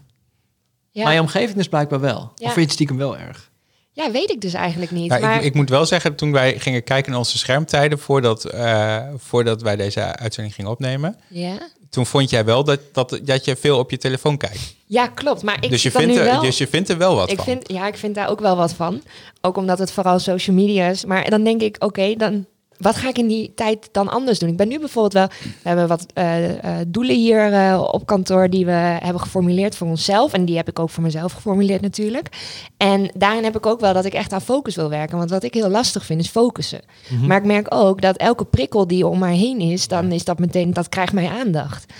[0.90, 1.04] ja.
[1.04, 2.18] Maar je omgeving is blijkbaar wel.
[2.18, 2.26] Ja.
[2.34, 3.50] Of vind je het stiekem wel erg?
[3.94, 5.08] ja, weet ik dus eigenlijk niet.
[5.08, 8.44] Nou, maar ik, ik moet wel zeggen, toen wij gingen kijken naar onze schermtijden voordat,
[8.44, 11.68] eh, voordat wij deze uitzending gingen opnemen, ja.
[11.92, 14.74] Toen vond jij wel dat, dat, dat je veel op je telefoon kijkt.
[14.86, 15.42] ja, klopt.
[15.42, 16.40] Maar ik dus, je vindt er, wel...
[16.40, 17.44] dus je vindt er wel wat ik van.
[17.44, 19.02] Vind, ja, ik vind daar ook wel wat van.
[19.40, 21.04] Ook omdat het vooral social media is.
[21.04, 22.46] Maar dan denk ik, oké, dan
[22.82, 24.48] wat ga ik in die tijd dan anders doen?
[24.48, 25.26] Ik ben nu bijvoorbeeld wel...
[25.62, 29.86] We hebben wat eh, eh, doelen hier eh, op kantoor die we hebben geformuleerd voor
[29.86, 30.32] onszelf.
[30.32, 32.28] En die heb ik ook voor mezelf geformuleerd natuurlijk.
[32.76, 35.18] En daarin heb ik ook wel dat ik echt aan focus wil werken.
[35.18, 36.80] Want wat ik heel lastig vind is focussen.
[37.26, 39.88] Maar ik merk ook dat elke prikkel die om mij heen is...
[39.88, 41.92] dan is dat meteen, dat krijgt mijn aandacht.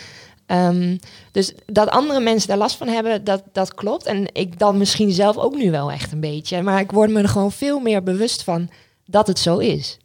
[0.47, 0.97] Ehm,
[1.31, 4.07] dus dat andere mensen daar last van hebben, dat, dat klopt.
[4.07, 6.63] En ik dan misschien zelf ook nu wel echt een beetje.
[6.63, 8.71] Maar ik word me er gewoon veel meer bewust van
[9.07, 9.99] dat het zo is.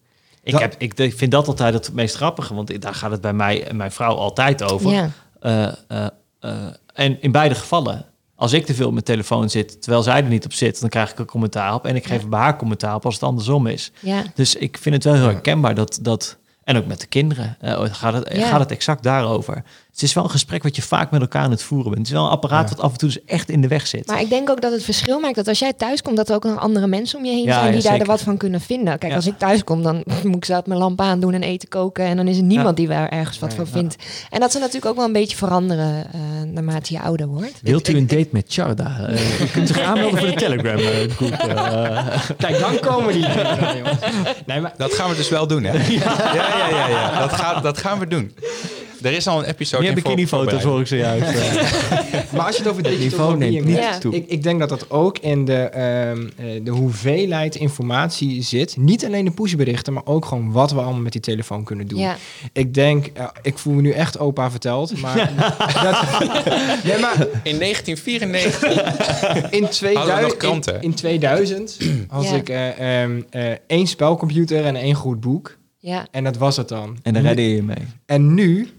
[0.47, 3.63] Ik, heb, ik vind dat altijd het meest grappige, want daar gaat het bij mij
[3.67, 4.91] en mijn vrouw altijd over.
[4.91, 5.09] Ja.
[5.39, 6.07] Eh, eh,
[6.39, 6.51] eh,
[6.93, 10.29] en in beide gevallen, als ik te veel op mijn telefoon zit, terwijl zij er
[10.29, 11.85] niet op zit, dan krijg ik een commentaar op.
[11.85, 12.27] En ik geef Ja.
[12.27, 13.91] bij haar commentaar op als het andersom is.
[13.99, 14.23] Ja.
[14.35, 15.99] Dus ik vind het wel heel herkenbaar dat...
[16.01, 16.37] dat
[16.68, 19.63] en ook met de kinderen eh, gaat, het, gaat het exact daarover.
[19.91, 21.97] Het is wel een gesprek wat je vaak met elkaar aan het voeren bent.
[21.97, 22.76] Het is wel een apparaat Ja.
[22.76, 24.07] wat af en toe dus echt in de weg zit.
[24.07, 26.36] Maar ik denk ook dat het verschil maakt dat als jij thuis komt, dat er
[26.36, 28.38] ook nog andere mensen om je heen Ja, zijn ja, die daar er wat van
[28.38, 28.97] kunnen vinden.
[28.99, 29.18] Kijk, Ja.
[29.18, 32.05] als ik thuis kom, dan moet ik zelf mijn lamp aandoen en eten koken.
[32.05, 32.74] En dan is er niemand Ja.
[32.86, 33.72] die daar ergens wat Nee, van ja.
[33.74, 33.95] vindt.
[34.30, 36.20] En dat ze natuurlijk ook wel een beetje veranderen eh,
[36.51, 37.59] naarmate je ouder wordt.
[37.61, 38.97] Wilt u een date met Charda?
[39.07, 40.78] Eh, u kunt zich aanmelden voor de Telegram
[41.09, 41.38] groep.
[42.38, 43.26] Kijk, dan komen die.
[44.45, 45.78] Nee, maar Dat gaan we dus wel doen, hè?
[46.58, 47.20] Ja, ja, ja.
[47.28, 48.32] Dat, gaat, dat gaan we doen.
[49.01, 51.26] Er is al een episode Meer in voor- bikinifoto's hoor ik zojuist.
[52.36, 53.97] Maar als je het over digital niveau neemt niet Ja.
[53.97, 54.16] toe.
[54.16, 58.78] ik, ik denk dat dat ook in de, ehm, eh, de hoeveelheid informatie zit.
[58.78, 61.99] Niet alleen de pushberichten, maar ook gewoon wat we allemaal met die telefoon kunnen doen.
[61.99, 62.16] Ja.
[62.53, 65.16] Ik denk, eh, ik voel me nu echt opa verteld, maar,
[65.84, 66.20] dat,
[66.84, 70.82] nee, maar In 1994 in, Hadden we 2000, nog in, kranten?
[70.82, 71.78] in 2000
[72.08, 72.36] had Ja.
[72.36, 75.58] ik eh, ehm, eh, één spelcomputer en één goed boek.
[75.88, 76.07] Ja.
[76.11, 76.97] En dat was het dan.
[77.03, 77.85] En daar redde je je mee.
[78.05, 78.69] En nu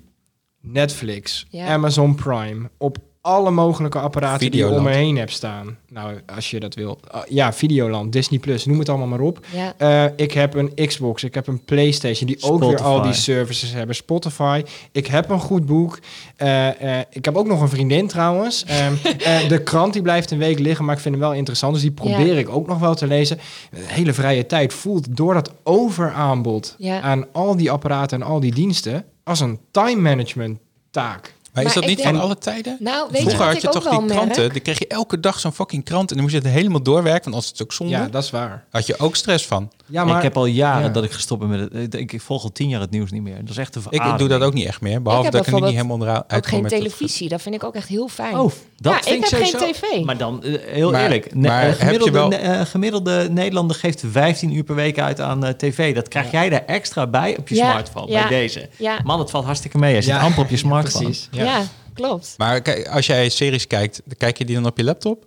[0.61, 1.67] Netflix, Ja.
[1.67, 2.99] Amazon Prime, op
[3.29, 5.77] alle mogelijke apparaten die je om me heen hebt staan.
[5.89, 6.99] Nou, als je dat wil.
[7.11, 9.41] Ah, ja, Videoland, Disney Plus, noem het allemaal maar op.
[9.53, 9.75] Ja.
[9.77, 13.73] Eh, ik heb een Xbox, ik heb een PlayStation, die ook weer al die services
[13.73, 13.95] hebben.
[13.97, 14.63] Spotify,
[14.93, 15.99] ik heb een goed boek.
[16.37, 18.65] Eh, eh, ik heb ook nog een vriendin trouwens.
[18.65, 18.93] Ehm,
[19.25, 21.73] eh, de krant die blijft een week liggen, maar ik vind hem wel interessant.
[21.73, 22.39] Dus die probeer Ja.
[22.39, 23.37] ik ook nog wel te lezen.
[23.71, 27.01] De hele vrije tijd voelt door dat overaanbod Ja.
[27.01, 30.59] aan al die apparaten en al die diensten als een time management
[30.91, 31.35] taak.
[31.63, 32.77] Maar is dat niet van alle tijden?
[32.81, 34.53] Nou, weet Vroeger je had ik je ook toch die kranten, merk?
[34.53, 37.23] dan kreeg je elke dag zo'n fucking krant en dan moest je het helemaal doorwerken,
[37.31, 38.65] want als het ook zonde, Ja, dat is waar.
[38.71, 39.71] had je ook stress van.
[39.87, 40.89] Ja, maar ik heb al jaren ja.
[40.89, 41.95] dat ik gestopt ben met het.
[41.95, 43.39] Ik, ik volg al tien jaar het nieuws niet meer.
[43.41, 45.55] Dat is echt een Ik doe dat ook niet echt meer, behalve heb dat ik
[45.55, 48.09] er niet helemaal eruit Ook uitkom geen dat- televisie, dat vind ik ook echt heel
[48.09, 48.39] fijn.
[48.39, 50.05] Oh, dat Ja, vind ik heb geen tv.
[50.05, 51.35] Maar dan, heel Maar- eerlijk.
[51.35, 55.45] Maar heb je gemiddelde, wel- ne- gemiddelde Nederlander geeft 15 uur per week uit aan
[55.45, 55.95] eh, tv.
[55.95, 58.07] Dat krijg jij er extra bij op je smartphone.
[58.13, 58.69] Bij deze.
[58.77, 59.01] ja.
[59.05, 59.95] Man, het valt hartstikke mee.
[59.95, 61.05] Je zit amper op je smartphone.
[61.05, 61.29] Precies.
[61.31, 61.65] Ja, Ja.
[61.95, 62.35] klopt.
[62.37, 65.27] Maar als jij series kijkt, dan kijk je die dan op je laptop?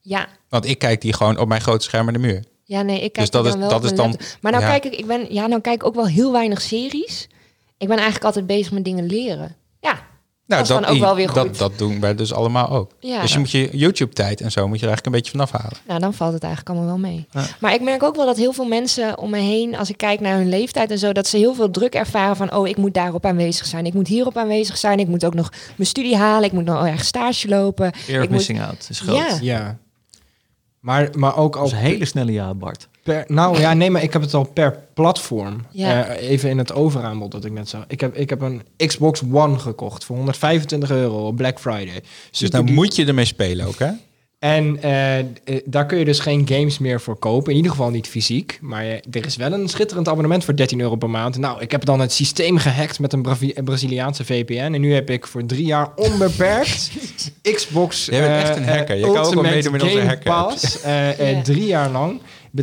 [0.00, 0.28] Ja.
[0.48, 2.44] Want ik kijk die gewoon op mijn grote scherm aan de muur.
[2.64, 4.36] Ja, nee, ik kijk Dus dat er is- dan wel dat is dan- laptop.
[4.40, 4.70] Maar nou ja.
[4.70, 7.28] kijk ik, ik ben, ja, nou kijk ik ook wel heel weinig series.
[7.78, 9.56] Ik ben eigenlijk altijd bezig met dingen leren.
[10.46, 11.34] Nou, Dat is dan ook wel weer goed.
[11.34, 12.90] Dat, dat doen wij dus allemaal ook.
[13.00, 13.20] Ja.
[13.20, 15.78] Dus je moet je YouTube-tijd en zo moet je er eigenlijk een beetje vanaf halen.
[15.86, 17.26] nou dan valt het eigenlijk allemaal wel mee.
[17.30, 17.44] Ja.
[17.60, 20.20] Maar ik merk ook wel dat heel veel mensen om me heen, als ik kijk
[20.20, 22.94] naar hun leeftijd en zo, dat ze heel veel druk ervaren van, oh, ik moet
[22.94, 26.44] daarop aanwezig zijn, ik moet hierop aanwezig zijn, ik moet ook nog mijn studie halen,
[26.44, 27.88] ik moet nog ergens stage lopen.
[27.88, 29.16] Of Ik moet- missing out is groot.
[29.16, 29.38] Ja.
[29.40, 29.78] Ja.
[30.80, 32.88] Maar, maar ook Dat al is een hele snelle jaar, Bart.
[33.06, 33.24] Per...
[33.28, 35.66] Nou ja, nee, maar ik heb het al per platform.
[35.70, 36.04] Ja.
[36.04, 37.84] Eh, even in het overaanbod dat ik net zag.
[37.88, 42.02] Ik heb, ik heb een Xbox One gekocht voor 125 euro op Black Friday.
[42.38, 43.90] Dus dan moet je ermee spelen ook, hè?
[44.38, 45.24] En eh, eh,
[45.64, 47.50] daar kun je dus geen games meer voor kopen.
[47.50, 48.58] In ieder geval niet fysiek.
[48.60, 51.38] Maar er is wel een schitterend abonnement voor 13 euro per maand.
[51.38, 53.26] Nou, ik heb dan het systeem gehackt met een
[53.64, 54.72] Braziliaanse VPN.
[54.72, 56.90] En nu heb ik voor drie jaar onbeperkt
[57.54, 58.96] Xbox Jij bent echt een hacker.
[58.96, 59.82] Je eh, kan ook wel Ultimate meedoen met
[60.52, 61.40] onze.
[61.42, 62.20] Drie jaar lang.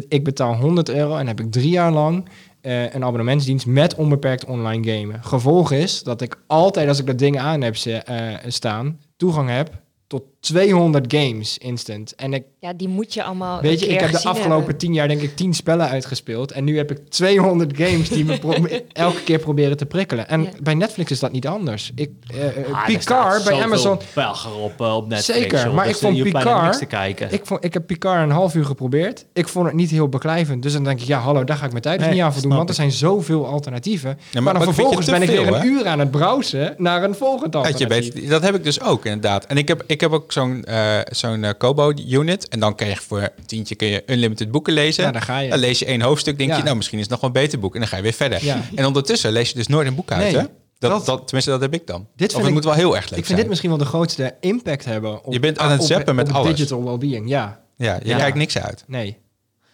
[0.07, 2.29] Ik betaal 100 euro en heb ik drie jaar lang
[2.61, 5.23] eh, een abonnementsdienst met onbeperkt online gamen.
[5.23, 9.81] Gevolg is dat ik altijd als ik dat ding aan heb eh, staan, toegang heb
[10.07, 12.15] tot 200 games instant.
[12.15, 13.61] En ik, Ja, die moet je allemaal.
[13.61, 14.77] weet een je, ik heb de afgelopen hebben.
[14.77, 16.51] 10 jaar denk ik 10 spellen uitgespeeld.
[16.51, 18.39] En nu heb ik 200 games die me
[18.93, 20.27] elke keer proberen te prikkelen.
[20.27, 20.49] En Ja.
[20.63, 21.91] bij Netflix is dat niet anders.
[21.95, 23.99] Ik, eh, eh, Ah, Picard bij Amazon.
[24.13, 25.39] Belger op, eh, op Netflix.
[25.39, 25.73] Zeker, joh.
[25.75, 27.33] maar Dus ik vond Picard- te kijken.
[27.33, 29.25] Ik, vond, ik heb Picard een half uur geprobeerd.
[29.33, 30.63] Ik vond het niet heel beklijvend.
[30.63, 32.33] Dus dan denk ik, ja, hallo, daar ga ik mijn tijd dus Nee, niet aan
[32.33, 32.55] voldoen.
[32.55, 34.19] Want er zijn zoveel alternatieven.
[34.41, 35.63] maar dan vervolgens ben ik weer een hè?
[35.65, 38.13] uur aan het browsen naar een volgend Dat, je alternatief.
[38.13, 39.45] weet, dat heb ik dus ook, inderdaad.
[39.45, 42.47] En ik heb, ik heb ook zo'n eh zo'n eh, Kobo-unit.
[42.47, 45.03] En dan krijg je voor een tientje kun je unlimited boeken lezen.
[45.03, 45.49] Ja, daar ga je.
[45.49, 46.57] Dan lees je één hoofdstuk, denk Ja.
[46.57, 47.73] je, nou, misschien is het nog wel een beter boek.
[47.73, 48.45] En dan ga je weer verder.
[48.45, 48.61] Ja.
[48.75, 50.47] En ondertussen lees je dus nooit een boek uit, Nee, hè?
[50.79, 52.07] Dat, dat- dat, tenminste, dat heb ik dan.
[52.15, 53.39] Dit of vind het ik- moet wel heel erg leuk Ik vind zijn.
[53.39, 56.29] dit misschien wel de grootste impact hebben op, Je bent aan het op- zappen met
[56.29, 56.55] op alles.
[56.55, 57.29] digital well-being.
[57.29, 58.17] Ja, Ja, je Ja.
[58.17, 58.83] kijkt niks uit.
[58.87, 59.07] nee.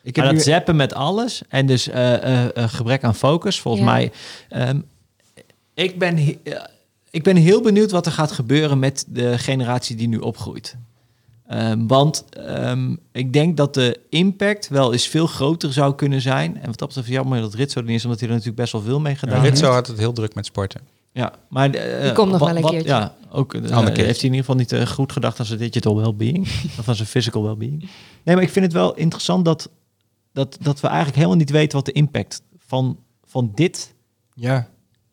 [0.03, 3.83] Ik Maar heb dat nu, zappen met alles en dus eh, gebrek aan focus, volgens
[3.85, 3.91] Ja.
[3.91, 4.11] mij.
[4.49, 4.79] ehm,
[5.73, 6.39] ik, ben
[7.11, 10.75] ik ben heel benieuwd wat er gaat gebeuren met de generatie die nu opgroeit.
[11.47, 16.57] Ehm, want ehm, ik denk dat de impact wel eens veel groter zou kunnen zijn.
[16.57, 18.73] En wat dat betreft jammer dat Ritso er niet is, omdat hij er natuurlijk best
[18.73, 19.53] wel veel mee gedaan Ja, heeft.
[19.53, 20.81] Ritso had het heel druk met sporten.
[21.11, 22.89] Ja, maar Die komt nog wel een wat- keertje.
[22.89, 25.95] Ja, ook eh, heeft hij in ieder geval niet eh, goed gedacht aan zijn digital
[25.95, 26.47] well-being
[26.79, 27.79] of aan zijn physical well-being.
[28.23, 29.69] Nee, maar ik vind het wel interessant dat,
[30.33, 33.93] dat, dat we eigenlijk helemaal niet weten wat de impact van, van dit
[34.33, 34.67] ja,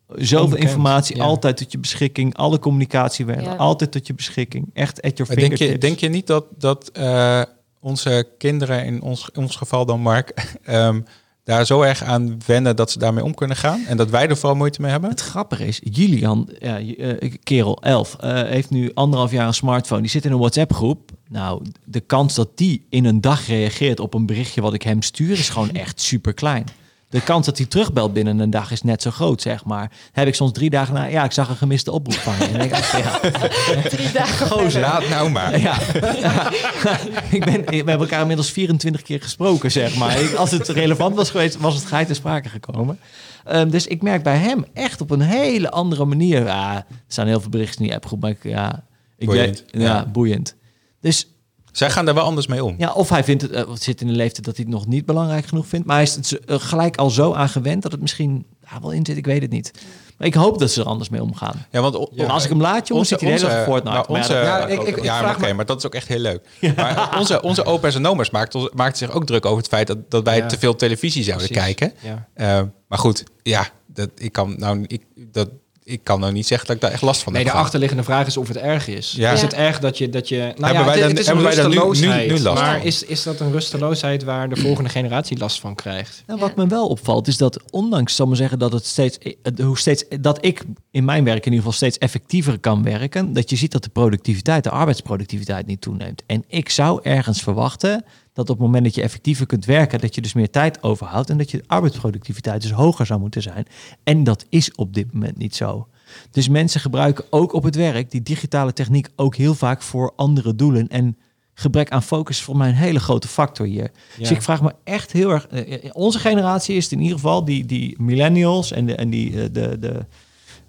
[0.08, 1.22] zoveel Onbekend, informatie ja.
[1.24, 3.54] altijd tot je beschikking, alle communicatie werden Ja.
[3.56, 5.88] altijd tot je beschikking, echt at your Maar denk je, fingertips.
[5.88, 7.42] denk je niet dat, dat eh,
[7.80, 10.32] onze kinderen, in ons, in ons geval dan Mark,
[10.64, 11.00] ehm,
[11.44, 13.84] daar zo erg aan wennen dat ze daarmee om kunnen gaan?
[13.86, 15.10] En dat wij er vooral moeite mee hebben?
[15.10, 20.00] Het grappige is, Julian, ja, eh, kerel 11, eh, heeft nu anderhalf jaar een smartphone.
[20.00, 21.10] Die zit in een WhatsApp-groep.
[21.28, 25.02] Nou, de kans dat die in een dag reageert op een berichtje wat ik hem
[25.02, 26.64] stuur, is gewoon echt super klein.
[27.10, 29.90] De kans dat hij terugbelt binnen een dag is net zo groot, zeg maar.
[30.12, 32.44] Heb ik soms drie dagen na, ja, ik zag een gemiste oproep van je.
[32.44, 33.18] En dan denk ik, ja,
[33.96, 35.60] Drie dagen Gozer, laat nou maar.
[35.60, 35.78] ja,
[36.20, 36.50] ja.
[37.36, 40.20] ik ben, we hebben elkaar inmiddels 24 keer gesproken, zeg maar.
[40.20, 42.98] Ik- Als het relevant was geweest, was het geit ter sprake gekomen.
[43.44, 46.44] Ehm, dus ik merk bij hem echt op een hele andere manier.
[46.44, 48.84] Ja, er staan heel veel berichten in die appgroep, maar ik, ja,
[49.16, 50.06] ik Boeiend, weet- ja, ja.
[50.06, 50.54] boeiend.
[51.00, 51.28] Dus
[51.76, 52.74] Zij gaan daar wel anders mee om.
[52.78, 55.06] ja, of hij vindt het, of zit in een leeftijd dat hij het nog niet
[55.06, 58.00] belangrijk genoeg vindt, maar hij is het eh, gelijk al zo aan gewend dat het
[58.00, 59.16] misschien ja, wel in zit.
[59.16, 59.70] Ik weet het niet.
[60.18, 61.66] Maar ik hoop dat ze er anders mee omgaan.
[61.70, 61.94] Ja, want
[62.28, 63.96] als ik hem laat, jongens, zit hij de hele dag op Fortnite.
[63.96, 65.86] nou, ja, dat- ja, Ja, ik- ik- ik maar vraag oké, me- maar dat is
[65.86, 66.48] ook echt heel leuk.
[66.76, 70.10] Maar onze, onze opa en oma's maakt, maakt zich ook druk over het feit dat,
[70.10, 70.46] dat wij Ja.
[70.46, 71.64] te veel televisie zouden Precies.
[71.64, 71.92] kijken.
[72.02, 72.28] Ja.
[72.34, 75.02] Eh, maar goed, ja, dat, ik kan nou, ik,
[75.32, 75.48] dat,
[75.88, 77.56] ik kan nou niet zeggen dat ik daar echt last van Nee, de heb.
[77.56, 77.66] gehad.
[77.66, 79.12] achterliggende vraag is of het erg is.
[79.16, 79.32] Ja.
[79.32, 80.08] Is het erg dat je...
[80.08, 81.70] Dat je nou Hebben ja, wij het, dan- het is een hebben wij dan
[82.00, 82.86] nu- nu- last maar van?
[82.86, 86.22] is, is dat een rusteloosheid waar de volgende generatie last van krijgt?
[86.26, 89.18] Nou, wat me wel opvalt is dat ondanks, zal ik maar zeggen, dat het steeds,
[89.62, 93.50] hoe steeds, dat ik in mijn werk in ieder geval steeds effectiever kan werken, dat
[93.50, 96.22] je ziet dat de productiviteit, de arbeidsproductiviteit niet toeneemt.
[96.26, 98.04] En ik zou ergens verwachten
[98.36, 101.30] dat op het moment dat je effectiever kunt werken, dat je dus meer tijd overhoudt
[101.30, 103.66] en dat je arbeidsproductiviteit dus hoger zou moeten zijn.
[104.04, 105.88] En dat is op dit moment niet zo.
[106.30, 110.54] Dus mensen gebruiken ook op het werk die digitale techniek ook heel vaak voor andere
[110.54, 110.88] doelen.
[110.88, 111.16] En
[111.54, 113.90] gebrek aan focus is voor mij een hele grote factor hier.
[114.18, 115.46] Dus ik vraag me echt heel erg.
[115.46, 119.10] eh, eh, onze generatie is het in ieder geval die, die millennials en, de, en
[119.10, 120.06] die, eh, de, de,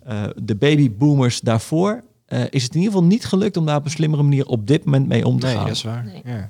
[0.03, 2.03] eh, de babyboomers daarvoor.
[2.26, 4.68] eh, is het in ieder geval niet gelukt om daar op een slimmere manier op
[4.68, 5.65] dit moment mee om te Nee, gaan.
[5.68, 6.05] dat is waar.
[6.05, 6.22] Nee.
[6.26, 6.49] Ja.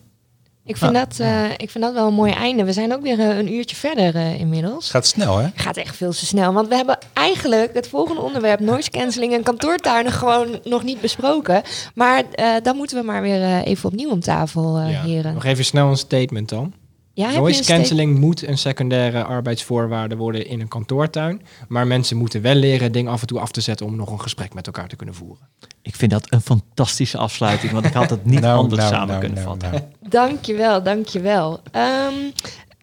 [0.67, 2.63] Ik vind, dat, eh, ik vind dat wel een mooi einde.
[2.63, 4.83] We zijn ook weer eh, een uurtje verder eh, inmiddels.
[4.83, 5.47] Het gaat snel, hè?
[5.55, 6.53] gaat echt veel te snel.
[6.53, 11.61] Want we hebben eigenlijk het volgende onderwerp, noise cancelling en kantoortuinen, gewoon nog niet besproken.
[11.95, 15.01] Maar eh, dan moeten we maar weer eh, even opnieuw om tafel, eh, Ja.
[15.01, 15.33] heren.
[15.33, 16.73] Nog even snel een statement dan.
[17.17, 21.41] Ja, Noise cancelling moet een secundaire arbeidsvoorwaarde worden in een kantoortuin.
[21.67, 24.21] Maar mensen moeten wel leren dingen af en toe af te zetten om nog een
[24.21, 25.47] gesprek met elkaar te kunnen voeren.
[25.81, 29.07] Ik vind dat een fantastische afsluiting, want ik had het niet Nou, anders nou, samen
[29.07, 29.71] nou, kunnen nou, vatten.
[29.71, 29.83] nou.
[30.09, 31.59] Dankjewel, dankjewel.
[31.71, 32.13] Ehm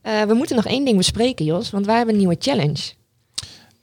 [0.03, 2.93] eh we moeten nog één ding bespreken, Jos, want wij hebben een nieuwe challenge.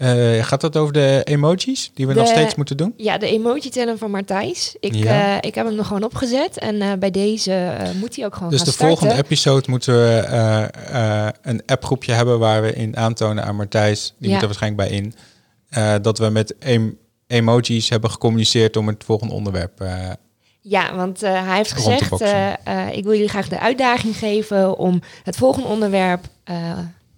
[0.01, 2.93] Eh, gaat dat over de emojis die we De- nog steeds moeten doen?
[2.97, 4.75] Ja, de emoji challenge van Martijs.
[4.79, 5.31] Ik, Ja.
[5.31, 8.49] eh, ik heb hem er gewoon opgezet en eh, bij deze moet hij ook gewoon
[8.49, 8.97] Dus gaan de starten.
[8.97, 10.27] volgende episode moeten we
[11.41, 14.33] een appgroepje hebben waar we in aantonen aan Martijs, die Ja.
[14.33, 15.13] moet er waarschijnlijk bij in,
[16.01, 16.97] dat we met em-
[17.27, 19.85] emojis hebben gecommuniceerd om het volgende onderwerp.
[20.61, 22.11] Ja, want hij heeft gezegd,
[22.91, 26.25] ik wil jullie graag de uitdaging geven om het volgende onderwerp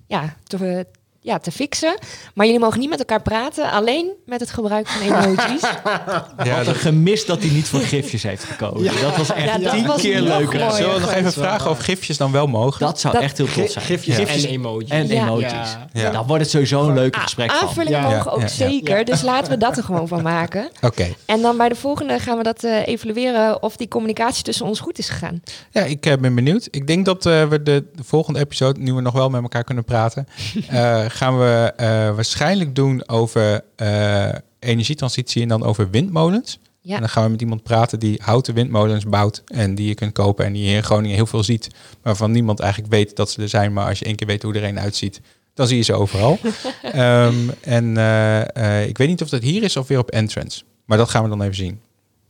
[0.07, 0.85] ja, te,
[1.23, 1.97] ja, te fixen.
[2.33, 5.61] Maar jullie mogen niet met elkaar praten, alleen met het gebruik van emojis.
[6.43, 9.01] ja, Wat een gemis dat hij niet voor gifjes heeft gekozen.
[9.01, 10.59] Dat was echt Ja, dat tien was keer leuker.
[10.59, 10.71] mooier.
[10.71, 12.79] Zullen we nog even vragen of gifjes dan wel mogen?
[12.79, 13.85] Dat zou Dat- echt heel tof zijn.
[13.85, 14.89] Gifjes Gifjes en emojis.
[14.89, 15.21] en Ja.
[15.23, 15.51] emojis.
[15.51, 15.87] Ja.
[15.93, 16.09] Ja.
[16.11, 17.67] Dan wordt het sowieso een Ah, gesprek van.
[17.67, 18.05] Aanvullingen Ja.
[18.09, 18.47] mogen Ja, ook ja, ja.
[18.51, 20.69] zeker, dus laten we dat er gewoon van maken.
[20.81, 21.07] Oké.
[21.25, 24.79] En dan bij de volgende gaan we dat eh, evalueren of die communicatie tussen ons
[24.79, 25.41] goed is gegaan.
[25.71, 26.67] Ja, ik eh, ben benieuwd.
[26.71, 29.63] Ik denk dat eh, we de, de volgende episode, nu we nog wel met elkaar
[29.63, 30.27] kunnen praten,
[30.69, 36.59] eh, gaan we eh, waarschijnlijk doen over eh, energietransitie en dan over windmolens.
[36.81, 36.93] Ja.
[36.93, 40.11] En dan gaan we met iemand praten die houten windmolens bouwt en die je kunt
[40.13, 41.67] kopen en die je in Groningen heel veel ziet,
[42.01, 43.73] waarvan niemand eigenlijk weet dat ze er zijn.
[43.73, 45.21] Maar als je één keer weet hoe er een uitziet,
[45.53, 46.39] dan zie je ze overal.
[46.81, 50.63] Ehm, en eh, eh, ik weet niet of dat hier is of weer op Entrance.
[50.85, 51.79] Maar dat gaan we dan even zien.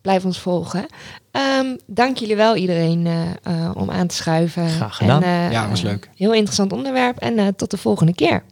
[0.01, 0.85] Blijf ons volgen.
[1.31, 4.69] Ehm, dank jullie wel iedereen eh, eh, om aan te schuiven.
[4.69, 5.23] Graag gedaan.
[5.23, 6.09] En, eh, Ja, was leuk.
[6.15, 8.43] Heel interessant onderwerp en eh, tot de volgende keer.